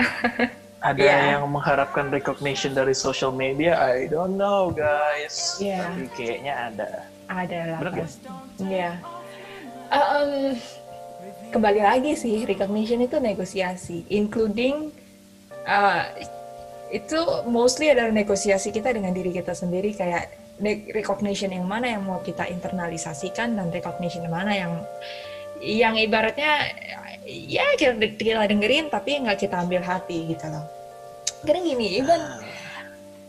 ada 0.80 0.96
Yeah. 0.96 1.36
yang 1.36 1.44
mengharapkan 1.52 2.08
recognition 2.08 2.72
dari 2.72 2.96
social 2.96 3.28
media. 3.34 3.76
I 3.76 4.08
don't 4.08 4.40
know, 4.40 4.72
guys. 4.72 5.60
Yeah. 5.60 5.84
Tapi 5.92 6.08
kayaknya 6.16 6.54
ada. 6.72 6.90
Ada 7.28 7.58
lah 7.76 7.78
pasti. 7.92 8.26
Iya. 8.64 8.96
Um, 9.90 10.56
kembali 11.52 11.80
lagi 11.84 12.16
sih 12.16 12.48
recognition 12.48 13.04
itu 13.04 13.20
negosiasi, 13.20 14.08
including 14.08 14.88
uh, 15.68 16.08
itu 16.90 17.18
mostly 17.46 17.92
adalah 17.92 18.10
negosiasi 18.10 18.72
kita 18.74 18.90
dengan 18.90 19.14
diri 19.14 19.30
kita 19.30 19.54
sendiri 19.54 19.94
kayak 19.94 20.39
recognition 20.92 21.50
yang 21.50 21.64
mana 21.64 21.96
yang 21.96 22.04
mau 22.04 22.20
kita 22.20 22.46
internalisasikan 22.48 23.56
dan 23.56 23.72
recognition 23.72 24.24
yang 24.24 24.34
mana 24.34 24.52
yang 24.52 24.72
yang 25.60 25.94
ibaratnya 25.96 26.72
ya 27.24 27.64
kita, 27.76 27.96
kita 28.16 28.48
dengerin 28.48 28.88
tapi 28.88 29.20
nggak 29.20 29.44
kita 29.44 29.60
ambil 29.60 29.84
hati 29.84 30.32
gitu 30.32 30.46
loh. 30.48 30.64
Karena 31.44 31.60
gini, 31.64 32.00
even 32.00 32.20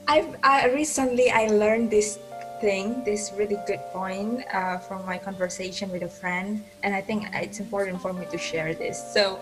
I've 0.08 0.36
I 0.44 0.68
recently 0.72 1.32
I 1.32 1.48
learned 1.48 1.92
this 1.92 2.20
thing, 2.60 3.04
this 3.04 3.32
really 3.36 3.58
good 3.66 3.82
point 3.96 4.44
uh, 4.54 4.78
from 4.84 5.04
my 5.08 5.18
conversation 5.18 5.92
with 5.92 6.04
a 6.04 6.12
friend, 6.12 6.64
and 6.84 6.94
I 6.94 7.02
think 7.02 7.28
it's 7.34 7.60
important 7.60 8.00
for 8.04 8.14
me 8.14 8.28
to 8.30 8.38
share 8.38 8.76
this. 8.76 9.00
So, 9.00 9.40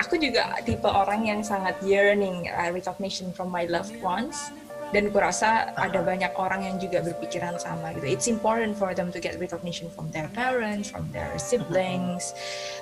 aku 0.00 0.16
juga 0.16 0.56
tipe 0.64 0.88
orang 0.88 1.28
yang 1.28 1.40
sangat 1.44 1.78
yearning 1.84 2.48
uh, 2.48 2.72
recognition 2.72 3.30
from 3.32 3.52
my 3.52 3.68
loved 3.68 3.96
ones, 4.00 4.50
dan 4.94 5.10
kurasa 5.10 5.74
ada 5.74 5.98
banyak 6.02 6.30
orang 6.38 6.62
yang 6.62 6.76
juga 6.78 7.02
berpikiran 7.02 7.58
sama 7.58 7.90
gitu. 7.98 8.06
It's 8.06 8.30
important 8.30 8.78
for 8.78 8.94
them 8.94 9.10
to 9.10 9.18
get 9.18 9.38
recognition 9.42 9.90
from 9.90 10.10
their 10.14 10.30
parents, 10.30 10.86
from 10.90 11.10
their 11.10 11.34
siblings, 11.38 12.30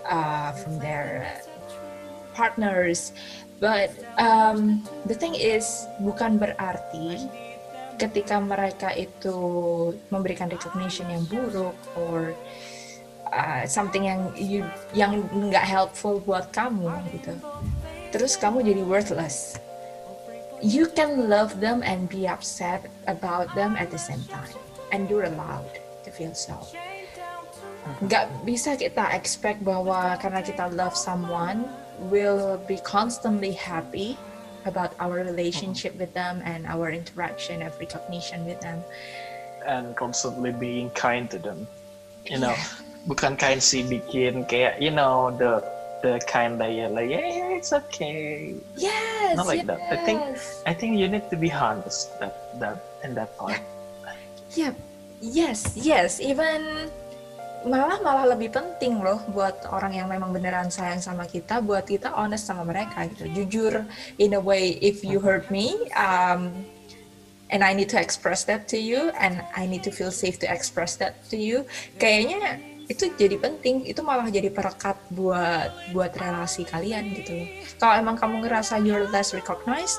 uh, 0.04 0.52
from 0.52 0.76
their 0.80 1.24
partners. 2.36 3.16
But 3.62 3.94
um, 4.20 4.84
the 5.08 5.16
thing 5.16 5.32
is, 5.38 5.88
bukan 6.02 6.36
berarti 6.36 7.30
ketika 7.96 8.42
mereka 8.42 8.90
itu 8.92 9.38
memberikan 10.10 10.50
recognition 10.50 11.06
yang 11.08 11.24
buruk 11.30 11.78
or 11.94 12.34
uh, 13.30 13.62
something 13.64 14.04
yang 14.04 14.34
you 14.34 14.66
yang 14.92 15.22
nggak 15.30 15.64
helpful 15.64 16.20
buat 16.20 16.50
kamu 16.50 16.90
gitu. 17.14 17.32
Terus 18.10 18.36
kamu 18.36 18.66
jadi 18.66 18.82
worthless. 18.84 19.58
You 20.64 20.88
can 20.88 21.28
love 21.28 21.60
them 21.60 21.84
and 21.84 22.08
be 22.08 22.24
upset 22.24 22.88
about 23.04 23.52
them 23.52 23.76
at 23.76 23.92
the 23.92 24.00
same 24.00 24.24
time, 24.32 24.48
and 24.96 25.04
you're 25.12 25.28
allowed 25.28 25.68
to 26.04 26.10
feel 26.10 26.32
so. 26.32 26.56
Nggak 28.00 28.32
bisa 28.48 28.72
kita 28.80 29.12
expect 29.12 29.60
bahwa 29.60 30.16
karena 30.16 30.40
kita 30.40 30.72
love 30.72 30.96
someone, 30.96 31.68
will 32.08 32.56
be 32.64 32.80
constantly 32.80 33.52
happy 33.52 34.16
about 34.64 34.96
our 34.96 35.20
relationship 35.20 35.92
with 36.00 36.16
them 36.16 36.40
and 36.48 36.64
our 36.64 36.88
interaction 36.88 37.60
of 37.60 37.76
recognition 37.76 38.48
with 38.48 38.56
them. 38.64 38.80
And 39.68 39.92
constantly 39.92 40.52
being 40.52 40.88
kind 40.96 41.28
to 41.28 41.36
them. 41.36 41.68
You 42.24 42.40
know, 42.40 42.56
bukan 43.04 43.36
kind 43.36 43.60
sih 43.60 43.84
bikin 43.84 44.48
kayak 44.48 44.80
you 44.80 44.88
know 44.88 45.28
the 45.36 45.60
the 46.04 46.20
kind 46.28 46.60
that 46.60 46.76
you're 46.76 46.92
like 46.92 47.08
yeah, 47.08 47.24
yeah 47.24 47.56
it's 47.56 47.72
okay. 47.72 48.52
Yes, 48.76 49.40
Not 49.40 49.48
like 49.48 49.64
yes. 49.64 49.72
that. 49.72 49.80
I 49.88 49.96
think 50.04 50.20
I 50.68 50.72
think 50.76 51.00
you 51.00 51.08
need 51.08 51.24
to 51.32 51.36
be 51.40 51.48
honest 51.48 52.12
that 52.20 52.60
that 52.60 53.00
in 53.00 53.16
that 53.16 53.32
part. 53.40 53.64
Yep. 54.52 54.76
Yes, 55.24 55.72
yes. 55.72 56.20
Even 56.20 56.92
malah 57.64 57.96
malah 58.04 58.36
lebih 58.36 58.52
penting 58.52 59.00
loh 59.00 59.24
buat 59.32 59.64
orang 59.72 59.96
yang 59.96 60.12
memang 60.12 60.36
beneran 60.36 60.68
sayang 60.68 61.00
sama 61.00 61.24
kita, 61.24 61.64
buat 61.64 61.88
kita 61.88 62.12
honest 62.12 62.44
sama 62.52 62.68
mereka 62.68 63.08
gitu. 63.08 63.24
Jujur 63.32 63.88
in 64.20 64.36
a 64.36 64.42
way 64.42 64.76
if 64.84 65.00
you 65.00 65.16
hurt 65.16 65.48
me, 65.48 65.72
um, 65.96 66.52
and 67.48 67.64
I 67.64 67.72
need 67.72 67.88
to 67.96 67.98
express 67.98 68.44
that 68.52 68.68
to 68.76 68.78
you, 68.78 69.08
and 69.16 69.40
I 69.56 69.64
need 69.64 69.80
to 69.88 69.92
feel 69.92 70.12
safe 70.12 70.36
to 70.44 70.46
express 70.52 71.00
that 71.00 71.24
to 71.32 71.40
you. 71.40 71.64
Kayaknya 71.96 72.73
itu 72.84 73.08
jadi 73.16 73.40
penting, 73.40 73.88
itu 73.88 74.04
malah 74.04 74.28
jadi 74.28 74.52
perekat 74.52 75.00
buat 75.08 75.72
buat 75.96 76.12
relasi 76.12 76.68
kalian 76.68 77.16
gitu. 77.16 77.48
Kalau 77.80 77.96
emang 77.96 78.16
kamu 78.20 78.44
ngerasa 78.44 78.76
you're 78.84 79.08
less 79.08 79.32
recognized, 79.32 79.96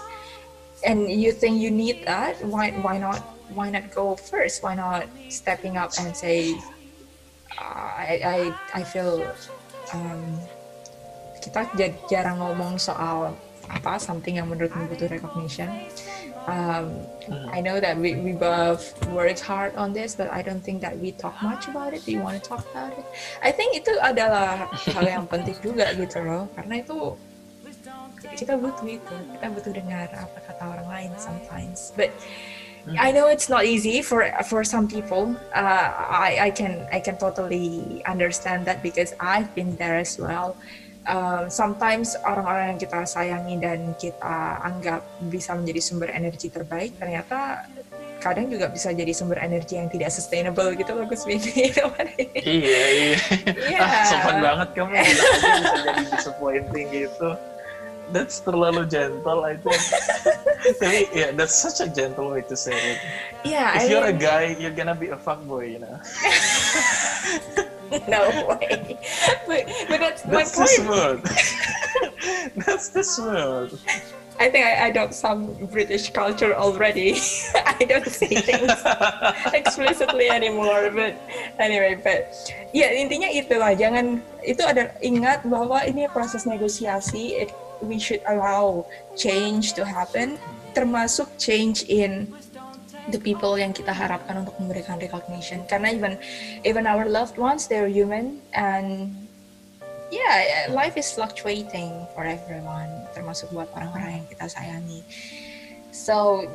and 0.86 1.10
you 1.10 1.34
think 1.34 1.58
you 1.58 1.74
need 1.74 2.06
that, 2.06 2.38
why 2.46 2.70
why 2.86 3.02
not 3.02 3.26
why 3.58 3.74
not 3.74 3.90
go 3.90 4.14
first? 4.14 4.62
Why 4.62 4.78
not 4.78 5.10
stepping 5.34 5.82
up 5.82 5.98
and 5.98 6.14
say, 6.14 6.54
I 7.58 8.22
I 8.22 8.40
I 8.78 8.82
feel 8.86 9.26
um, 9.94 10.38
kita 11.42 11.66
jar- 11.74 12.02
jarang 12.06 12.38
ngomong 12.38 12.78
soal 12.78 13.34
apa 13.66 13.98
something 13.98 14.38
yang 14.38 14.46
menurutmu 14.46 14.86
butuh 14.94 15.10
recognition. 15.10 15.74
Um, 16.46 17.02
I 17.50 17.60
know 17.60 17.82
that 17.82 17.98
we, 17.98 18.14
we 18.22 18.34
both 18.34 18.94
work 19.10 19.40
hard 19.40 19.74
on 19.76 19.94
this, 19.94 20.14
but 20.14 20.30
I 20.30 20.46
don't 20.46 20.62
think 20.62 20.82
that 20.82 20.94
we 20.98 21.12
talk 21.12 21.34
much 21.42 21.68
about 21.68 21.94
it. 21.94 22.06
Do 22.06 22.14
you 22.14 22.22
want 22.22 22.38
to 22.38 22.44
talk 22.44 22.62
about 22.70 22.94
it? 22.94 23.06
I 23.42 23.50
think 23.50 23.74
itu 23.74 23.90
adalah 23.98 24.70
hal 24.94 25.06
yang 25.10 25.26
penting 25.26 25.58
juga 25.66 25.90
gitu 25.98 26.22
loh, 26.22 26.46
karena 26.54 26.86
itu 26.86 27.18
kita 28.38 28.58
butuh 28.62 28.86
itu, 28.86 29.16
kita 29.38 29.48
butuh 29.58 29.74
dengar 29.74 30.06
apa 30.14 30.38
kata 30.46 30.64
orang 30.70 30.88
lain 30.90 31.12
sometimes. 31.18 31.90
But 31.98 32.14
I 32.94 33.10
know 33.10 33.26
it's 33.34 33.50
not 33.50 33.66
easy 33.66 34.06
for 34.06 34.30
for 34.46 34.62
some 34.62 34.86
people. 34.86 35.34
Uh, 35.50 35.90
I 35.98 36.38
I 36.38 36.50
can 36.54 36.86
I 36.94 37.02
can 37.02 37.18
totally 37.18 38.06
understand 38.06 38.70
that 38.70 38.86
because 38.86 39.18
I've 39.18 39.50
been 39.58 39.74
there 39.82 39.98
as 39.98 40.22
well. 40.22 40.54
Um, 41.06 41.54
sometimes 41.54 42.18
orang-orang 42.26 42.74
yang 42.74 42.80
kita 42.82 43.06
sayangi 43.06 43.62
dan 43.62 43.94
kita 43.94 44.58
anggap 44.66 45.06
bisa 45.30 45.54
menjadi 45.54 45.78
sumber 45.78 46.10
energi 46.10 46.50
terbaik 46.50 46.98
ternyata 46.98 47.70
kadang 48.18 48.50
juga 48.50 48.74
bisa 48.74 48.90
jadi 48.90 49.14
sumber 49.14 49.38
energi 49.38 49.78
yang 49.78 49.86
tidak 49.86 50.10
sustainable 50.10 50.74
gitu 50.74 50.98
loh 50.98 51.06
Gus 51.06 51.22
Vini. 51.30 51.70
iya 52.42 52.84
iya. 52.90 53.18
Iya. 53.54 53.78
Ah, 53.86 54.02
sopan 54.10 54.38
banget 54.42 54.68
kamu 54.74 54.90
bilang 54.98 55.06
aja 55.14 55.50
bisa 55.62 55.78
jadi 55.86 56.04
disappointing 56.10 56.88
gitu. 56.90 57.30
that's 58.14 58.38
terlalu 58.42 58.86
gentle 58.86 59.46
I 59.46 59.58
think. 59.62 59.82
Tapi 60.82 61.10
yeah, 61.14 61.30
that's 61.34 61.54
such 61.54 61.82
a 61.82 61.90
gentle 61.90 62.34
way 62.34 62.42
to 62.50 62.58
say 62.58 62.74
it. 62.74 62.98
Yeah, 63.46 63.78
If 63.78 63.86
I 63.86 63.90
you're 63.94 64.10
a 64.10 64.14
mean- 64.14 64.22
guy, 64.22 64.44
you're 64.58 64.74
gonna 64.74 64.98
be 64.98 65.14
a 65.14 65.18
fuckboy, 65.18 65.70
you 65.78 65.82
know. 65.86 65.98
no 68.08 68.22
way. 68.48 68.98
But, 69.48 69.66
but 69.88 70.00
that's, 70.00 70.26
my 70.26 70.44
That's 70.44 70.78
the 70.78 70.84
point. 70.84 71.24
that's 72.66 72.90
the 72.90 73.04
smooth. 73.04 73.80
I 74.38 74.50
think 74.50 74.66
I, 74.68 74.88
I 74.88 74.92
don't 74.92 75.16
some 75.16 75.56
British 75.72 76.12
culture 76.12 76.54
already. 76.56 77.16
I 77.56 77.86
don't 77.88 78.08
say 78.08 78.36
things 78.36 78.76
explicitly 79.54 80.30
anymore. 80.30 80.92
But 80.92 81.16
anyway, 81.60 81.96
but 81.96 82.36
ya 82.76 82.92
intinya 82.92 83.32
itulah. 83.32 83.72
Jangan 83.80 84.20
itu 84.44 84.60
ada 84.60 84.92
ingat 85.00 85.48
bahwa 85.48 85.88
ini 85.88 86.12
proses 86.12 86.44
negosiasi. 86.44 87.48
It, 87.48 87.56
we 87.80 87.96
should 87.96 88.24
allow 88.28 88.84
change 89.16 89.72
to 89.80 89.88
happen, 89.88 90.36
termasuk 90.76 91.32
change 91.40 91.88
in 91.88 92.28
the 93.14 93.22
people 93.22 93.54
yang 93.58 93.74
kita 93.74 93.94
harapkan 93.94 94.42
untuk 94.42 94.58
memberikan 94.58 94.98
recognition. 94.98 95.62
Karena 95.70 95.94
even 95.94 96.14
even 96.66 96.84
our 96.90 97.06
loved 97.06 97.38
ones, 97.38 97.70
they're 97.70 97.90
human 97.90 98.42
and 98.58 99.14
yeah, 100.10 100.70
life 100.70 100.98
is 100.98 101.10
fluctuating 101.14 102.06
for 102.14 102.26
everyone, 102.26 102.90
termasuk 103.14 103.50
buat 103.54 103.70
orang-orang 103.74 104.22
yang 104.22 104.26
kita 104.30 104.46
sayangi. 104.50 105.02
So, 105.90 106.46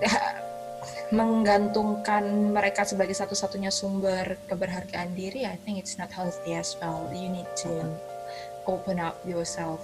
menggantungkan 1.18 2.54
mereka 2.54 2.86
sebagai 2.86 3.18
satu-satunya 3.18 3.74
sumber 3.74 4.38
keberhargaan 4.46 5.12
diri, 5.18 5.42
I 5.42 5.58
think 5.66 5.82
it's 5.82 5.98
not 5.98 6.14
healthy 6.14 6.54
as 6.54 6.78
well. 6.78 7.10
You 7.10 7.28
need 7.28 7.50
to 7.66 7.98
open 8.70 9.02
up 9.02 9.18
yourself 9.26 9.82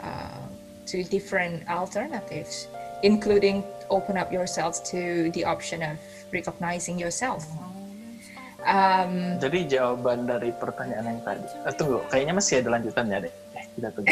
uh, 0.00 0.42
to 0.88 1.04
different 1.04 1.68
alternatives, 1.68 2.66
including 3.04 3.60
open 3.90 4.16
up 4.16 4.32
yourself 4.32 4.84
to 4.92 5.30
the 5.32 5.44
option 5.44 5.82
of 5.82 5.98
recognizing 6.32 6.98
yourself. 6.98 7.44
Um, 8.68 9.38
Jadi 9.38 9.70
jawaban 9.70 10.26
dari 10.26 10.50
pertanyaan 10.50 11.06
yang 11.06 11.20
tadi. 11.22 11.46
Eh, 11.62 11.74
tunggu, 11.78 12.02
kayaknya 12.10 12.34
masih 12.34 12.60
ada 12.60 12.74
lanjutannya 12.74 13.30
deh. 13.30 13.32
Eh, 13.54 13.64
kita 13.78 13.88
tunggu. 13.94 14.10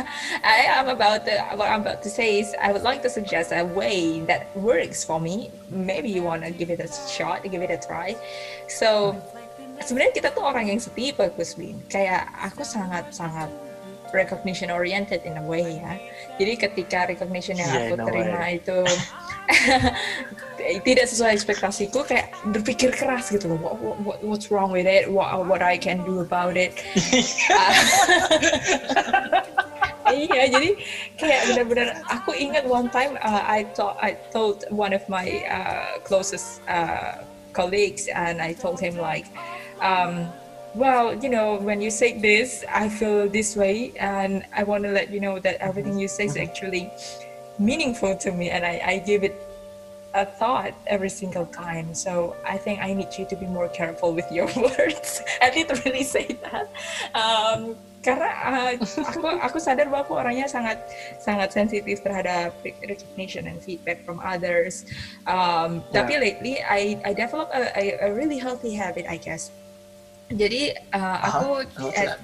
I 0.42 0.58
am 0.76 0.90
about 0.90 1.22
to, 1.30 1.34
what 1.54 1.70
I'm 1.70 1.86
about 1.86 2.02
to 2.02 2.10
say 2.10 2.42
is 2.42 2.52
I 2.58 2.74
would 2.74 2.82
like 2.82 3.06
to 3.06 3.10
suggest 3.10 3.54
a 3.54 3.62
way 3.62 4.20
that 4.26 4.50
works 4.58 5.06
for 5.06 5.22
me. 5.22 5.54
Maybe 5.70 6.10
you 6.10 6.26
wanna 6.26 6.50
give 6.50 6.74
it 6.74 6.82
a 6.82 6.90
shot, 7.06 7.46
give 7.46 7.62
it 7.62 7.70
a 7.70 7.78
try. 7.78 8.18
So 8.66 9.14
sebenarnya 9.78 10.12
kita 10.18 10.28
tuh 10.34 10.42
orang 10.42 10.74
yang 10.74 10.82
setipe 10.82 11.22
Kusbin. 11.38 11.78
Kayak 11.86 12.28
aku 12.34 12.66
sangat 12.66 13.14
sangat 13.14 13.48
recognition 14.14 14.70
oriented 14.70 15.26
in 15.26 15.36
a 15.36 15.44
way 15.44 15.82
ya. 15.82 15.98
Jadi 16.38 16.52
ketika 16.56 17.10
recognition 17.10 17.58
yang 17.58 17.68
Yeah, 17.68 17.90
aku 17.90 17.94
terima 18.06 18.38
way. 18.46 18.62
itu 18.62 18.78
tidak 20.88 21.04
sesuai 21.10 21.36
ekspektasiku 21.36 22.00
kayak 22.08 22.32
berpikir 22.48 22.88
keras 22.94 23.28
gitu 23.28 23.52
loh 23.52 23.58
what, 23.60 23.76
what, 24.00 24.18
what's 24.24 24.48
wrong 24.48 24.72
with 24.72 24.88
it 24.88 25.04
what, 25.04 25.28
what 25.44 25.60
I 25.60 25.76
can 25.76 26.00
do 26.08 26.24
about 26.24 26.56
it 26.56 26.72
iya 30.12 30.48
jadi 30.48 30.70
kayak 31.16 31.40
benar-benar 31.52 31.88
aku 32.08 32.32
ingat 32.36 32.64
one 32.64 32.88
time 32.88 33.16
uh, 33.20 33.44
I 33.44 33.68
thought 33.76 33.96
I 34.00 34.16
told 34.32 34.64
one 34.72 34.92
of 34.92 35.04
my 35.08 35.44
uh, 35.48 36.00
closest 36.04 36.60
uh, 36.68 37.24
colleagues 37.52 38.08
and 38.08 38.40
I 38.40 38.52
told 38.52 38.80
him 38.80 38.96
like 38.96 39.28
um, 39.80 40.28
well 40.74 41.14
you 41.14 41.28
know 41.30 41.56
when 41.62 41.80
you 41.80 41.90
say 41.90 42.18
this 42.18 42.64
I 42.68 42.88
feel 42.88 43.28
this 43.28 43.56
way 43.56 43.92
and 43.98 44.44
I 44.54 44.62
want 44.64 44.84
to 44.84 44.90
let 44.90 45.10
you 45.10 45.20
know 45.20 45.38
that 45.38 45.56
everything 45.62 45.98
you 45.98 46.08
say 46.08 46.26
is 46.26 46.36
actually 46.36 46.90
meaningful 47.58 48.16
to 48.18 48.32
me 48.32 48.50
and 48.50 48.64
I, 48.64 48.82
I 48.84 48.98
give 48.98 49.22
it 49.22 49.34
a 50.14 50.24
thought 50.24 50.72
every 50.86 51.10
single 51.10 51.44
time. 51.46 51.92
So 51.92 52.36
I 52.46 52.56
think 52.56 52.80
I 52.80 52.94
need 52.94 53.08
you 53.18 53.26
to 53.26 53.36
be 53.36 53.46
more 53.46 53.68
careful 53.68 54.14
with 54.14 54.30
your 54.30 54.46
words. 54.56 55.20
I 55.42 55.50
literally 55.54 56.04
say 56.04 56.38
that. 56.46 56.70
Um, 57.18 57.74
karena 58.04 58.30
uh, 58.30 58.72
aku 59.10 59.26
aku 59.50 59.58
sadar 59.58 59.90
bahwa 59.90 60.06
aku 60.06 60.14
orangnya 60.14 60.46
sangat 60.46 60.78
sangat 61.18 61.50
sensitif 61.50 62.04
terhadap 62.04 62.54
recognition 62.62 63.50
and 63.50 63.58
feedback 63.58 64.06
from 64.06 64.22
others. 64.22 64.86
Um, 65.26 65.82
Yeah. 65.90 66.04
Tapi 66.06 66.12
lately 66.22 66.54
I 66.62 67.00
I 67.02 67.10
develop 67.10 67.50
a, 67.50 67.74
a, 67.74 67.84
a 68.06 68.08
really 68.14 68.38
healthy 68.38 68.76
habit 68.78 69.10
I 69.10 69.18
guess. 69.18 69.50
Jadi 70.32 70.72
uh, 70.92 71.18
aku 71.22 71.50
Uh-huh. 71.68 71.92
At 71.94 72.18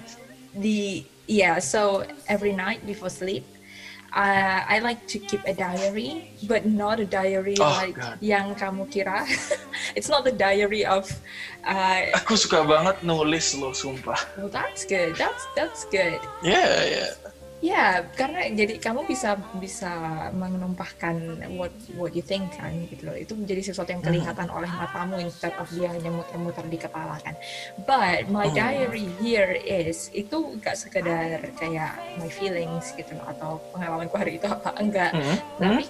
the 0.57 1.05
yeah 1.31 1.63
so 1.63 2.03
every 2.27 2.51
night 2.51 2.83
before 2.83 3.07
sleep 3.07 3.47
uh, 4.11 4.67
I 4.67 4.83
like 4.83 5.07
to 5.15 5.23
keep 5.23 5.39
a 5.47 5.55
diary 5.55 6.27
but 6.51 6.67
not 6.67 6.99
a 6.99 7.07
diary 7.07 7.55
Oh, 7.63 7.71
like 7.79 7.95
God. 7.95 8.19
yang 8.19 8.59
kamu 8.59 8.91
kira 8.91 9.23
it's 9.97 10.11
not 10.11 10.27
the 10.27 10.35
diary 10.35 10.83
of 10.83 11.07
uh, 11.63 12.11
Aku 12.19 12.35
suka 12.35 12.67
banget 12.67 12.99
nulis 13.07 13.55
loh, 13.55 13.71
sumpah. 13.71 14.19
well 14.35 14.51
that's 14.51 14.83
good 14.83 15.15
that's 15.15 15.47
that's 15.55 15.87
good 15.87 16.19
Yeah, 16.43 16.83
yeah. 16.83 17.11
Ya 17.61 18.09
karena 18.17 18.49
jadi 18.57 18.81
kamu 18.81 19.05
bisa 19.05 19.37
bisa 19.61 19.93
menumpahkan 20.33 21.45
what 21.61 21.73
what 21.93 22.17
you 22.17 22.25
think 22.25 22.57
kan 22.57 22.73
gitu 22.89 23.05
loh 23.05 23.17
itu 23.17 23.37
menjadi 23.37 23.69
sesuatu 23.69 23.93
yang 23.93 24.01
kelihatan 24.01 24.49
oleh 24.49 24.73
matamu 24.73 25.21
instead 25.21 25.53
of 25.61 25.69
dia 25.69 25.93
hanya 25.93 26.09
muter-muter 26.09 26.65
di 26.73 26.81
kepala 26.81 27.21
kan 27.21 27.37
but 27.85 28.33
my 28.33 28.49
Hmm. 28.49 28.57
diary 28.57 29.13
here 29.21 29.53
is 29.53 30.09
itu 30.17 30.57
gak 30.65 30.81
sekedar 30.81 31.53
kayak 31.61 32.01
my 32.17 32.33
feelings 32.33 32.97
gitu 32.97 33.13
loh 33.13 33.29
atau 33.29 33.61
pengalamanku 33.77 34.17
hari 34.17 34.41
itu 34.41 34.49
apa 34.49 34.73
enggak 34.81 35.13
Hmm. 35.13 35.37
tapi 35.61 35.85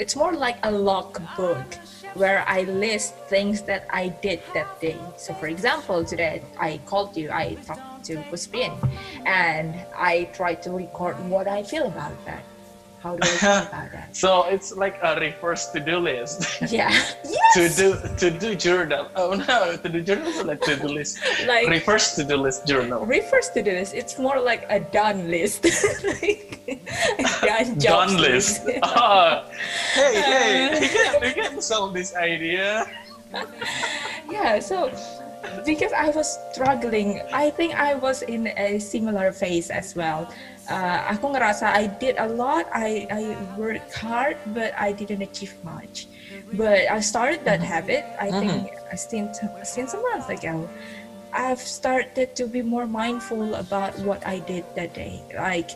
it's 0.00 0.16
more 0.16 0.32
like 0.32 0.56
a 0.64 0.72
logbook 0.72 1.60
where 2.16 2.42
I 2.48 2.64
list 2.64 3.14
things 3.28 3.62
that 3.68 3.84
I 3.92 4.10
did 4.24 4.40
that 4.56 4.66
day. 4.82 4.98
So, 5.14 5.30
for 5.36 5.46
example, 5.46 6.02
today 6.02 6.42
I 6.58 6.80
called 6.88 7.14
you, 7.14 7.30
I 7.30 7.54
talked 7.62 7.86
to 8.04 8.16
Puspin, 8.30 8.72
and 9.26 9.74
I 9.96 10.24
try 10.32 10.54
to 10.54 10.70
record 10.70 11.16
what 11.28 11.46
I 11.48 11.62
feel 11.62 11.86
about 11.86 12.12
that. 12.26 12.42
How 13.02 13.16
do 13.16 13.22
I 13.22 13.26
feel 13.40 13.50
about 13.72 13.92
that? 13.92 14.14
So 14.14 14.44
it's 14.48 14.76
like 14.76 14.98
a 15.02 15.16
reverse 15.18 15.68
to-do 15.72 15.98
list. 15.98 16.44
Yeah. 16.70 16.92
Yes. 17.24 17.54
to 17.56 17.82
do 17.82 17.88
to 18.18 18.30
do 18.38 18.54
journal. 18.54 19.08
Oh 19.16 19.34
no, 19.34 19.74
to 19.76 19.88
do 19.88 20.00
journal 20.02 20.28
is 20.28 20.44
like 20.44 20.60
to-do 20.62 20.86
list. 20.86 21.18
Like 21.46 21.66
Reverse 21.68 22.14
to-do 22.14 22.36
list 22.36 22.66
journal. 22.66 23.04
refers 23.06 23.48
to-do 23.50 23.72
list. 23.72 23.94
It's 23.94 24.18
more 24.20 24.38
like 24.38 24.66
a 24.68 24.78
done 24.78 25.26
list. 25.30 25.64
like, 26.22 26.60
a 26.68 26.76
done 27.42 27.78
Done 27.78 28.16
list. 28.22 28.62
Ah, 28.84 29.48
hey, 29.94 30.14
hey, 30.20 30.78
we 30.80 30.88
can, 30.88 31.20
we 31.22 31.32
can 31.32 31.60
solve 31.62 31.94
this 31.94 32.14
idea. 32.14 32.86
yeah 34.30 34.58
so 34.60 34.90
because 35.64 35.92
i 35.92 36.10
was 36.10 36.38
struggling. 36.52 37.20
I 37.32 37.50
think 37.50 37.74
i 37.74 37.94
was 37.94 38.22
in 38.22 38.48
a 38.56 38.78
similar 38.78 39.32
phase 39.32 39.70
as 39.70 39.96
well. 39.96 40.28
Uh, 40.70 41.02
aku 41.10 41.34
ngerasa 41.34 41.72
i 41.72 41.86
did 41.86 42.16
a 42.18 42.28
lot. 42.28 42.68
I 42.72 43.08
i 43.10 43.22
worked 43.58 43.92
hard 43.94 44.36
but 44.54 44.72
i 44.78 44.92
didn't 44.92 45.22
achieve 45.22 45.54
much. 45.64 46.06
But 46.54 46.90
i 46.90 47.00
started 47.00 47.44
that 47.44 47.62
habit 47.62 48.04
i 48.18 48.30
think 48.30 48.74
since 48.96 49.40
since 49.64 49.94
a 49.94 50.00
month 50.12 50.28
ago. 50.30 50.68
I've 51.30 51.62
started 51.62 52.34
to 52.42 52.50
be 52.50 52.58
more 52.58 52.90
mindful 52.90 53.54
about 53.54 53.94
what 54.02 54.26
i 54.26 54.42
did 54.42 54.66
that 54.74 54.94
day. 54.94 55.22
Like 55.34 55.70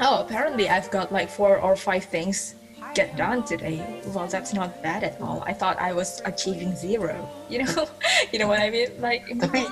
oh 0.00 0.24
apparently 0.24 0.68
i've 0.68 0.90
got 0.90 1.12
like 1.12 1.28
four 1.28 1.60
or 1.60 1.76
five 1.76 2.04
things 2.04 2.56
get 2.94 3.16
done 3.16 3.42
today. 3.44 3.80
Well 4.14 4.26
that's 4.26 4.52
not 4.52 4.82
bad 4.82 5.04
at 5.04 5.20
all. 5.20 5.42
I 5.46 5.52
thought 5.52 5.76
i 5.78 5.92
was 5.92 6.22
achieving 6.24 6.74
zero 6.76 7.16
you 7.48 7.64
know? 7.64 7.86
You 8.32 8.38
know 8.38 8.48
what 8.48 8.60
i 8.60 8.70
mean? 8.70 8.90
Like 9.00 9.26
Tapi 9.38 9.66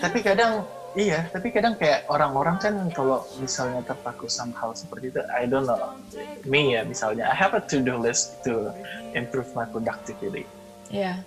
tapi 0.00 0.18
kadang 0.24 0.64
iya, 0.96 1.28
tapi 1.32 1.52
kadang 1.52 1.76
kayak 1.76 2.08
orang-orang 2.08 2.56
kan 2.60 2.74
kalau 2.92 3.24
misalnya 3.40 3.80
terpaku 3.84 4.28
sama 4.28 4.52
hal 4.60 4.72
seperti 4.76 5.12
itu, 5.12 5.20
I 5.32 5.44
don't 5.48 5.68
know. 5.68 5.96
Me 6.44 6.76
ya 6.76 6.84
misalnya, 6.84 7.28
I 7.28 7.36
have 7.36 7.56
a 7.56 7.60
to-do 7.64 7.96
list 7.96 8.40
to 8.44 8.72
improve 9.16 9.48
my 9.56 9.64
productivity. 9.68 10.44
yeah. 10.92 11.20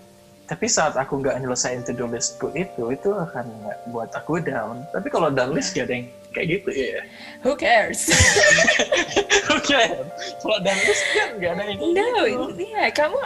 Tapi 0.45 0.69
saat 0.69 0.93
aku 0.93 1.25
nggak 1.25 1.41
nyelesain 1.41 1.81
to-do 1.81 2.05
listku 2.05 2.53
itu, 2.53 2.93
itu 2.93 3.09
akan 3.09 3.49
buat 3.89 4.13
aku 4.13 4.37
down. 4.45 4.85
Tapi 4.93 5.09
kalau 5.09 5.33
down 5.33 5.57
list 5.57 5.73
gak 5.73 5.89
ada 5.89 5.97
yang 5.97 6.07
kayak 6.35 6.59
gitu 6.59 6.69
ya. 6.75 6.99
who 7.41 7.55
cares? 7.55 8.11
Oke, 9.55 9.81
kalau 10.43 10.57
down 10.59 10.79
list 10.83 11.03
kan 11.15 11.27
nggak 11.39 11.51
ada 11.55 11.63
yang 11.63 11.79
no 11.95 12.25
gitu. 12.27 12.43
iya 12.59 12.91
kamu 12.91 13.17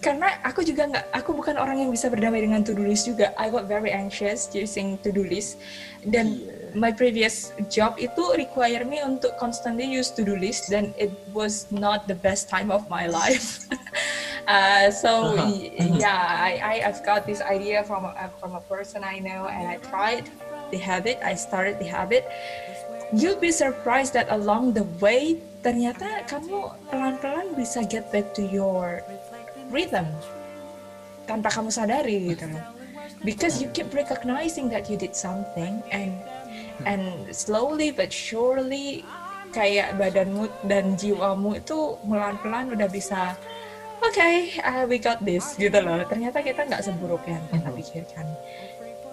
karena 0.00 0.28
aku 0.40 0.64
juga 0.64 0.82
nggak 0.88 1.04
aku 1.12 1.30
bukan 1.36 1.60
orang 1.60 1.84
yang 1.84 1.90
bisa 1.92 2.08
berdamai 2.08 2.40
dengan 2.40 2.64
to 2.64 2.72
do 2.72 2.82
list 2.82 3.04
juga. 3.04 3.36
I 3.36 3.52
got 3.52 3.68
very 3.68 3.92
anxious 3.92 4.48
using 4.50 4.96
to 5.04 5.12
do 5.12 5.22
list. 5.22 5.60
Dan 6.06 6.38
my 6.72 6.94
previous 6.94 7.50
job 7.66 7.98
itu 7.98 8.22
require 8.38 8.86
me 8.86 9.02
untuk 9.02 9.34
constantly 9.36 9.84
use 9.84 10.08
to 10.14 10.22
do 10.22 10.38
list 10.38 10.70
dan 10.70 10.94
it 10.96 11.10
was 11.34 11.66
not 11.68 12.06
the 12.06 12.14
best 12.14 12.46
time 12.48 12.72
of 12.72 12.86
my 12.88 13.04
life. 13.06 13.66
Uh, 14.46 14.94
so 14.94 15.34
Uh-huh. 15.34 15.50
yeah 15.98 16.22
I, 16.22 16.52
I 16.62 16.74
I've 16.86 17.02
got 17.02 17.26
this 17.26 17.42
idea 17.42 17.82
from 17.82 18.06
a, 18.06 18.30
from 18.38 18.54
a 18.54 18.62
person 18.62 19.02
I 19.02 19.18
know 19.18 19.50
and 19.50 19.66
I 19.66 19.82
tried 19.82 20.30
the 20.70 20.80
habit 20.80 21.18
I 21.22 21.34
started 21.34 21.78
the 21.78 21.88
habit. 21.88 22.26
You'll 23.14 23.38
be 23.38 23.54
surprised 23.54 24.18
that 24.18 24.26
along 24.34 24.74
the 24.74 24.82
way 24.98 25.38
ternyata 25.62 26.26
kamu 26.26 26.74
pelan-pelan 26.90 27.54
bisa 27.58 27.82
get 27.86 28.10
back 28.14 28.30
to 28.34 28.42
your 28.42 29.02
rhythm 29.70 30.06
tanpa 31.26 31.50
kamu 31.50 31.70
sadari 31.74 32.34
gitu 32.34 32.50
loh. 32.50 32.62
Because 33.22 33.58
you 33.58 33.70
keep 33.74 33.90
recognizing 33.90 34.70
that 34.70 34.86
you 34.86 34.94
did 34.94 35.14
something 35.14 35.82
and 35.90 36.14
and 36.86 37.30
slowly 37.34 37.90
but 37.90 38.14
surely 38.14 39.02
kayak 39.50 39.96
badanmu 39.96 40.46
dan 40.68 40.94
jiwamu 40.94 41.58
itu 41.58 41.96
pelan-pelan 42.04 42.70
udah 42.76 42.88
bisa 42.90 43.34
oke 44.04 44.12
okay, 44.12 44.54
uh, 44.60 44.84
we 44.84 45.00
got 45.00 45.18
this 45.22 45.56
gitu 45.58 45.78
loh. 45.82 46.04
Ternyata 46.06 46.44
kita 46.44 46.62
nggak 46.66 46.82
seburuk 46.84 47.24
yang 47.26 47.42
kita 47.50 47.70
pikirkan 47.74 48.26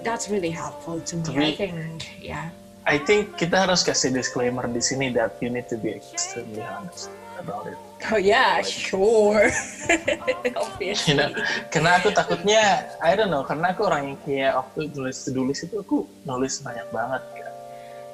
that's 0.04 0.30
really 0.30 0.52
helpful 0.52 1.00
to 1.02 1.16
me 1.18 1.52
I 1.52 1.52
think 1.56 2.08
yeah 2.22 2.52
I 2.84 3.00
think 3.00 3.40
kita 3.40 3.64
harus 3.64 3.80
kasih 3.80 4.12
disclaimer 4.12 4.68
di 4.68 4.84
sini 4.84 5.16
that 5.16 5.40
you 5.40 5.48
need 5.48 5.72
to 5.72 5.80
be 5.80 5.96
extremely 5.96 6.60
honest 6.60 7.08
about 7.40 7.64
it. 7.72 7.80
Oh 8.12 8.20
yeah, 8.20 8.60
like, 8.60 8.68
sure. 8.68 9.48
Obviously. 10.60 11.16
You 11.16 11.24
know, 11.24 11.30
karena 11.72 12.04
aku 12.04 12.12
takutnya, 12.12 12.92
I 13.00 13.16
don't 13.16 13.32
know, 13.32 13.48
karena 13.48 13.72
aku 13.72 13.88
orang 13.88 14.12
yang 14.12 14.18
kayak 14.28 14.52
waktu 14.60 14.92
nulis 14.92 15.24
tulis 15.24 15.60
itu 15.64 15.76
aku 15.80 16.04
nulis 16.28 16.60
banyak 16.60 16.84
banget 16.92 17.24
kan. 17.40 17.54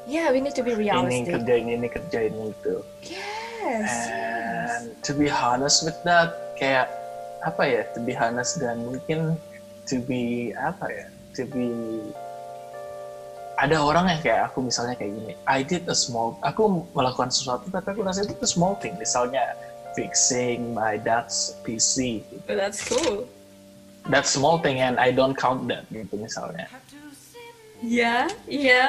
Yeah, 0.05 0.29
we 0.29 0.37
need 0.37 0.53
to 0.53 0.61
be 0.61 0.77
realistic. 0.77 1.25
Ini 1.25 1.33
kerjain 1.33 1.65
ini 1.65 1.87
kerjain 1.89 2.33
itu. 2.37 2.85
Yes. 3.01 3.89
And 4.13 4.93
to 5.01 5.17
be 5.17 5.33
honest 5.33 5.81
with 5.81 5.97
that, 6.05 6.53
kayak 6.61 6.93
apa 7.41 7.63
ya? 7.65 7.81
To 7.97 7.99
be 8.05 8.13
honest 8.13 8.61
dan 8.61 8.85
mungkin 8.85 9.33
to 9.89 9.97
be 10.05 10.53
apa 10.53 10.85
ya? 10.93 11.05
To 11.39 11.47
be 11.47 11.71
ada 13.59 13.79
orang 13.79 14.11
yang 14.11 14.19
kayak 14.19 14.51
aku 14.51 14.59
misalnya 14.67 14.99
kayak 14.99 15.15
gini 15.15 15.33
I 15.47 15.63
did 15.63 15.87
a 15.87 15.95
small 15.95 16.35
aku 16.43 16.83
melakukan 16.91 17.31
sesuatu 17.31 17.71
tapi 17.71 17.95
aku 17.95 18.03
rasa 18.03 18.27
itu 18.27 18.43
small 18.43 18.75
thing 18.83 18.99
misalnya 18.99 19.55
fixing 19.95 20.75
my 20.75 20.99
dad's 20.99 21.55
PC 21.63 22.27
gitu. 22.27 22.43
that's 22.51 22.83
cool 22.83 23.23
that's 24.11 24.35
small 24.35 24.59
thing 24.59 24.83
and 24.83 24.99
I 24.99 25.15
don't 25.15 25.35
count 25.35 25.67
that 25.71 25.87
gitu 25.91 26.19
misalnya 26.19 26.67
iya 27.79 28.27
yeah, 28.27 28.51
iya 28.51 28.85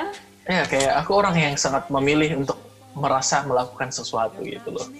yeah. 0.50 0.62
ya 0.62 0.62
kayak 0.66 1.06
aku 1.06 1.22
orang 1.22 1.38
yang 1.38 1.54
sangat 1.54 1.86
memilih 1.86 2.34
untuk 2.34 2.58
merasa 2.98 3.46
melakukan 3.46 3.94
sesuatu 3.94 4.42
gitu 4.42 4.74
loh 4.74 4.90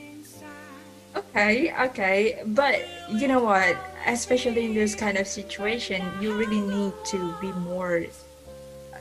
Okay, 1.10 1.74
okay, 1.74 2.38
but 2.54 2.86
you 3.10 3.26
know 3.26 3.42
what? 3.42 3.74
Especially 4.06 4.64
in 4.64 4.74
this 4.74 4.94
kind 4.94 5.18
of 5.18 5.26
situation, 5.26 6.00
you 6.20 6.32
really 6.32 6.60
need 6.60 6.92
to 7.12 7.34
be 7.40 7.52
more 7.64 8.06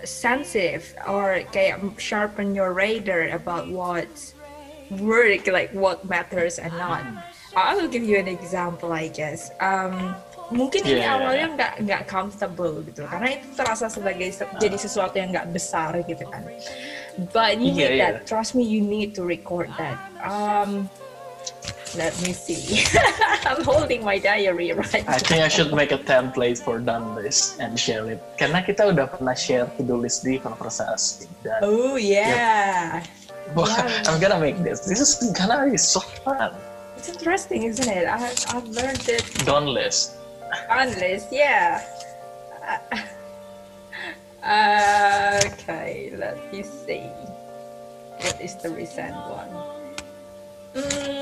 sensitive 0.04 0.96
or 1.08 1.44
sharpen 1.98 2.56
your 2.56 2.74
radar 2.74 3.30
about 3.30 3.68
what 3.68 4.08
work 4.90 5.48
like 5.48 5.72
what 5.72 6.08
matters 6.08 6.60
and 6.60 6.74
not. 6.74 7.04
I 7.56 7.76
will 7.76 7.88
give 7.88 8.04
you 8.04 8.18
an 8.18 8.28
example 8.28 8.94
I 8.94 9.08
guess. 9.10 9.52
Um, 9.60 10.16
mungkin 10.50 10.82
yeah. 10.82 10.94
ini 10.94 11.04
awalnya 11.06 11.48
nggak 11.54 11.74
nggak 11.86 12.04
comfortable 12.10 12.82
gitu 12.82 13.06
karena 13.06 13.38
itu 13.38 13.46
terasa 13.54 13.86
sebagai 13.86 14.34
jadi 14.58 14.78
sesuatu 14.82 15.22
yang 15.22 15.30
nggak 15.30 15.50
besar 15.54 15.94
gitu 16.06 16.26
kan. 16.26 16.46
But 17.34 17.62
you 17.62 17.74
yeah, 17.74 17.76
need 17.76 17.98
yeah. 18.00 18.12
that 18.18 18.26
trust 18.26 18.58
me 18.58 18.66
you 18.66 18.82
need 18.82 19.14
to 19.14 19.26
record 19.26 19.70
that. 19.78 19.98
Um, 20.26 20.90
Let 21.98 22.14
me 22.22 22.34
see. 22.34 22.86
I'm 23.46 23.64
holding 23.64 24.06
my 24.06 24.20
diary 24.20 24.72
right 24.74 25.04
I 25.10 25.18
think 25.18 25.42
I 25.42 25.48
should 25.48 25.74
make 25.74 25.92
a 25.92 25.98
template 25.98 26.62
for 26.62 26.78
done 26.78 27.16
list 27.16 27.60
and 27.60 27.80
share 27.80 28.06
it. 28.14 28.22
Karena 28.38 28.62
kita 28.62 28.94
udah 28.94 29.10
pernah 29.10 29.34
share 29.34 29.66
to-do 29.74 29.98
list 29.98 30.22
di 30.22 30.38
konversasi. 30.38 31.26
Dan, 31.42 31.66
oh 31.66 31.98
yeah. 31.98 33.02
Yep. 33.02 33.58
Well, 33.58 33.66
yeah. 33.66 34.06
I'm 34.06 34.22
gonna 34.22 34.38
make 34.38 34.62
this. 34.62 34.86
This 34.86 35.02
is 35.02 35.34
gonna 35.34 35.66
be 35.66 35.82
so 35.82 36.06
fun. 36.22 36.54
It's 36.94 37.10
interesting, 37.10 37.64
isn't 37.64 37.90
it? 37.90 38.06
I, 38.06 38.30
I've 38.54 38.70
learned 38.70 39.10
it. 39.10 39.26
Done 39.42 39.66
list. 39.66 40.20
Done 40.70 40.94
list, 41.00 41.34
yeah. 41.34 41.82
Uh, 44.46 45.42
okay, 45.58 46.14
let 46.14 46.38
me 46.54 46.62
see. 46.62 47.10
What 48.22 48.38
is 48.38 48.60
the 48.62 48.70
recent 48.70 49.16
one? 49.16 49.79
Mm. 50.76 51.20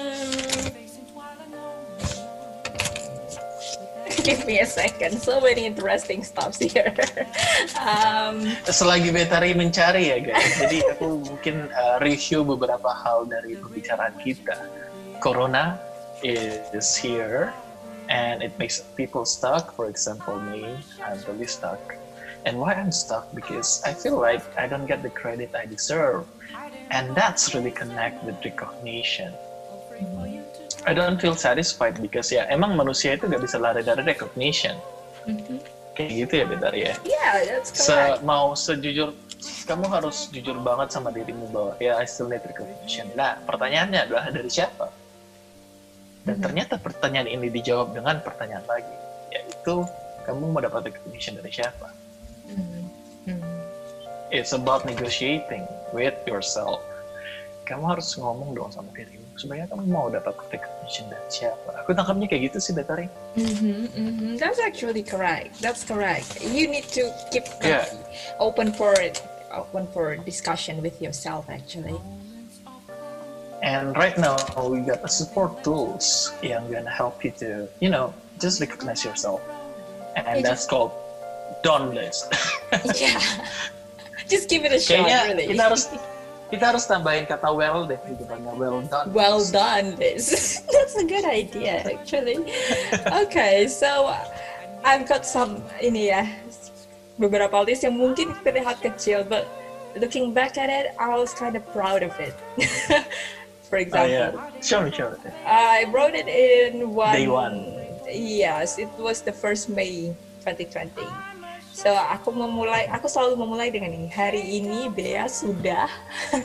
Give 4.23 4.45
me 4.45 4.59
a 4.59 4.65
second. 4.65 5.19
So 5.21 5.39
many 5.39 5.65
interesting 5.65 6.23
stuff 6.23 6.57
here. 6.59 6.93
um, 7.79 8.43
Selagi 8.67 9.11
Betari 9.11 9.53
mencari 9.53 10.11
ya 10.11 10.19
guys. 10.19 10.57
Jadi 10.57 10.83
aku 10.95 11.23
mungkin 11.23 11.69
uh, 11.71 11.99
review 12.01 12.43
beberapa 12.43 12.87
hal 12.91 13.27
dari 13.27 13.55
pembicaraan 13.59 14.15
kita. 14.23 14.55
Corona 15.19 15.79
is 16.23 16.95
here 16.95 17.53
and 18.09 18.41
it 18.41 18.53
makes 18.59 18.83
people 18.95 19.25
stuck. 19.25 19.73
For 19.75 19.87
example, 19.91 20.39
me, 20.39 20.75
I'm 21.03 21.19
really 21.27 21.49
stuck. 21.49 21.79
And 22.45 22.59
why 22.59 22.79
I'm 22.79 22.95
stuck? 22.95 23.27
Because 23.35 23.83
I 23.83 23.91
feel 23.91 24.15
like 24.15 24.41
I 24.55 24.71
don't 24.71 24.87
get 24.87 25.03
the 25.03 25.11
credit 25.11 25.51
I 25.51 25.67
deserve. 25.67 26.23
And 26.87 27.11
that's 27.15 27.51
really 27.51 27.71
connect 27.71 28.23
with 28.23 28.39
recognition. 28.43 29.35
I 30.87 30.93
don't 30.93 31.19
feel 31.19 31.35
satisfied 31.35 31.99
because 31.99 32.31
ya 32.31 32.47
emang 32.47 32.77
manusia 32.77 33.17
itu 33.17 33.27
gak 33.27 33.43
bisa 33.43 33.59
lari 33.59 33.83
dari 33.83 34.05
recognition. 34.07 34.77
Mm-hmm. 35.27 35.57
Kayak 35.97 36.09
gitu 36.13 36.33
ya 36.37 36.45
Betar 36.45 36.73
ya? 36.77 36.93
Yeah, 37.03 37.33
that's 37.57 37.73
correct. 37.73 38.21
Se 38.21 38.23
mau 38.23 38.53
sejujur, 38.53 39.17
kamu 39.67 39.85
harus 39.89 40.29
jujur 40.29 40.55
banget 40.61 40.93
sama 40.93 41.09
dirimu 41.11 41.49
bahwa 41.49 41.73
ya 41.81 41.97
I 41.99 42.05
still 42.05 42.29
need 42.29 42.45
recognition. 42.45 43.09
Nah 43.17 43.41
pertanyaannya 43.43 43.99
adalah 44.07 44.29
dari 44.29 44.47
siapa? 44.47 44.87
Dan 46.23 46.37
mm-hmm. 46.37 46.43
ternyata 46.45 46.73
pertanyaan 46.79 47.27
ini 47.27 47.49
dijawab 47.51 47.97
dengan 47.97 48.21
pertanyaan 48.21 48.63
lagi, 48.69 48.95
yaitu 49.33 49.83
kamu 50.23 50.55
mau 50.55 50.61
dapat 50.61 50.93
recognition 50.93 51.35
dari 51.35 51.51
siapa? 51.51 51.89
Mm-hmm. 52.47 53.56
It's 54.31 54.51
about 54.51 54.83
negotiating 54.83 55.67
with 55.95 56.15
yourself. 56.27 56.83
Kamu 57.67 57.83
harus 57.95 58.15
ngomong 58.15 58.55
dong 58.55 58.71
sama 58.71 58.91
dirimu 58.95 59.27
sebenarnya 59.37 59.69
kamu 59.69 59.85
mau 59.87 60.09
dapat 60.09 60.33
recognition 60.49 61.05
dari 61.07 61.29
siapa? 61.29 61.85
Aku 61.85 61.93
tangkapnya 61.93 62.25
kayak 62.25 62.51
gitu 62.51 62.57
sih, 62.59 62.73
Betari. 62.73 63.05
Mm-hmm, 63.37 63.79
mm-hmm. 63.93 64.31
That's 64.41 64.57
actually 64.59 65.05
correct. 65.05 65.61
That's 65.61 65.85
correct. 65.85 66.41
You 66.41 66.65
need 66.67 66.89
to 66.97 67.13
keep 67.29 67.45
yeah. 67.61 67.85
open 68.41 68.73
for 68.73 68.97
it, 68.97 69.21
open 69.53 69.85
for 69.93 70.17
discussion 70.25 70.81
with 70.81 70.97
yourself, 70.99 71.45
actually. 71.47 71.95
And 73.61 73.97
right 73.97 74.17
now, 74.17 74.37
we 74.57 74.81
got 74.85 75.01
a 75.05 75.09
support 75.09 75.63
tools 75.63 76.33
yang 76.41 76.69
gonna 76.69 76.93
help 76.93 77.25
you 77.25 77.31
to, 77.41 77.69
you 77.81 77.89
know, 77.89 78.13
just 78.37 78.61
recognize 78.61 79.05
yourself. 79.05 79.41
And 80.17 80.41
that's 80.45 80.65
just... 80.65 80.69
called 80.69 80.93
Dawn 81.61 81.93
List. 81.93 82.33
yeah. 82.97 83.21
Just 84.27 84.51
give 84.51 84.67
it 84.67 84.75
a 84.75 84.79
shot, 84.79 85.07
Kayaknya 85.07 85.19
really. 85.31 85.45
Kita 85.55 85.63
harus 85.71 85.83
kita 86.47 86.63
harus 86.71 86.87
tambahin 86.87 87.27
kata 87.27 87.51
well 87.51 87.83
deh 87.83 87.99
di 88.07 88.15
depannya. 88.15 88.55
Well 88.55 88.79
done. 88.87 89.07
Well 89.11 89.43
done 89.43 89.99
this 89.99 90.31
that's 90.71 90.95
a 90.95 91.03
good 91.03 91.27
idea 91.27 91.83
actually. 91.83 92.39
Okay 93.27 93.67
so 93.67 94.15
I've 94.87 95.03
got 95.03 95.27
some 95.27 95.59
ini 95.83 96.15
ya 96.15 96.23
beberapa 97.19 97.67
list 97.67 97.83
yang 97.83 97.99
mungkin 97.99 98.31
terlihat 98.47 98.79
kecil 98.79 99.27
but 99.27 99.43
looking 99.99 100.31
back 100.31 100.55
at 100.55 100.71
it 100.71 100.95
I 100.95 101.11
was 101.19 101.35
kind 101.35 101.59
of 101.59 101.63
proud 101.75 102.03
of 102.03 102.15
it. 102.15 102.35
For 103.67 103.83
example 103.83 104.39
oh, 104.39 104.39
yeah. 104.39 104.63
show 104.63 104.79
me 104.79 104.95
show 104.95 105.11
me. 105.11 105.19
I 105.43 105.83
wrote 105.91 106.15
it 106.15 106.31
in 106.31 106.95
one 106.95 107.11
day 107.11 107.27
one. 107.27 107.75
Yes 108.07 108.79
it 108.79 108.87
was 108.95 109.19
the 109.19 109.35
first 109.35 109.67
May 109.67 110.15
2020 110.47 111.26
So 111.77 111.93
aku 111.93 112.33
memulai, 112.33 112.89
aku 112.89 113.05
selalu 113.05 113.37
memulai 113.37 113.69
dengan 113.69 113.93
ini. 113.93 114.09
Hari 114.09 114.41
ini 114.41 114.89
Bea 114.89 115.29
sudah 115.29 115.85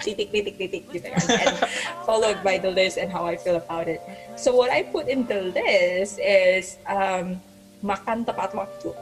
titik 0.04 0.28
titik 0.28 0.60
titik 0.60 0.84
gitu 0.92 1.08
kan. 1.08 1.24
And 1.24 1.56
followed 2.04 2.44
by 2.44 2.60
the 2.60 2.68
list 2.68 3.00
and 3.00 3.08
how 3.08 3.24
I 3.24 3.40
feel 3.40 3.56
about 3.56 3.88
it. 3.88 4.04
So 4.36 4.52
what 4.52 4.68
I 4.68 4.84
put 4.84 5.08
in 5.08 5.24
the 5.24 5.56
list 5.56 6.20
is 6.20 6.76
um, 6.84 7.40
makan 7.80 8.28
tepat 8.28 8.52
waktu. 8.52 8.92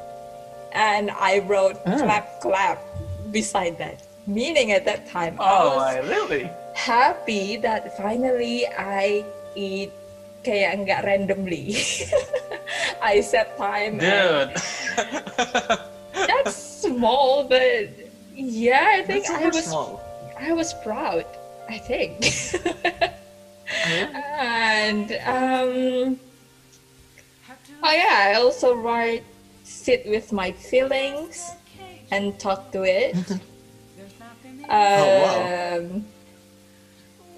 And 0.70 1.10
I 1.10 1.42
wrote 1.50 1.82
mm. 1.82 1.98
clap 1.98 2.38
clap 2.38 2.78
beside 3.34 3.74
that. 3.82 4.06
Meaning 4.30 4.70
at 4.70 4.86
that 4.86 5.10
time, 5.10 5.34
oh, 5.42 5.82
I 5.82 5.98
was 5.98 6.06
really? 6.06 6.46
happy 6.78 7.58
that 7.58 7.98
finally 7.98 8.70
I 8.70 9.26
eat 9.58 9.90
kayak 10.46 10.86
nggak 10.86 11.02
randomly. 11.02 11.74
I 13.02 13.18
set 13.18 13.58
time. 13.58 13.98
Dude. 13.98 14.54
that's 14.54 15.82
small, 16.96 17.44
but 17.44 17.88
yeah, 18.34 18.98
I 18.98 19.02
think 19.02 19.28
I 19.30 19.48
was 19.48 19.64
small. 19.64 20.00
I 20.38 20.52
was 20.52 20.74
proud. 20.82 21.26
I 21.68 21.78
think. 21.78 22.26
And 24.40 25.12
um, 25.24 26.18
oh 27.82 27.92
yeah, 27.92 28.30
I 28.30 28.34
also 28.34 28.74
write 28.74 29.22
sit 29.62 30.04
with 30.06 30.32
my 30.32 30.50
feelings 30.50 31.52
and 32.10 32.38
talk 32.38 32.72
to 32.72 32.82
it. 32.82 33.14
Um, 34.70 34.78
oh, 34.78 36.04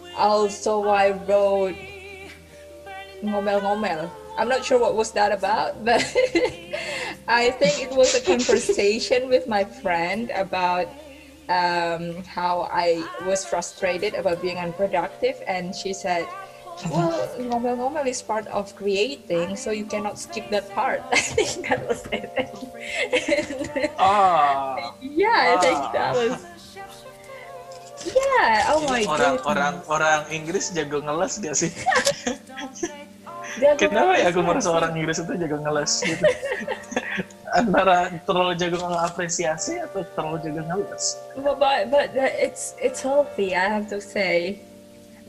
wow. 0.05 0.21
Also, 0.21 0.85
I 0.85 1.17
wrote 1.25 1.81
ngomel-ngomel. 3.25 4.11
I'm 4.43 4.49
not 4.49 4.65
sure 4.65 4.81
what 4.81 4.99
was 4.99 5.13
that 5.13 5.31
about, 5.31 5.85
but 5.85 6.03
I 7.29 7.55
think 7.63 7.79
it 7.79 7.95
was 7.95 8.19
a 8.19 8.21
conversation 8.21 9.29
with 9.31 9.47
my 9.47 9.63
friend 9.63 10.35
about 10.35 10.91
um, 11.47 12.27
how 12.27 12.67
I 12.67 13.07
was 13.23 13.47
frustrated 13.47 14.19
about 14.19 14.43
being 14.43 14.59
unproductive, 14.59 15.39
and 15.47 15.71
she 15.71 15.95
said, 15.95 16.27
"Well, 16.91 17.15
ngomel-ngomel 17.39 18.03
is 18.11 18.19
part 18.19 18.51
of 18.51 18.75
creating, 18.75 19.55
so 19.55 19.71
you 19.71 19.87
cannot 19.87 20.19
skip 20.19 20.51
that 20.51 20.67
part." 20.75 21.07
I 21.15 21.23
think 21.23 21.71
that 21.71 21.87
was 21.87 22.03
it. 22.11 23.95
ah. 24.03 24.91
Yeah, 24.99 25.55
I 25.55 25.63
think 25.63 25.81
that 25.95 26.19
was. 26.19 26.35
Yeah, 28.11 28.75
oh 28.75 28.83
my 28.91 29.07
god. 29.07 29.23
orang. 29.23 29.39
Orang 29.47 29.75
orang 29.87 30.21
Inggris 30.35 30.75
jago 30.75 30.99
ngeles 30.99 31.39
gak 31.39 31.55
sih? 31.55 31.71
Kenapa 33.77 34.13
ya 34.19 34.31
aku 34.31 34.41
merasa 34.43 34.69
orang 34.71 34.93
Inggris 34.97 35.19
itu 35.23 35.33
jago 35.37 35.57
ngeles 35.61 35.93
gitu? 36.03 36.25
Antara 37.61 38.09
terlalu 38.25 38.53
jago 38.57 38.81
ngapresiasi 38.81 39.83
atau 39.85 40.03
terlalu 40.17 40.39
jago 40.49 40.63
ngeles? 40.67 41.05
But, 41.37 41.57
but, 41.61 41.81
but 41.91 42.09
it's 42.17 42.73
it's 42.81 43.05
healthy, 43.05 43.53
I 43.53 43.69
have 43.69 43.87
to 43.93 44.01
say. 44.01 44.63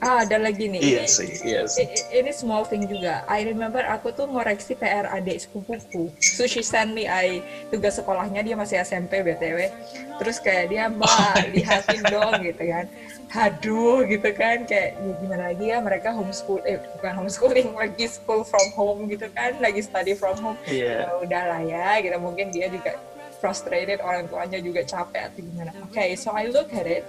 Ah, 0.03 0.27
ada 0.27 0.35
lagi 0.35 0.67
nih. 0.67 0.81
Iya 0.83 1.03
sih, 1.07 1.31
iya 1.47 1.63
sih. 1.63 1.87
Ini 2.11 2.35
small 2.35 2.67
thing 2.67 2.83
juga. 2.91 3.23
I 3.31 3.47
remember 3.47 3.79
aku 3.87 4.11
tuh 4.11 4.27
ngoreksi 4.27 4.75
PR 4.75 5.07
adik 5.07 5.47
sepupuku. 5.47 6.11
So 6.19 6.43
she 6.43 6.59
send 6.59 6.91
me 6.91 7.07
I 7.07 7.39
tugas 7.71 7.95
sekolahnya 7.95 8.43
dia 8.43 8.59
masih 8.59 8.83
SMP 8.83 9.23
BTW. 9.23 9.71
Terus 10.19 10.43
kayak 10.43 10.75
dia, 10.75 10.91
"Mbak, 10.91 11.07
oh, 11.07 11.35
iya. 11.39 11.47
lihatin 11.55 12.03
dong." 12.11 12.33
gitu 12.43 12.63
kan. 12.67 12.85
Aduh, 13.33 14.05
gitu 14.05 14.29
kan 14.37 14.61
kayak 14.69 14.93
ya 14.93 15.13
gimana 15.17 15.43
lagi 15.49 15.65
ya 15.73 15.81
mereka 15.81 16.13
homeschool 16.13 16.61
eh 16.69 16.77
bukan 16.97 17.13
homeschooling 17.17 17.73
lagi 17.81 18.05
school 18.05 18.45
from 18.45 18.67
home 18.77 19.09
gitu 19.09 19.25
kan, 19.33 19.57
lagi 19.57 19.81
study 19.81 20.13
from 20.13 20.37
home. 20.37 20.57
Yeah. 20.69 21.09
Ya 21.09 21.17
udah 21.17 21.43
lah 21.49 21.61
ya, 21.65 21.87
gitu 22.05 22.13
mungkin 22.21 22.53
dia 22.53 22.69
juga 22.69 22.93
frustrated, 23.41 23.99
orang 24.05 24.29
tuanya 24.29 24.61
juga 24.61 24.85
capek 24.85 25.33
atau 25.33 25.41
gimana. 25.41 25.73
Oke, 25.81 25.97
okay, 25.97 26.09
so 26.13 26.29
I 26.31 26.47
look 26.53 26.69
at 26.77 26.85
it 26.85 27.03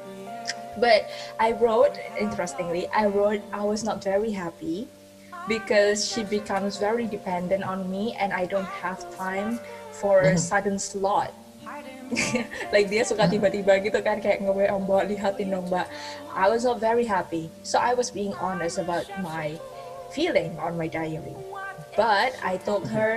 but 0.79 1.11
I 1.39 1.53
wrote, 1.53 1.99
interestingly, 2.19 2.89
I 2.89 3.07
wrote 3.07 3.43
I 3.53 3.65
was 3.65 3.85
not 3.85 4.03
very 4.03 4.33
happy 4.33 4.89
because 5.49 6.09
she 6.09 6.25
becomes 6.25 6.79
very 6.79 7.07
dependent 7.07 7.65
on 7.65 7.91
me 7.91 8.17
and 8.19 8.33
I 8.33 8.47
don't 8.47 8.67
have 8.83 8.99
time 9.17 9.61
for 9.93 10.21
a 10.21 10.35
mm-hmm. 10.35 10.37
sudden 10.39 10.79
slot. 10.79 11.35
like 12.75 12.91
dia 12.93 13.03
suka 13.05 13.25
tiba-tiba 13.29 13.81
gitu 13.81 13.99
kan 14.05 14.21
kayak 14.21 14.43
nge 14.45 14.69
mbak 14.85 15.03
lihatin 15.09 15.53
dong 15.53 15.67
mbak 15.69 15.89
I 16.35 16.51
was 16.51 16.67
not 16.67 16.79
very 16.83 17.07
happy 17.07 17.49
so 17.65 17.81
I 17.81 17.97
was 17.97 18.11
being 18.13 18.37
honest 18.39 18.77
about 18.77 19.09
my 19.23 19.57
feeling 20.13 20.55
on 20.61 20.77
my 20.77 20.87
diary 20.87 21.35
but 21.97 22.35
I 22.43 22.61
told 22.61 22.87
mm-hmm. 22.87 22.99
her 22.99 23.13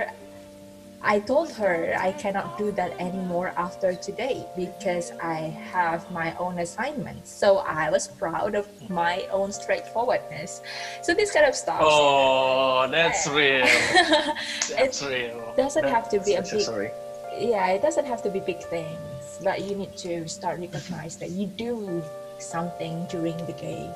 I 1.02 1.20
told 1.20 1.52
her 1.52 1.94
I 1.96 2.10
cannot 2.12 2.58
do 2.58 2.72
that 2.72 2.90
anymore 2.98 3.54
after 3.56 3.94
today 3.94 4.44
because 4.56 5.12
I 5.22 5.54
have 5.70 6.10
my 6.10 6.34
own 6.38 6.58
assignments. 6.58 7.30
So 7.30 7.58
I 7.58 7.88
was 7.90 8.08
proud 8.08 8.54
of 8.54 8.66
my 8.90 9.22
own 9.30 9.52
straightforwardness. 9.52 10.60
So 11.02 11.14
this 11.14 11.30
kind 11.30 11.46
of 11.46 11.54
stuff. 11.54 11.80
Oh, 11.80 12.88
that's 12.90 13.28
real. 13.28 13.62
that's 14.74 15.02
it 15.02 15.08
real. 15.08 15.54
Doesn't 15.56 15.82
that, 15.82 15.94
have 15.94 16.10
to 16.10 16.20
be 16.20 16.34
a 16.34 16.42
big. 16.42 16.62
Sorry. 16.62 16.90
Yeah, 17.38 17.70
it 17.70 17.82
doesn't 17.82 18.06
have 18.06 18.22
to 18.22 18.30
be 18.30 18.40
big 18.40 18.58
things, 18.66 19.38
but 19.42 19.62
you 19.62 19.76
need 19.76 19.96
to 20.02 20.26
start 20.26 20.58
recognize 20.58 21.16
that 21.22 21.30
you 21.30 21.46
do 21.46 22.02
something 22.38 23.06
during 23.06 23.36
the 23.46 23.54
day. 23.54 23.86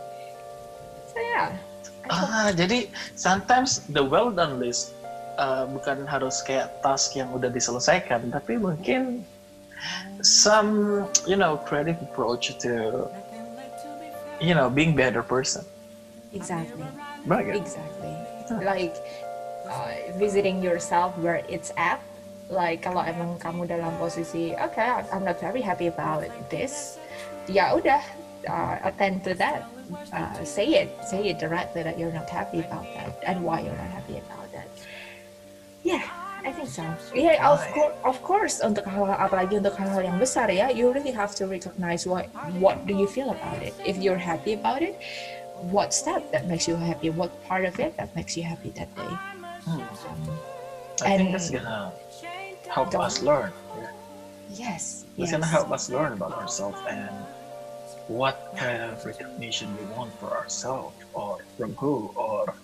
So 1.10 1.18
yeah. 1.18 1.58
Ah, 2.10 2.50
jadi 2.54 2.86
sometimes 3.18 3.82
the 3.90 4.02
well 4.02 4.30
done 4.30 4.58
list 4.62 4.94
uh, 5.38 5.66
bukan 5.66 6.06
harus 6.06 6.42
kayak 6.42 6.70
task 6.82 7.18
yang 7.18 7.30
udah 7.34 7.50
diselesaikan, 7.50 8.30
tapi 8.30 8.58
mungkin 8.58 9.26
some 10.22 11.02
you 11.26 11.34
know 11.34 11.58
creative 11.66 11.98
approach 12.02 12.54
to 12.62 13.06
you 14.38 14.54
know 14.54 14.70
being 14.70 14.94
better 14.94 15.22
person. 15.22 15.66
Exactly. 16.30 16.86
Right. 17.26 17.54
Exactly. 17.54 18.14
Like 18.62 18.94
uh, 19.66 19.94
visiting 20.18 20.62
yourself 20.62 21.14
where 21.18 21.42
it's 21.50 21.70
at. 21.78 22.02
Like 22.50 22.82
kalau 22.82 23.04
emang 23.06 23.38
kamu 23.38 23.68
dalam 23.70 23.94
posisi, 24.00 24.54
okay, 24.56 25.04
I'm 25.10 25.22
not 25.22 25.38
very 25.38 25.62
happy 25.62 25.86
about 25.90 26.26
this. 26.50 26.98
Ya 27.50 27.74
udah, 27.74 28.02
uh, 28.48 28.76
attend 28.86 29.22
to 29.26 29.34
that. 29.38 29.66
Uh, 30.12 30.32
say 30.40 30.86
it, 30.86 30.88
say 31.04 31.28
it 31.28 31.36
directly 31.36 31.84
that 31.84 32.00
you're 32.00 32.14
not 32.14 32.30
happy 32.30 32.64
about 32.64 32.88
that 32.96 33.12
and 33.28 33.44
why 33.44 33.60
you're 33.60 33.76
not 33.76 33.92
happy 33.92 34.16
about. 34.16 34.42
Yeah, 35.82 36.02
I 36.44 36.52
think 36.52 36.68
so. 36.68 36.84
Yeah, 37.14 37.42
of 37.42 37.60
course, 37.74 37.94
of 38.04 38.22
course. 38.22 38.56
Untuk 38.62 38.86
hal 38.86 39.10
apalagi 39.18 39.58
untuk 39.58 39.74
hal-hal 39.74 40.06
yang 40.06 40.18
besar 40.18 40.46
ya, 40.46 40.70
you 40.70 40.94
really 40.94 41.10
have 41.10 41.34
to 41.42 41.46
recognize 41.50 42.06
what 42.06 42.30
what 42.62 42.86
do 42.86 42.94
you 42.94 43.10
feel 43.10 43.34
about 43.34 43.58
it. 43.62 43.74
If 43.82 43.98
you're 43.98 44.18
happy 44.18 44.54
about 44.54 44.82
it, 44.82 44.94
what's 45.74 46.06
that 46.06 46.30
that 46.30 46.46
makes 46.46 46.70
you 46.70 46.78
happy? 46.78 47.10
What 47.10 47.34
part 47.50 47.66
of 47.66 47.82
it 47.82 47.98
that 47.98 48.14
makes 48.14 48.38
you 48.38 48.46
happy 48.46 48.70
that 48.78 48.90
day? 48.94 49.12
Hmm. 49.66 49.82
Um, 49.82 50.22
I 51.02 51.06
and, 51.10 51.18
think 51.18 51.30
that's 51.34 51.50
gonna 51.50 51.90
help 52.72 52.96
us 52.96 53.20
learn. 53.20 53.52
Yeah. 53.76 53.90
Yes. 54.48 55.04
It's 55.20 55.28
yes. 55.28 55.30
gonna 55.32 55.46
help 55.46 55.70
us 55.70 55.92
learn 55.92 56.16
about 56.16 56.32
ourselves 56.32 56.80
and 56.88 57.12
what 58.08 58.52
kind 58.56 58.82
of 58.82 59.04
recognition 59.04 59.68
we 59.76 59.84
want 59.94 60.12
for 60.18 60.32
ourselves 60.32 60.96
or 61.12 61.38
from 61.56 61.74
who 61.76 62.10
or 62.16 62.54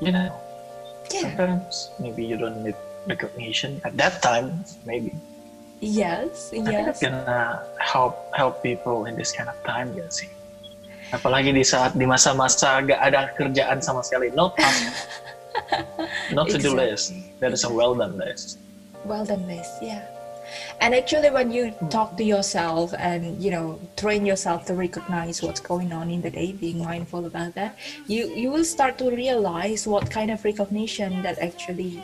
you 0.00 0.10
know 0.10 0.32
yeah. 1.12 1.20
sometimes 1.20 1.90
maybe 2.00 2.24
you 2.24 2.38
don't 2.38 2.64
need 2.64 2.74
recognition 3.06 3.80
at 3.84 3.96
that 3.98 4.22
time 4.22 4.64
maybe 4.86 5.12
yes 5.80 6.50
I 6.54 6.64
yes 6.70 7.00
think 7.00 7.12
gonna 7.12 7.66
help 7.78 8.32
help 8.34 8.62
people 8.62 9.04
in 9.04 9.14
this 9.14 9.30
kind 9.30 9.50
of 9.52 9.58
time 9.62 9.92
sih 10.08 10.30
apalagi 11.12 11.52
di 11.52 11.60
saat 11.60 11.92
di 11.92 12.08
masa-masa 12.08 12.80
gak 12.88 12.96
ada 12.96 13.28
kerjaan 13.36 13.84
sama 13.84 14.00
sekali 14.00 14.32
no 14.32 14.56
task 14.56 14.88
not 16.36 16.48
to 16.48 16.56
do 16.56 16.72
list 16.72 17.12
that 17.44 17.52
is 17.52 17.68
a 17.68 17.70
well 17.70 17.92
done 17.92 18.16
list 18.16 18.56
well 19.04 19.24
done 19.24 19.46
list 19.46 19.82
yeah. 19.82 20.06
And 20.80 20.94
actually 20.94 21.30
when 21.30 21.50
you 21.50 21.72
talk 21.88 22.16
to 22.18 22.24
yourself 22.24 22.92
and 22.98 23.42
you 23.42 23.50
know 23.50 23.80
train 23.96 24.26
yourself 24.26 24.66
to 24.66 24.74
recognize 24.74 25.42
what's 25.42 25.60
going 25.60 25.92
on 25.92 26.10
in 26.10 26.20
the 26.20 26.30
day 26.30 26.52
being 26.52 26.82
mindful 26.84 27.24
about 27.24 27.54
that 27.54 27.78
you 28.06 28.28
you 28.34 28.50
will 28.50 28.64
start 28.64 28.98
to 28.98 29.10
realize 29.10 29.86
what 29.86 30.10
kind 30.10 30.30
of 30.30 30.44
recognition 30.44 31.22
that 31.22 31.38
actually 31.38 32.02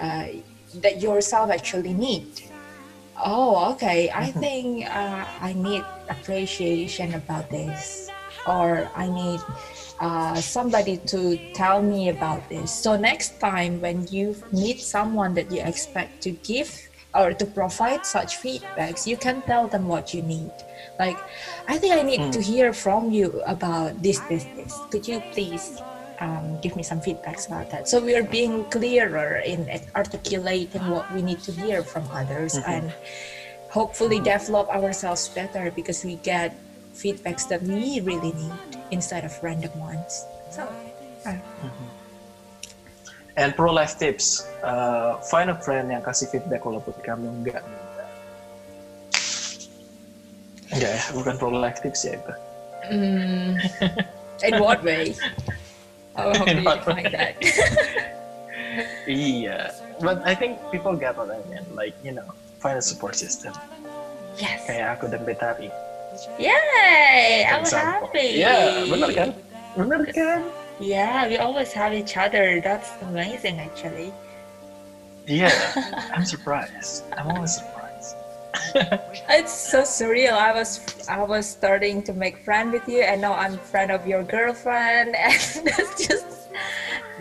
uh, 0.00 0.26
that 0.74 1.00
yourself 1.00 1.50
actually 1.50 1.92
need. 1.92 2.26
Oh 3.24 3.72
okay. 3.72 4.10
I 4.10 4.30
mm-hmm. 4.30 4.40
think 4.40 4.66
uh, 4.86 5.24
i 5.40 5.52
need 5.52 5.84
appreciation 6.08 7.14
about 7.14 7.50
this 7.50 8.10
or 8.46 8.90
i 8.94 9.06
need 9.08 9.40
uh, 10.00 10.34
somebody 10.36 10.96
to 10.96 11.36
tell 11.52 11.82
me 11.82 12.08
about 12.08 12.48
this 12.48 12.70
so 12.70 12.96
next 12.96 13.40
time 13.40 13.80
when 13.80 14.06
you 14.08 14.36
meet 14.52 14.80
someone 14.80 15.34
that 15.34 15.50
you 15.50 15.60
expect 15.60 16.22
to 16.22 16.30
give 16.30 16.88
or 17.14 17.32
to 17.32 17.46
provide 17.46 18.04
such 18.04 18.38
feedbacks, 18.38 19.06
you 19.06 19.16
can 19.16 19.42
tell 19.42 19.66
them 19.66 19.88
what 19.88 20.12
you 20.12 20.22
need. 20.22 20.52
Like, 20.98 21.16
I 21.66 21.78
think 21.78 21.94
I 21.94 22.02
need 22.02 22.20
mm. 22.20 22.32
to 22.32 22.40
hear 22.40 22.72
from 22.72 23.10
you 23.10 23.40
about 23.46 24.02
this, 24.02 24.20
this, 24.28 24.44
this. 24.56 24.76
Could 24.90 25.08
you 25.08 25.22
please 25.32 25.80
um, 26.20 26.60
give 26.60 26.76
me 26.76 26.82
some 26.82 27.00
feedbacks 27.00 27.46
about 27.46 27.70
that? 27.70 27.88
So 27.88 28.00
we 28.00 28.14
are 28.14 28.22
being 28.22 28.64
clearer 28.66 29.38
in 29.38 29.68
articulating 29.96 30.90
what 30.90 31.12
we 31.14 31.22
need 31.22 31.40
to 31.44 31.52
hear 31.52 31.82
from 31.82 32.04
others 32.12 32.54
mm-hmm. 32.54 32.70
and 32.70 32.92
hopefully 33.70 34.20
develop 34.20 34.68
ourselves 34.68 35.28
better 35.28 35.70
because 35.70 36.04
we 36.04 36.16
get 36.16 36.56
feedbacks 36.98 37.46
that 37.46 37.62
we 37.62 38.02
really 38.02 38.34
need 38.34 38.70
instead 38.90 39.24
of 39.24 39.32
random 39.42 39.70
ones. 39.78 40.26
So, 40.50 40.66
uh, 41.24 41.38
mm-hmm. 41.38 41.88
And 43.38 43.54
pro 43.54 43.70
life 43.70 43.98
tips, 43.98 44.50
uh, 44.66 45.22
find 45.30 45.50
a 45.50 45.54
friend 45.62 45.94
yang 45.94 46.02
kasih 46.02 46.26
feedback 46.26 46.66
walaupun 46.66 46.98
kamu 47.06 47.30
enggak 47.38 47.62
Enggak 50.74 50.90
ya, 50.90 51.02
bukan 51.14 51.34
pro 51.38 51.48
life 51.54 51.78
tips 51.78 52.02
ya 52.02 52.18
itu. 52.18 52.34
Mm, 52.90 53.50
in 54.42 54.52
what 54.58 54.82
way? 54.82 55.14
How, 56.18 56.34
how 56.34 56.44
do 56.44 56.58
you 56.58 56.66
define 56.66 57.08
that? 57.14 57.38
iya, 59.06 59.70
but 60.02 60.18
I 60.26 60.34
think 60.34 60.58
people 60.74 60.98
get 60.98 61.14
what 61.14 61.30
I 61.30 61.38
mean. 61.46 61.62
Like, 61.78 61.94
you 62.02 62.10
know, 62.10 62.26
find 62.58 62.74
a 62.74 62.82
support 62.82 63.14
system. 63.14 63.54
Yes. 64.34 64.66
Kayak 64.66 64.98
aku 64.98 65.14
dan 65.14 65.22
Betari. 65.22 65.70
Yay! 66.38 67.46
I'm 67.46 67.64
happy. 67.64 68.42
Yeah, 68.42 68.82
benar 68.90 69.10
kan? 69.14 69.30
Benar 69.78 70.02
kan? 70.10 70.40
Yeah, 70.82 71.26
we 71.30 71.38
always 71.38 71.70
have 71.74 71.94
each 71.94 72.16
other. 72.18 72.58
That's 72.62 72.90
amazing, 73.02 73.58
actually. 73.58 74.10
Yeah, 75.26 75.54
I'm 76.14 76.24
surprised. 76.24 77.04
I'm 77.14 77.30
always 77.30 77.54
surprised. 77.58 78.16
it's 79.28 79.52
so 79.52 79.82
surreal. 79.82 80.32
I 80.32 80.52
was 80.52 80.80
I 81.06 81.22
was 81.22 81.46
starting 81.46 82.02
to 82.08 82.12
make 82.12 82.42
friend 82.42 82.72
with 82.72 82.88
you, 82.88 83.02
and 83.04 83.20
now 83.20 83.34
I'm 83.34 83.58
friend 83.58 83.92
of 83.92 84.06
your 84.06 84.24
girlfriend, 84.24 85.14
and 85.18 85.38
that's 85.66 85.94
just 86.00 86.48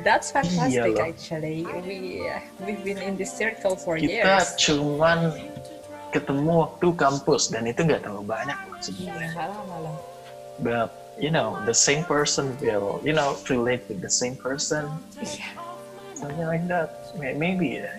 that's 0.04 0.32
fantastic. 0.32 0.98
Actually, 0.98 1.68
we 1.86 2.24
we've 2.66 2.84
been 2.84 2.98
in 2.98 3.18
this 3.18 3.34
circle 3.34 3.76
for 3.76 4.00
Kita 4.00 4.24
years. 4.24 4.56
cuman 4.56 5.36
ketemu 6.12 6.52
waktu 6.68 6.88
kampus 6.96 7.52
dan 7.52 7.68
itu 7.68 7.84
nggak 7.84 8.04
terlalu 8.08 8.24
banyak 8.26 8.58
sebenarnya. 8.80 9.32
But 10.58 10.90
you 11.22 11.30
know, 11.30 11.58
the 11.66 11.74
same 11.74 12.06
person 12.06 12.58
will 12.62 13.02
you 13.06 13.14
know 13.14 13.38
relate 13.50 13.86
with 13.90 14.02
the 14.02 14.10
same 14.12 14.34
person, 14.38 14.90
Yeah. 15.22 15.54
something 16.18 16.48
like 16.48 16.66
that. 16.70 16.90
Maybe. 17.18 17.82
yeah. 17.82 17.94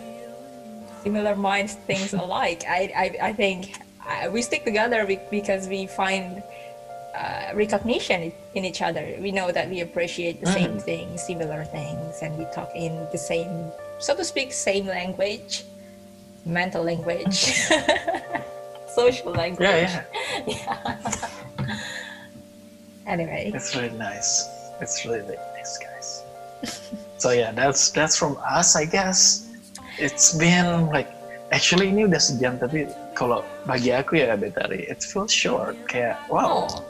Similar 1.06 1.38
minds, 1.38 1.78
things 1.86 2.11
alike. 2.14 2.66
I 2.66 2.90
I 2.90 3.06
I 3.30 3.32
think 3.32 3.78
uh, 4.02 4.26
we 4.34 4.42
stick 4.42 4.66
together 4.66 5.06
because 5.30 5.66
we 5.70 5.86
find. 5.86 6.42
Uh, 7.18 7.50
recognition 7.56 8.30
in 8.54 8.62
each 8.62 8.78
other. 8.78 9.02
We 9.18 9.32
know 9.34 9.50
that 9.50 9.66
we 9.66 9.80
appreciate 9.82 10.38
the 10.38 10.46
same 10.54 10.78
Mhm. 10.78 10.86
things, 10.86 11.26
similar 11.26 11.66
things, 11.66 12.14
and 12.22 12.30
we 12.38 12.46
talk 12.54 12.70
in 12.78 12.94
the 13.11 13.18
same, 13.18 13.74
so 13.98 14.14
to 14.14 14.22
speak, 14.22 14.54
same 14.54 14.86
language, 14.86 15.66
mental 16.45 16.82
language, 16.84 17.55
social 18.95 19.32
language. 19.32 19.66
Yeah, 19.66 20.05
yeah. 20.47 20.99
Anyway, 23.09 23.51
It's 23.55 23.74
really 23.74 23.97
nice. 23.97 24.45
It's 24.84 25.01
really, 25.07 25.24
really 25.24 25.41
nice, 25.57 25.78
guys. 25.80 26.22
so 27.16 27.30
yeah, 27.30 27.53
that's 27.53 27.91
that's 27.91 28.16
from 28.20 28.36
us, 28.45 28.76
I 28.76 28.84
guess. 28.84 29.49
It's 29.97 30.36
been 30.36 30.93
like 30.93 31.09
actually 31.49 31.89
ini 31.89 32.05
udah 32.05 32.20
sejam 32.20 32.61
tapi 32.61 32.84
kalau 33.16 33.43
bagi 33.64 33.97
aku 33.97 34.20
ya 34.20 34.36
Betari, 34.36 34.84
it 34.84 35.01
feels 35.01 35.32
short. 35.32 35.74
Kayak 35.89 36.20
wow, 36.28 36.68
oh, 36.68 36.84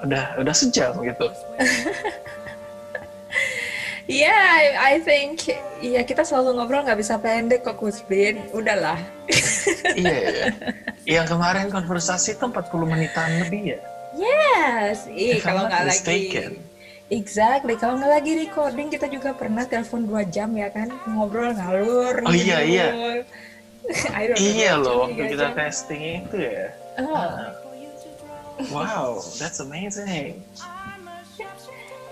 udah 0.00 0.40
udah 0.40 0.54
sejam 0.56 0.96
gitu. 1.04 1.28
yeah, 4.10 4.42
I, 4.58 4.64
I 4.76 4.94
think 4.98 5.46
ya 5.78 6.02
kita 6.02 6.26
selalu 6.26 6.58
ngobrol 6.58 6.82
nggak 6.82 6.98
bisa 6.98 7.14
pendek 7.22 7.62
kok 7.62 7.78
Kusbin. 7.78 8.42
Udahlah. 8.50 8.98
iya 9.94 10.18
ya. 10.26 10.46
Yang 11.22 11.26
kemarin 11.38 11.66
konversasi 11.70 12.34
itu 12.34 12.44
40 12.44 12.90
menitan 12.90 13.30
lebih 13.46 13.78
ya. 13.78 13.80
Yes, 14.18 15.06
ih 15.06 15.38
If 15.38 15.46
I'm 15.46 15.54
kalau 15.54 15.62
nggak 15.70 15.84
lagi. 15.86 16.26
Exactly, 17.10 17.74
kalau 17.74 17.98
nggak 17.98 18.12
lagi 18.22 18.32
recording 18.38 18.86
kita 18.86 19.10
juga 19.10 19.34
pernah 19.34 19.66
telepon 19.66 20.06
dua 20.06 20.22
jam 20.22 20.50
ya 20.54 20.70
kan 20.70 20.90
ngobrol 21.10 21.50
ngalur. 21.54 22.22
Oh, 22.22 22.34
iya, 22.34 22.62
iya. 22.62 22.86
I 24.18 24.30
don't 24.30 24.38
Iya 24.38 24.72
loh, 24.78 25.10
waktu 25.10 25.34
kita 25.34 25.50
jam. 25.50 25.58
testing 25.58 26.02
itu 26.26 26.36
ya. 26.38 26.68
Oh, 27.02 27.30
Wow, 28.68 29.24
that's 29.40 29.56
amazing. 29.64 30.44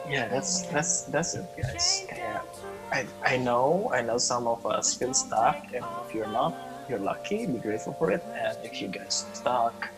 Yeah, 0.09 0.29
that's 0.29 0.63
that's 0.73 1.03
that's 1.13 1.35
it, 1.35 1.45
guys. 1.57 2.07
Kayak, 2.09 2.45
I 2.93 3.05
I 3.25 3.37
know 3.37 3.91
I 3.93 4.01
know 4.01 4.17
some 4.19 4.47
of 4.49 4.65
us 4.65 4.95
feel 4.97 5.13
stuck, 5.13 5.61
and 5.75 5.85
if 6.07 6.15
you're 6.15 6.31
not, 6.33 6.57
you're 6.89 7.03
lucky. 7.03 7.47
Be 7.47 7.59
grateful 7.61 7.93
for 8.01 8.11
it. 8.11 8.25
And 8.33 8.57
if 8.65 8.81
you 8.81 8.89
guys 8.89 9.27
stuck, 9.35 9.91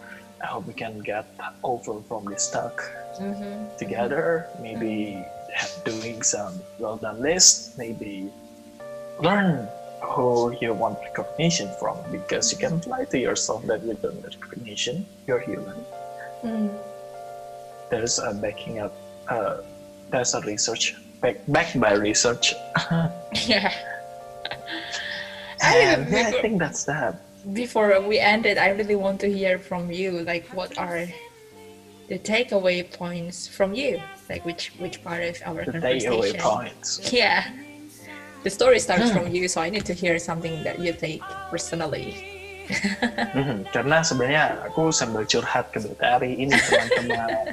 I 0.43 0.47
hope 0.47 0.67
we 0.67 0.75
can 0.75 0.99
get 1.01 1.27
over 1.63 2.03
from 2.11 2.27
this 2.27 2.43
stuck 2.51 2.83
mhm. 3.23 3.71
together. 3.79 4.49
Maybe 4.61 5.23
doing 5.85 6.23
some 6.23 6.59
well 6.79 6.97
done 6.97 7.23
list. 7.23 7.79
Maybe 7.79 8.31
learn 9.23 9.69
who 10.03 10.57
you 10.61 10.73
want 10.75 10.99
recognition 11.01 11.69
from 11.79 11.97
because 12.11 12.51
you 12.53 12.59
can 12.59 12.81
lie 12.87 13.05
to 13.05 13.19
yourself 13.19 13.63
that 13.67 13.85
you 13.85 13.95
don't 13.95 14.17
need 14.17 14.35
recognition. 14.43 15.07
You're 15.27 15.41
human 15.41 15.77
Hmm. 16.41 16.73
there's 17.91 18.19
a 18.19 18.33
backing 18.33 18.79
up 18.79 18.97
uh, 19.29 19.61
there's 20.11 20.35
a 20.35 20.41
research 20.43 20.95
back, 21.21 21.37
backed 21.49 21.79
by 21.81 21.93
research 21.95 22.55
Yeah. 23.47 23.73
I 25.63 25.77
and 25.77 26.07
really- 26.07 26.21
yeah, 26.21 26.29
I 26.29 26.41
think 26.43 26.59
that's 26.59 26.85
that 26.85 27.21
before 27.53 28.01
we 28.05 28.19
end 28.19 28.45
it, 28.45 28.59
I 28.59 28.69
really 28.77 28.97
want 28.97 29.17
to 29.25 29.29
hear 29.33 29.57
from 29.59 29.89
you. 29.91 30.21
Like, 30.29 30.45
what 30.53 30.77
are 30.77 31.09
the 32.09 32.19
takeaway 32.21 32.85
points 32.85 33.49
from 33.49 33.73
you? 33.73 33.97
Like, 34.29 34.45
which 34.45 34.73
which 34.77 35.01
part 35.03 35.25
of 35.25 35.41
our 35.49 35.65
the 35.65 35.73
conversation? 35.81 36.13
takeaway 36.13 36.33
points 36.37 37.01
Yeah, 37.13 37.49
the 38.45 38.51
story 38.53 38.77
starts 38.79 39.09
Hmm. 39.09 39.17
from 39.25 39.27
you, 39.33 39.49
so 39.49 39.61
I 39.65 39.71
need 39.73 39.89
to 39.89 39.97
hear 39.97 40.19
something 40.21 40.65
that 40.69 40.81
you 40.85 40.93
take 40.93 41.25
personally. 41.49 42.13
mm-hmm. 42.71 43.67
karena 43.75 43.99
sebenarnya 44.05 44.63
aku 44.63 44.95
sambil 44.95 45.27
curhat 45.27 45.75
ke 45.75 45.83
Betari 45.83 46.39
ini 46.39 46.55
teman-teman 46.71 47.51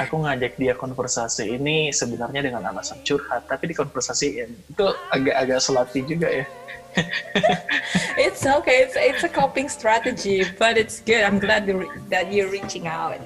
aku 0.00 0.24
ngajak 0.24 0.56
dia 0.56 0.72
konversasi 0.72 1.60
ini 1.60 1.92
sebenarnya 1.92 2.40
dengan 2.48 2.72
alasan 2.72 2.98
curhat 3.04 3.44
tapi 3.44 3.76
dikonversasiin 3.76 4.48
itu 4.72 4.86
agak-agak 5.12 5.60
selati 5.60 6.00
juga 6.08 6.28
ya 6.32 6.46
It's 8.18 8.42
okay. 8.46 8.82
It's 8.82 8.96
it's 8.98 9.22
a 9.22 9.30
coping 9.30 9.70
strategy, 9.70 10.42
but 10.58 10.74
it's 10.74 10.98
good. 11.00 11.22
I'm 11.22 11.38
glad 11.38 11.70
that 12.10 12.32
you're 12.34 12.50
reaching 12.50 12.90
out. 12.90 13.22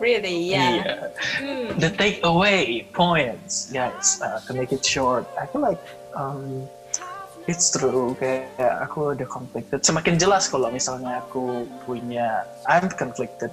Really, 0.00 0.48
yeah. 0.48 0.80
Iya. 0.80 0.94
Hmm. 1.36 1.68
the 1.76 1.92
takeaway 1.92 2.88
points, 2.96 3.68
guys, 3.68 4.16
uh, 4.24 4.40
to 4.48 4.56
make 4.56 4.72
it 4.72 4.80
short, 4.80 5.28
I 5.36 5.44
feel 5.44 5.60
like 5.60 5.76
um, 6.16 6.64
it's 7.44 7.68
true. 7.68 8.16
Kayak 8.16 8.48
aku 8.80 9.12
ada 9.12 9.28
conflicted. 9.28 9.84
Semakin 9.84 10.16
jelas 10.16 10.48
kalau 10.48 10.72
misalnya 10.72 11.20
aku 11.20 11.68
punya, 11.84 12.48
I'm 12.64 12.88
conflicted. 12.88 13.52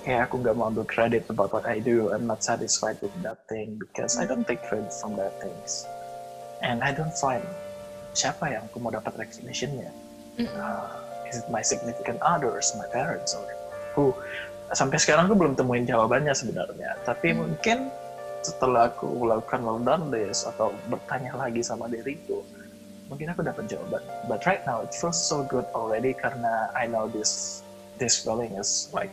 Kayak 0.00 0.32
aku 0.32 0.40
nggak 0.40 0.56
mau 0.56 0.72
ambil 0.72 0.88
credit 0.88 1.28
about 1.28 1.52
what 1.52 1.68
I 1.68 1.76
do. 1.76 2.08
I'm 2.08 2.24
not 2.24 2.40
satisfied 2.40 2.96
with 3.04 3.12
that 3.20 3.36
thing 3.52 3.76
because 3.76 4.16
I 4.16 4.24
don't 4.24 4.48
take 4.48 4.64
credit 4.64 4.88
from 4.96 5.20
that 5.20 5.36
things, 5.44 5.84
and 6.64 6.80
I 6.80 6.88
don't 6.96 7.12
find 7.20 7.44
siapa 8.16 8.48
yang 8.48 8.64
aku 8.72 8.80
mau 8.80 8.88
dapat 8.88 9.12
recognitionnya. 9.20 9.92
Uh, 10.40 10.88
is 11.28 11.44
it 11.44 11.46
my 11.52 11.60
significant 11.60 12.16
others, 12.24 12.72
my 12.80 12.88
parents, 12.88 13.36
or 13.36 13.44
who? 13.92 14.16
Sampai 14.72 14.96
sekarang 15.02 15.28
aku 15.28 15.36
belum 15.36 15.52
temuin 15.58 15.84
jawabannya 15.84 16.32
sebenarnya. 16.32 16.96
Tapi 17.04 17.36
Hmm. 17.36 17.44
mungkin 17.44 17.78
setelah 18.40 18.88
aku 18.88 19.04
melakukan 19.04 19.60
well 19.60 19.82
done 19.84 20.08
list 20.08 20.48
atau 20.48 20.72
bertanya 20.88 21.36
lagi 21.36 21.60
sama 21.60 21.92
diriku, 21.92 22.40
mungkin 23.12 23.36
aku 23.36 23.44
dapat 23.44 23.68
jawaban. 23.68 24.00
But 24.32 24.48
right 24.48 24.64
now 24.64 24.80
it 24.80 24.96
feels 24.96 25.20
so 25.20 25.44
good 25.44 25.68
already 25.76 26.16
karena 26.16 26.72
I 26.72 26.88
know 26.88 27.04
this 27.04 27.60
this 28.00 28.16
feeling 28.24 28.56
is 28.56 28.88
like 28.96 29.12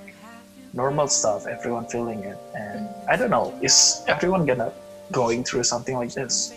normal 0.74 1.08
stuff. 1.08 1.48
Everyone 1.48 1.86
feeling 1.86 2.24
it, 2.24 2.38
and 2.56 2.90
I 3.08 3.16
don't 3.16 3.30
know, 3.30 3.58
is 3.62 4.04
everyone 4.08 4.46
gonna 4.46 4.72
going 5.12 5.44
through 5.44 5.64
something 5.64 5.96
like 5.96 6.14
this? 6.14 6.54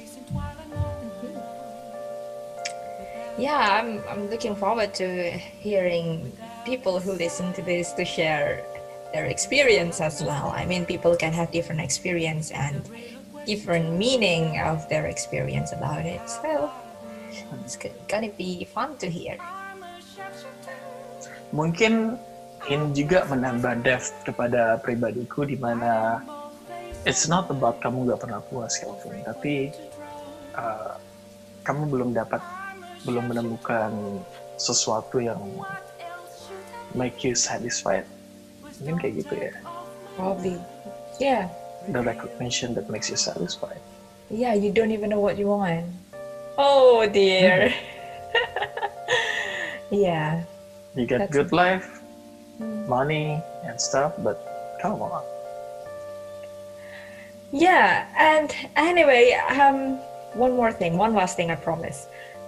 Yeah, 3.39 3.81
I'm, 3.81 4.03
I'm 4.09 4.29
looking 4.29 4.55
forward 4.55 4.93
to 4.95 5.31
hearing 5.31 6.33
people 6.65 7.01
who 7.01 7.13
listen 7.13 7.53
to 7.55 7.63
this 7.63 7.93
to 7.95 8.05
share 8.05 8.65
their 9.13 9.27
experience 9.27 10.01
as 10.01 10.23
well. 10.23 10.53
I 10.55 10.67
mean, 10.67 10.85
people 10.85 11.17
can 11.17 11.33
have 11.33 11.51
different 11.51 11.81
experience 11.81 12.51
and 12.51 12.85
different 13.47 13.97
meaning 13.97 14.61
of 14.61 14.87
their 14.89 15.07
experience 15.07 15.73
about 15.73 16.05
it. 16.05 16.21
So 16.29 16.71
it's 17.65 17.79
gonna 18.09 18.29
be 18.31 18.65
fun 18.65 18.99
to 18.99 19.09
hear. 19.09 19.39
mungkin 21.53 22.15
ini 22.69 22.93
juga 22.93 23.25
menambah 23.25 23.81
depth 23.81 24.13
kepada 24.27 24.77
pribadiku 24.85 25.49
di 25.49 25.57
mana 25.57 26.21
it's 27.09 27.25
not 27.25 27.49
about 27.49 27.81
kamu 27.81 28.05
gak 28.13 28.21
pernah 28.29 28.41
puas 28.45 28.77
Kelvin 28.77 29.25
tapi 29.25 29.73
uh, 30.55 31.01
kamu 31.65 31.89
belum 31.89 32.11
dapat 32.13 32.43
belum 33.09 33.33
menemukan 33.33 34.21
sesuatu 34.61 35.25
yang 35.25 35.41
make 36.93 37.25
you 37.25 37.33
satisfied 37.33 38.05
mungkin 38.85 38.97
kayak 39.01 39.15
gitu 39.25 39.35
ya 39.39 39.53
Probably. 40.19 40.61
Yeah. 41.17 41.49
the 41.89 42.01
recognition 42.05 42.77
that 42.77 42.93
makes 42.93 43.09
you 43.09 43.17
satisfied 43.17 43.81
Yeah, 44.31 44.55
you 44.55 44.71
don't 44.71 44.95
even 44.95 45.11
know 45.11 45.19
what 45.19 45.35
you 45.43 45.51
want. 45.51 45.91
Oh 46.55 47.03
dear. 47.03 47.75
yeah. 49.91 50.47
you 50.95 51.03
get 51.03 51.27
That's- 51.27 51.35
good 51.35 51.51
life 51.51 51.83
Mm. 51.83 51.99
Money 52.89 53.41
and 53.65 53.81
stuff 53.81 54.13
but 54.23 54.37
come 54.83 55.01
on 55.03 55.23
Yeah, 57.53 58.07
and 58.17 58.55
anyway, 58.77 59.33
um, 59.51 59.99
one 60.39 60.55
more 60.55 60.71
thing, 60.73 60.97
one 60.97 61.15
last 61.15 61.35
thing, 61.37 61.51
I 61.51 61.57
promise. 61.57 62.07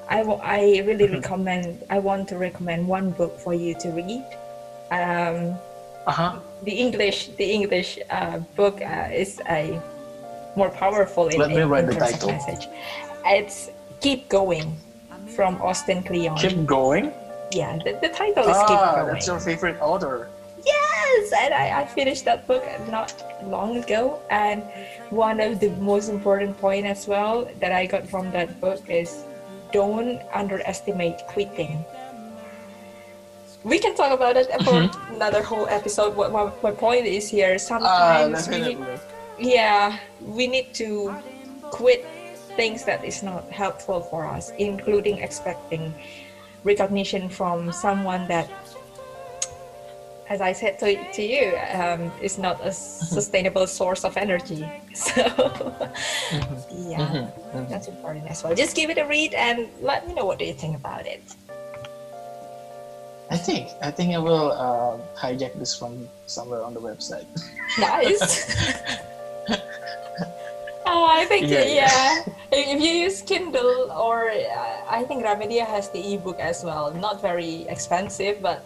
I, 0.09 0.19
w- 0.23 0.39
I 0.41 0.61
really 0.87 1.09
Mhm. 1.09 1.19
recommend, 1.19 1.83
I 1.91 1.99
want 1.99 2.29
to 2.31 2.39
recommend 2.39 2.87
one 2.87 3.11
book 3.11 3.35
for 3.39 3.53
you 3.55 3.75
to 3.83 3.89
read. 3.91 4.23
Um, 4.95 5.59
uh-huh. 6.07 6.39
the 6.63 6.75
English, 6.79 7.35
the 7.35 7.51
English 7.51 7.99
uh, 8.11 8.39
book 8.55 8.79
uh, 8.81 9.09
is 9.23 9.41
a 9.51 9.81
more 10.55 10.71
powerful 10.71 11.27
in, 11.29 11.39
Let 11.41 11.51
me 11.51 11.63
write 11.63 11.87
the 11.87 11.99
title. 11.99 12.31
message. 12.31 12.69
It's 13.27 13.71
Keep 14.01 14.29
Going 14.29 14.77
from 15.35 15.59
Austin 15.63 16.03
Kleon. 16.03 16.37
keep 16.37 16.67
going 16.67 17.11
yeah, 17.55 17.79
the, 17.85 17.99
the 18.01 18.09
title 18.09 18.45
is 18.49 18.57
ah, 18.57 18.67
Keep 18.67 18.79
Going. 18.79 19.15
that's 19.15 19.27
your 19.27 19.41
favorite 19.41 19.79
author. 19.81 20.29
Yes, 20.65 21.33
and 21.37 21.53
I, 21.53 21.83
I 21.83 21.87
finished 21.87 22.25
that 22.25 22.47
book 22.47 22.65
not 22.89 23.13
long 23.45 23.77
ago. 23.77 24.21
And 24.31 24.63
one 25.11 25.41
of 25.41 25.61
the 25.61 25.71
most 25.83 26.09
important 26.09 26.57
point 26.59 26.87
as 26.87 27.07
well 27.07 27.49
that 27.61 27.73
I 27.73 27.87
got 27.87 28.07
from 28.07 28.31
that 28.31 28.61
book 28.61 28.89
is 28.89 29.25
don't 29.73 30.21
underestimate 30.33 31.19
quitting. 31.29 31.85
We 33.65 33.79
can 33.79 33.95
talk 33.95 34.13
about 34.13 34.37
it 34.37 34.51
for 34.65 34.91
another 35.15 35.43
whole 35.43 35.67
episode. 35.69 36.17
What 36.17 36.33
my, 36.33 36.51
my 36.63 36.73
point 36.73 37.07
is 37.07 37.29
here, 37.29 37.55
Ah, 37.55 37.59
sometimes 37.59 38.49
we 38.49 38.61
need, 38.61 38.79
yeah, 39.39 39.99
we 40.21 40.47
need 40.47 40.75
to 40.75 41.15
quit 41.71 42.05
things 42.57 42.85
that 42.85 43.05
is 43.05 43.23
not 43.23 43.51
helpful 43.51 44.01
for 44.01 44.27
us, 44.27 44.53
including 44.59 45.19
expecting 45.19 45.95
recognition 46.65 47.29
from 47.29 47.73
someone 47.73 48.29
that 48.29 48.49
as 50.33 50.41
I 50.41 50.53
said 50.53 50.79
to, 50.79 51.13
to 51.13 51.23
you, 51.23 51.59
um, 51.75 52.11
is 52.23 52.39
not 52.39 52.59
a 52.65 52.73
sustainable 52.73 53.67
source 53.67 54.05
of 54.05 54.17
energy. 54.17 54.65
So, 54.95 55.23
yeah, 56.71 57.31
that's 57.71 57.89
important 57.89 58.27
as 58.29 58.43
well. 58.43 58.55
Just 58.55 58.77
give 58.77 58.91
it 58.91 58.99
a 58.99 59.07
read 59.07 59.33
and 59.33 59.69
let 59.81 60.07
me 60.07 60.13
know 60.15 60.27
what 60.27 60.39
do 60.39 60.45
you 60.45 60.53
think 60.53 60.77
about 60.77 61.07
it. 61.07 61.23
I 63.31 63.39
think 63.39 63.69
I 63.81 63.91
think 63.91 64.15
I 64.15 64.19
will 64.19 64.53
uh, 64.53 65.01
hijack 65.17 65.59
this 65.59 65.73
from 65.79 66.09
somewhere 66.27 66.63
on 66.63 66.75
the 66.75 66.81
website. 66.81 67.25
Nice. 67.79 68.53
oh, 70.93 71.09
I 71.09 71.25
think 71.25 71.49
Yeah, 71.49 71.65
yeah. 71.65 71.89
yeah. 71.89 72.11
If 72.53 72.79
you 72.79 73.09
use 73.09 73.25
Kindle 73.25 73.89
or 73.91 74.29
uh, 74.29 74.85
I 74.85 75.03
think 75.09 75.25
Gramedia 75.25 75.65
has 75.65 75.89
the 75.89 76.05
ebook 76.05 76.37
as 76.37 76.61
well. 76.61 76.93
Not 76.93 77.25
very 77.25 77.65
expensive, 77.67 78.45
but 78.45 78.61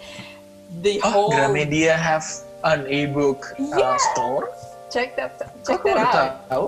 the 0.82 0.98
Oh, 1.06 1.10
whole 1.10 1.30
Gramedia 1.30 1.94
have 1.94 2.26
an 2.66 2.90
ebook 2.90 3.54
uh, 3.54 3.78
Yeah. 3.78 3.96
store. 4.12 4.50
check 4.86 5.14
that 5.18 5.34
Kok 5.38 5.50
check 5.66 5.80
aku 5.82 5.88
that 5.94 6.14
out. 6.14 6.34
tahu? 6.46 6.66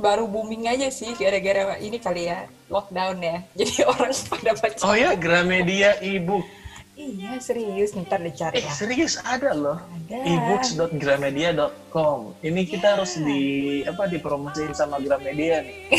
baru 0.00 0.24
booming 0.24 0.64
aja 0.64 0.88
sih 0.88 1.12
gara-gara 1.12 1.76
ini 1.76 2.00
kali 2.00 2.24
ya 2.24 2.48
lockdown 2.72 3.20
ya 3.20 3.44
jadi 3.60 3.84
orang 3.84 4.16
pada 4.32 4.50
baca 4.56 4.80
Oh 4.80 4.96
ya, 4.96 5.12
Gramedia 5.12 6.00
ebook. 6.00 6.40
Iya 7.00 7.40
serius 7.40 7.96
ntar 7.96 8.20
dicari 8.20 8.60
Eh, 8.60 8.68
ya 8.68 8.70
serius 8.70 9.16
ada 9.24 9.50
loh. 9.52 9.78
ada 9.80 10.16
ebooks.gramedia.com. 10.20 12.36
Ini 12.40 12.60
kita 12.66 12.94
harus 12.94 13.16
di 13.16 13.80
apa 13.82 14.04
dipromosiin 14.04 14.72
sama 14.72 15.00
Gramedia 15.00 15.64
nih. 15.64 15.90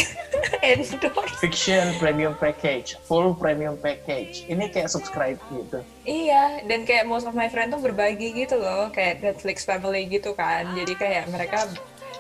endorse 0.62 1.42
Fiction 1.42 1.96
premium 1.98 2.36
package, 2.36 2.96
full 3.02 3.34
premium 3.34 3.76
package. 3.76 4.46
Ini 4.46 4.70
kayak 4.70 4.88
subscribe 4.88 5.38
gitu. 5.50 5.82
iya 6.02 6.60
dan 6.66 6.82
kayak 6.84 7.06
most 7.06 7.26
of 7.26 7.34
my 7.34 7.46
friend 7.46 7.70
tuh 7.70 7.82
berbagi 7.82 8.34
gitu 8.36 8.58
loh 8.58 8.90
kayak 8.90 9.22
Netflix 9.22 9.62
family 9.62 10.06
gitu 10.06 10.34
kan 10.34 10.66
jadi 10.74 10.94
kayak 10.98 11.24
mereka 11.30 11.70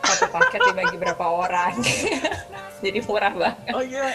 satu 0.02 0.30
paket 0.30 0.62
dibagi 0.70 0.98
berapa 0.98 1.22
orang 1.22 1.82
jadi 2.86 3.00
murah 3.06 3.34
banget 3.34 3.74
Oh 3.74 3.82
iya. 3.82 4.14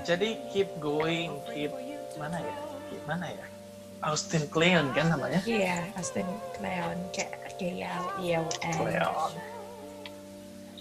Jadi 0.00 0.38
keep 0.50 0.70
going, 0.80 1.38
keep 1.52 1.70
mana 2.16 2.36
ya? 2.38 2.54
Mana 3.04 3.26
ya? 3.28 3.46
Austin 4.00 4.48
Kleon 4.48 4.96
kan 4.96 5.12
namanya? 5.12 5.44
iya 5.44 5.84
Austin 5.92 6.24
Kleon 6.56 6.96
kayak 7.12 7.32
kayak 7.54 8.00
iya 8.16 8.40
Kleon. 8.48 9.32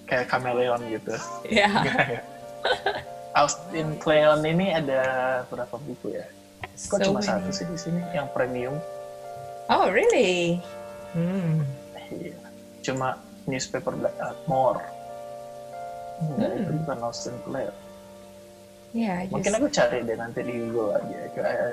Kayak 0.08 0.26
kameleon 0.28 0.82
gitu. 0.90 1.14
ya 1.60 1.68
Austin 3.36 4.00
Kleon 4.00 4.42
ini 4.42 4.74
ada 4.74 5.02
berapa 5.46 5.76
buku 5.78 6.16
ya? 6.16 6.26
Kok 6.80 6.96
So 6.96 7.04
cuma 7.04 7.20
many. 7.20 7.28
satu 7.28 7.50
sih 7.52 7.66
di 7.66 7.78
sini 7.78 8.02
yang 8.12 8.28
premium? 8.32 8.80
oh 9.70 9.86
really 9.88 10.58
hmm 11.14 11.62
Iya. 12.10 12.34
Cuma 12.82 13.20
newspaper 13.46 13.94
Black 13.94 14.16
More. 14.46 14.82
Enggak, 16.20 16.50
Hmm. 16.50 16.58
itu 16.58 16.72
bukan 16.82 16.98
Austin 17.04 17.36
Kleon. 17.44 17.76
Yeah 18.92 19.24
just- 19.24 19.32
Mungkin 19.32 19.52
aku 19.56 19.68
cari 19.70 19.98
deh 20.02 20.18
nanti 20.18 20.40
di 20.42 20.54
Google 20.56 20.98
aja. 20.98 21.18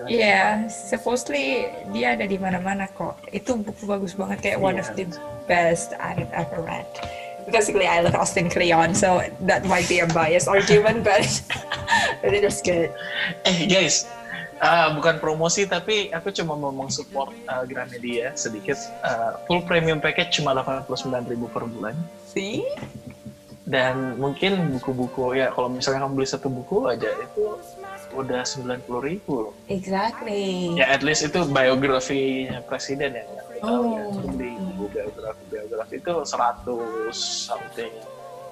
Iya, 0.07 0.69
supposedly 0.71 1.67
dia 1.91 2.15
ada 2.15 2.23
di 2.23 2.39
mana-mana 2.39 2.87
kok. 2.87 3.19
Itu 3.31 3.59
buku 3.59 3.83
bagus 3.85 4.15
banget 4.15 4.39
kayak 4.41 4.59
one 4.59 4.79
of 4.79 4.87
the 4.95 5.09
Iya. 5.09 5.19
best 5.45 5.97
I've 5.99 6.31
ever 6.31 6.63
read. 6.63 6.87
Basically, 7.47 7.87
I 7.87 8.03
love 8.03 8.19
Austin 8.19 8.51
Kleon, 8.51 8.91
so 8.91 9.23
that 9.47 9.63
might 9.71 9.87
be 9.87 10.03
a 10.03 10.09
biased 10.11 10.51
argument, 10.51 11.07
but 11.07 11.23
but 12.23 12.35
it 12.35 12.43
was 12.43 12.59
good. 12.59 12.91
Eh 13.47 13.71
guys, 13.71 14.03
ah, 14.59 14.91
bukan 14.91 15.23
promosi 15.23 15.63
tapi 15.63 16.11
aku 16.11 16.35
cuma 16.35 16.59
mau 16.59 16.75
mensupport 16.75 17.31
uh, 17.47 17.63
Gramedia 17.63 18.35
sedikit. 18.35 18.75
Ah, 18.99 19.39
full 19.47 19.63
premium 19.63 20.03
package 20.03 20.43
cuma 20.43 20.59
89.000 20.59 21.23
per 21.47 21.65
bulan. 21.67 21.95
See? 22.27 22.67
Dan 23.67 24.15
mungkin 24.23 24.79
buku-buku 24.79 25.43
ya 25.43 25.51
kalau 25.51 25.67
misalnya 25.67 26.07
kamu 26.07 26.23
beli 26.23 26.29
satu 26.31 26.47
buku 26.47 26.87
aja 26.87 27.11
itu 27.11 27.59
udah 28.15 28.47
90.000 28.47 29.27
loh. 29.27 29.51
Exactly. 29.67 30.79
Ya 30.79 30.87
at 30.87 31.03
least 31.03 31.27
itu 31.27 31.43
biografinya 31.51 32.63
presiden 32.63 33.19
ya. 33.19 33.27
Ya. 33.27 33.43
Oh. 33.67 34.15
Beli 34.23 34.55
buku 34.79 34.87
biografi 34.95 35.43
biografi 35.51 35.95
itu 35.99 36.15
100 36.23 37.11
something. 37.19 37.93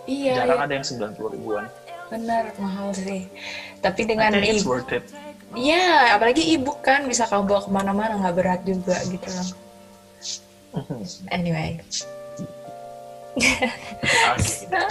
Iya, 0.04 0.44
Jarang 0.44 0.60
iya, 0.60 0.64
ada 0.68 0.72
yang 0.76 0.84
90 0.84 1.34
ribuan. 1.38 1.64
benar 2.12 2.52
mahal 2.60 2.92
sih. 2.92 3.26
Tapi 3.80 4.04
I 4.04 4.08
dengan 4.12 4.30
think 4.36 4.60
it's 4.60 4.68
worth 4.68 4.92
it. 4.92 5.08
Iya, 5.56 6.18
apalagi 6.18 6.52
ebook 6.52 6.84
kan 6.84 7.08
bisa 7.08 7.24
kamu 7.24 7.48
bawa 7.48 7.60
ke 7.64 7.70
mana-mana 7.72 8.12
nggak 8.20 8.34
berat 8.36 8.60
juga 8.68 9.00
gitu 9.08 9.24
loh. 9.24 9.48
Anyway. 11.30 11.80
Okay. 13.36 13.72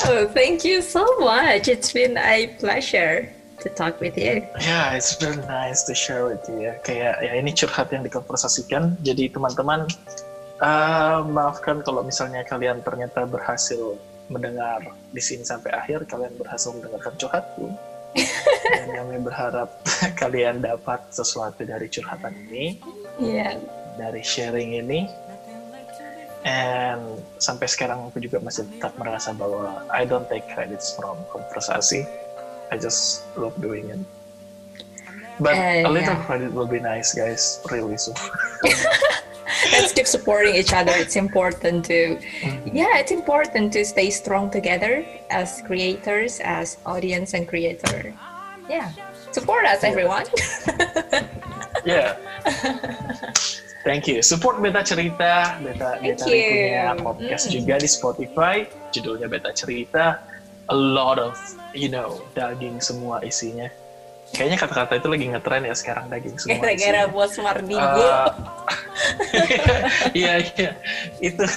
Oh, 0.05 0.27
thank 0.27 0.63
you 0.67 0.81
so 0.81 1.03
much. 1.19 1.67
It's 1.67 1.91
been 1.91 2.17
a 2.19 2.47
pleasure 2.59 3.29
to 3.63 3.67
talk 3.71 3.99
with 4.03 4.17
you. 4.19 4.43
Ya, 4.59 4.95
it's 4.99 5.15
very 5.15 5.39
nice 5.47 5.83
to 5.87 5.95
share 5.95 6.27
with 6.27 6.43
you 6.51 6.67
ya. 6.67 6.73
Kayak 6.83 7.23
ya 7.23 7.31
ini 7.39 7.55
curhat 7.55 7.91
yang 7.95 8.03
dikonversasikan. 8.03 8.99
Jadi 9.03 9.31
teman-teman 9.31 9.87
eh, 10.59 11.19
maafkan 11.23 11.79
kalau 11.87 12.03
misalnya 12.03 12.43
kalian 12.43 12.83
ternyata 12.83 13.23
berhasil 13.23 13.95
mendengar 14.27 14.83
di 15.11 15.21
sini 15.23 15.43
sampai 15.47 15.71
akhir, 15.71 16.03
kalian 16.07 16.35
berhasil 16.35 16.75
mendengarkan 16.75 17.13
curhatku. 17.15 17.67
Dan 18.75 18.87
kami 18.91 19.17
berharap 19.23 19.69
kalian 20.21 20.59
dapat 20.63 20.99
sesuatu 21.11 21.63
dari 21.63 21.87
curhatan 21.89 22.31
ini, 22.49 22.77
Iya. 23.19 23.59
dari 23.95 24.21
sharing 24.23 24.79
ini. 24.79 25.07
And 26.43 27.23
sampai 27.39 27.71
sekarang 27.71 28.11
aku 28.11 28.19
juga 28.19 28.43
masih 28.43 28.67
tetap 28.67 28.91
merasa 28.99 29.31
bahwa 29.31 29.87
I 29.87 30.03
don't 30.03 30.27
take 30.27 30.43
credits 30.51 30.91
from 30.95 31.15
konversasi. 31.31 32.03
I 32.71 32.75
just 32.75 33.23
love 33.39 33.55
doing 33.63 33.87
it. 33.91 34.03
But 35.39 35.55
Eh, 35.55 35.87
a 35.87 35.89
little 35.89 36.13
yeah. 36.13 36.25
credit 36.27 36.51
will 36.53 36.69
be 36.69 36.83
nice, 36.83 37.15
guys. 37.15 37.63
Really 37.71 37.97
so. 37.97 38.13
Let's 39.71 39.95
keep 39.95 40.05
supporting 40.07 40.55
each 40.55 40.73
other. 40.73 40.91
It's 40.91 41.15
important 41.15 41.85
to, 41.85 42.19
yeah, 42.67 42.99
it's 42.99 43.11
important 43.11 43.71
to 43.73 43.85
stay 43.85 44.09
strong 44.11 44.51
together 44.51 45.05
as 45.31 45.63
creators, 45.65 46.39
as 46.43 46.77
audience 46.85 47.33
and 47.33 47.47
creator. 47.47 48.13
Yeah. 48.69 48.91
Support 49.31 49.65
us, 49.65 49.83
everyone. 49.83 50.25
Yeah. 51.85 52.15
Thank 53.83 54.07
you. 54.07 54.23
Support 54.23 54.63
Beta 54.63 54.79
Cerita. 54.79 55.59
Beta 55.59 55.99
Thank 55.99 56.23
Beta 56.23 56.25
you. 56.25 56.39
punya 56.39 56.95
podcast 56.95 57.43
Mm. 57.47 57.53
juga 57.59 57.73
di 57.77 57.89
Spotify. 57.91 58.55
Judulnya 58.89 59.27
Beta 59.27 59.51
Cerita. 59.51 60.23
A 60.71 60.75
lot 60.75 61.19
of, 61.19 61.35
you 61.75 61.91
know, 61.91 62.23
daging 62.31 62.79
semua 62.79 63.19
isinya. 63.21 63.67
Kayaknya 64.31 64.57
kata-kata 64.57 64.93
itu 64.97 65.07
lagi 65.11 65.25
ngetren 65.29 65.61
ya 65.67 65.75
sekarang 65.75 66.07
daging 66.07 66.39
semua. 66.39 66.57
Gara-gara 66.57 67.03
bos 67.11 67.35
Mardigo. 67.37 67.83
Uh, 67.83 68.31
Iya, 70.15 70.33
iya. 70.41 70.71
Itu. 71.19 71.43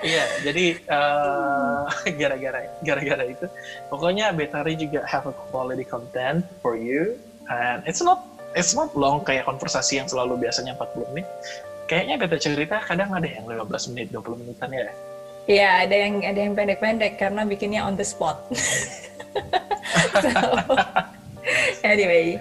Iya, 0.00 0.24
jadi 0.40 0.80
uh, 0.88 1.84
gara-gara 2.16 2.72
gara-gara 2.80 3.20
itu, 3.28 3.44
pokoknya 3.92 4.32
Betari 4.32 4.72
juga 4.72 5.04
have 5.04 5.28
a 5.28 5.34
quality 5.52 5.84
content 5.84 6.40
for 6.64 6.72
you, 6.72 7.20
and 7.52 7.84
it's 7.84 8.00
not 8.00 8.24
it's 8.54 8.74
not 8.74 8.90
long 8.98 9.22
kayak 9.22 9.46
konversasi 9.46 9.98
yang 10.02 10.08
selalu 10.10 10.46
biasanya 10.46 10.74
40 10.78 11.10
menit. 11.14 11.26
Kayaknya 11.86 12.14
beta 12.22 12.38
cerita 12.38 12.76
kadang 12.86 13.10
ada 13.10 13.26
yang 13.26 13.44
15 13.46 13.90
menit, 13.94 14.14
20 14.14 14.40
menitan 14.40 14.70
ya. 14.70 14.94
Iya, 15.50 15.70
ada 15.88 15.96
yang 15.96 16.14
ada 16.22 16.38
yang 16.38 16.54
pendek-pendek 16.54 17.18
karena 17.18 17.42
bikinnya 17.42 17.82
on 17.82 17.98
the 17.98 18.06
spot. 18.06 18.38
so, 20.22 20.30
anyway, 21.82 22.38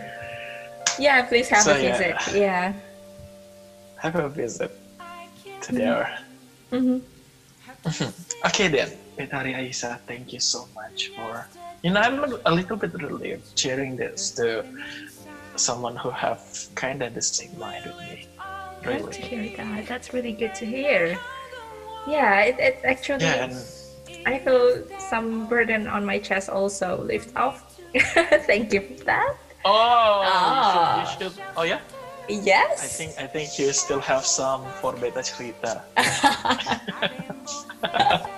yeah, 1.02 1.26
please 1.26 1.49
have 1.49 1.65
So, 1.65 1.73
a 1.73 1.81
yeah. 1.81 1.90
visit. 1.90 2.15
Yeah. 2.38 2.65
Have 3.98 4.15
a 4.15 4.30
visit 4.30 4.69
to 5.65 5.69
there. 5.73 6.22
Mhm. 6.69 7.02
Okay 8.45 8.68
then, 8.68 8.91
Betari 9.18 9.56
Aisa, 9.56 9.98
thank 10.06 10.31
you 10.36 10.40
so 10.40 10.68
much 10.76 11.11
for, 11.15 11.48
you 11.81 11.91
know, 11.91 11.99
I'm 11.99 12.19
a 12.45 12.52
little 12.52 12.76
bit 12.76 12.94
relieved 12.94 13.57
sharing 13.57 13.95
this 13.95 14.31
to 14.36 14.68
someone 15.60 15.95
who 15.95 16.10
have 16.10 16.41
kind 16.76 17.02
of 17.03 17.14
the 17.14 17.22
same 17.22 17.57
mind 17.60 17.86
with 17.86 17.98
me. 17.99 18.27
Glad 18.84 18.99
to 18.99 19.03
Really. 19.06 19.22
hear 19.22 19.57
that. 19.57 19.88
That's 19.88 20.14
really 20.14 20.31
good 20.31 20.56
to 20.56 20.65
hear. 20.65 21.18
Yeah, 22.07 22.41
it, 22.44 22.60
it 22.60 22.80
actually 22.84 23.26
Yeah, 23.26 23.44
and 23.45 23.53
I 24.26 24.40
feel 24.40 24.84
some 24.98 25.48
burden 25.48 25.88
on 25.88 26.06
my 26.06 26.18
chest 26.19 26.49
also 26.49 27.02
lift 27.03 27.36
off. 27.36 27.77
Thank 28.48 28.73
you 28.73 28.81
for 28.81 29.03
that. 29.06 29.36
oh, 29.65 30.22
Ah. 30.23 31.02
you, 31.02 31.07
should, 31.11 31.22
you 31.22 31.30
should. 31.30 31.44
Oh 31.57 31.64
yeah, 31.64 31.80
Yes. 32.30 32.84
I 32.84 32.88
think 32.88 33.11
I 33.19 33.27
think 33.27 33.57
you 33.60 33.73
still 33.73 33.99
have 33.99 34.26
some 34.26 34.64
for 34.80 34.94
beta 34.94 35.19
cerita. 35.26 35.81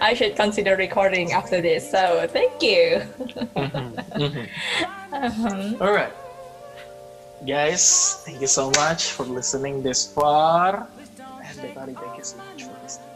I 0.00 0.14
should 0.14 0.36
consider 0.36 0.76
recording 0.76 1.32
after 1.32 1.60
this. 1.60 1.90
So 1.90 2.26
thank 2.32 2.62
you. 2.62 3.02
Uh-huh. 5.12 5.74
All 5.80 5.92
right, 5.92 6.12
guys, 7.46 8.22
thank 8.24 8.40
you 8.40 8.46
so 8.46 8.70
much 8.78 9.12
for 9.12 9.24
listening 9.24 9.82
this 9.82 10.06
far. 10.06 10.86
And 11.42 11.58
Betari, 11.58 11.94
thank 11.98 12.18
you 12.18 12.24
so 12.24 12.36
much 12.38 12.64
for 12.64 12.74
listening. 12.82 13.10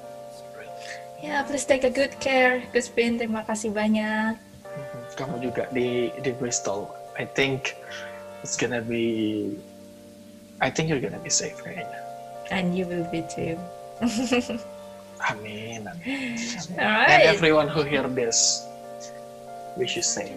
Ya, 1.23 1.43
please 1.43 1.65
take 1.65 1.85
a 1.85 1.91
good 1.91 2.13
care. 2.21 2.63
Guspin, 2.75 3.17
terima 3.17 3.43
kasih 3.47 3.73
banyak. 3.73 4.37
Mhm. 4.37 5.01
Kamu 5.17 5.41
juga 5.41 5.65
di 5.73 6.13
di 6.21 6.31
Bristol. 6.37 6.93
I 7.17 7.25
think 7.25 7.73
it's 8.45 8.59
gonna 8.61 8.85
be. 8.85 9.57
I 10.61 10.69
think 10.69 10.93
you're 10.93 11.01
gonna 11.01 11.23
be 11.23 11.33
safe 11.33 11.57
kayaknya. 11.65 12.01
And 12.53 12.77
you 12.77 12.85
will 12.85 13.09
be 13.09 13.25
too. 13.27 13.57
Amin. 15.33 15.89
amin. 15.89 16.37
And 16.77 17.09
Alright. 17.09 17.25
everyone 17.25 17.73
who 17.73 17.83
hear 17.83 18.05
this, 18.05 18.69
wish 19.81 19.97
you 19.97 20.05
safe. 20.05 20.37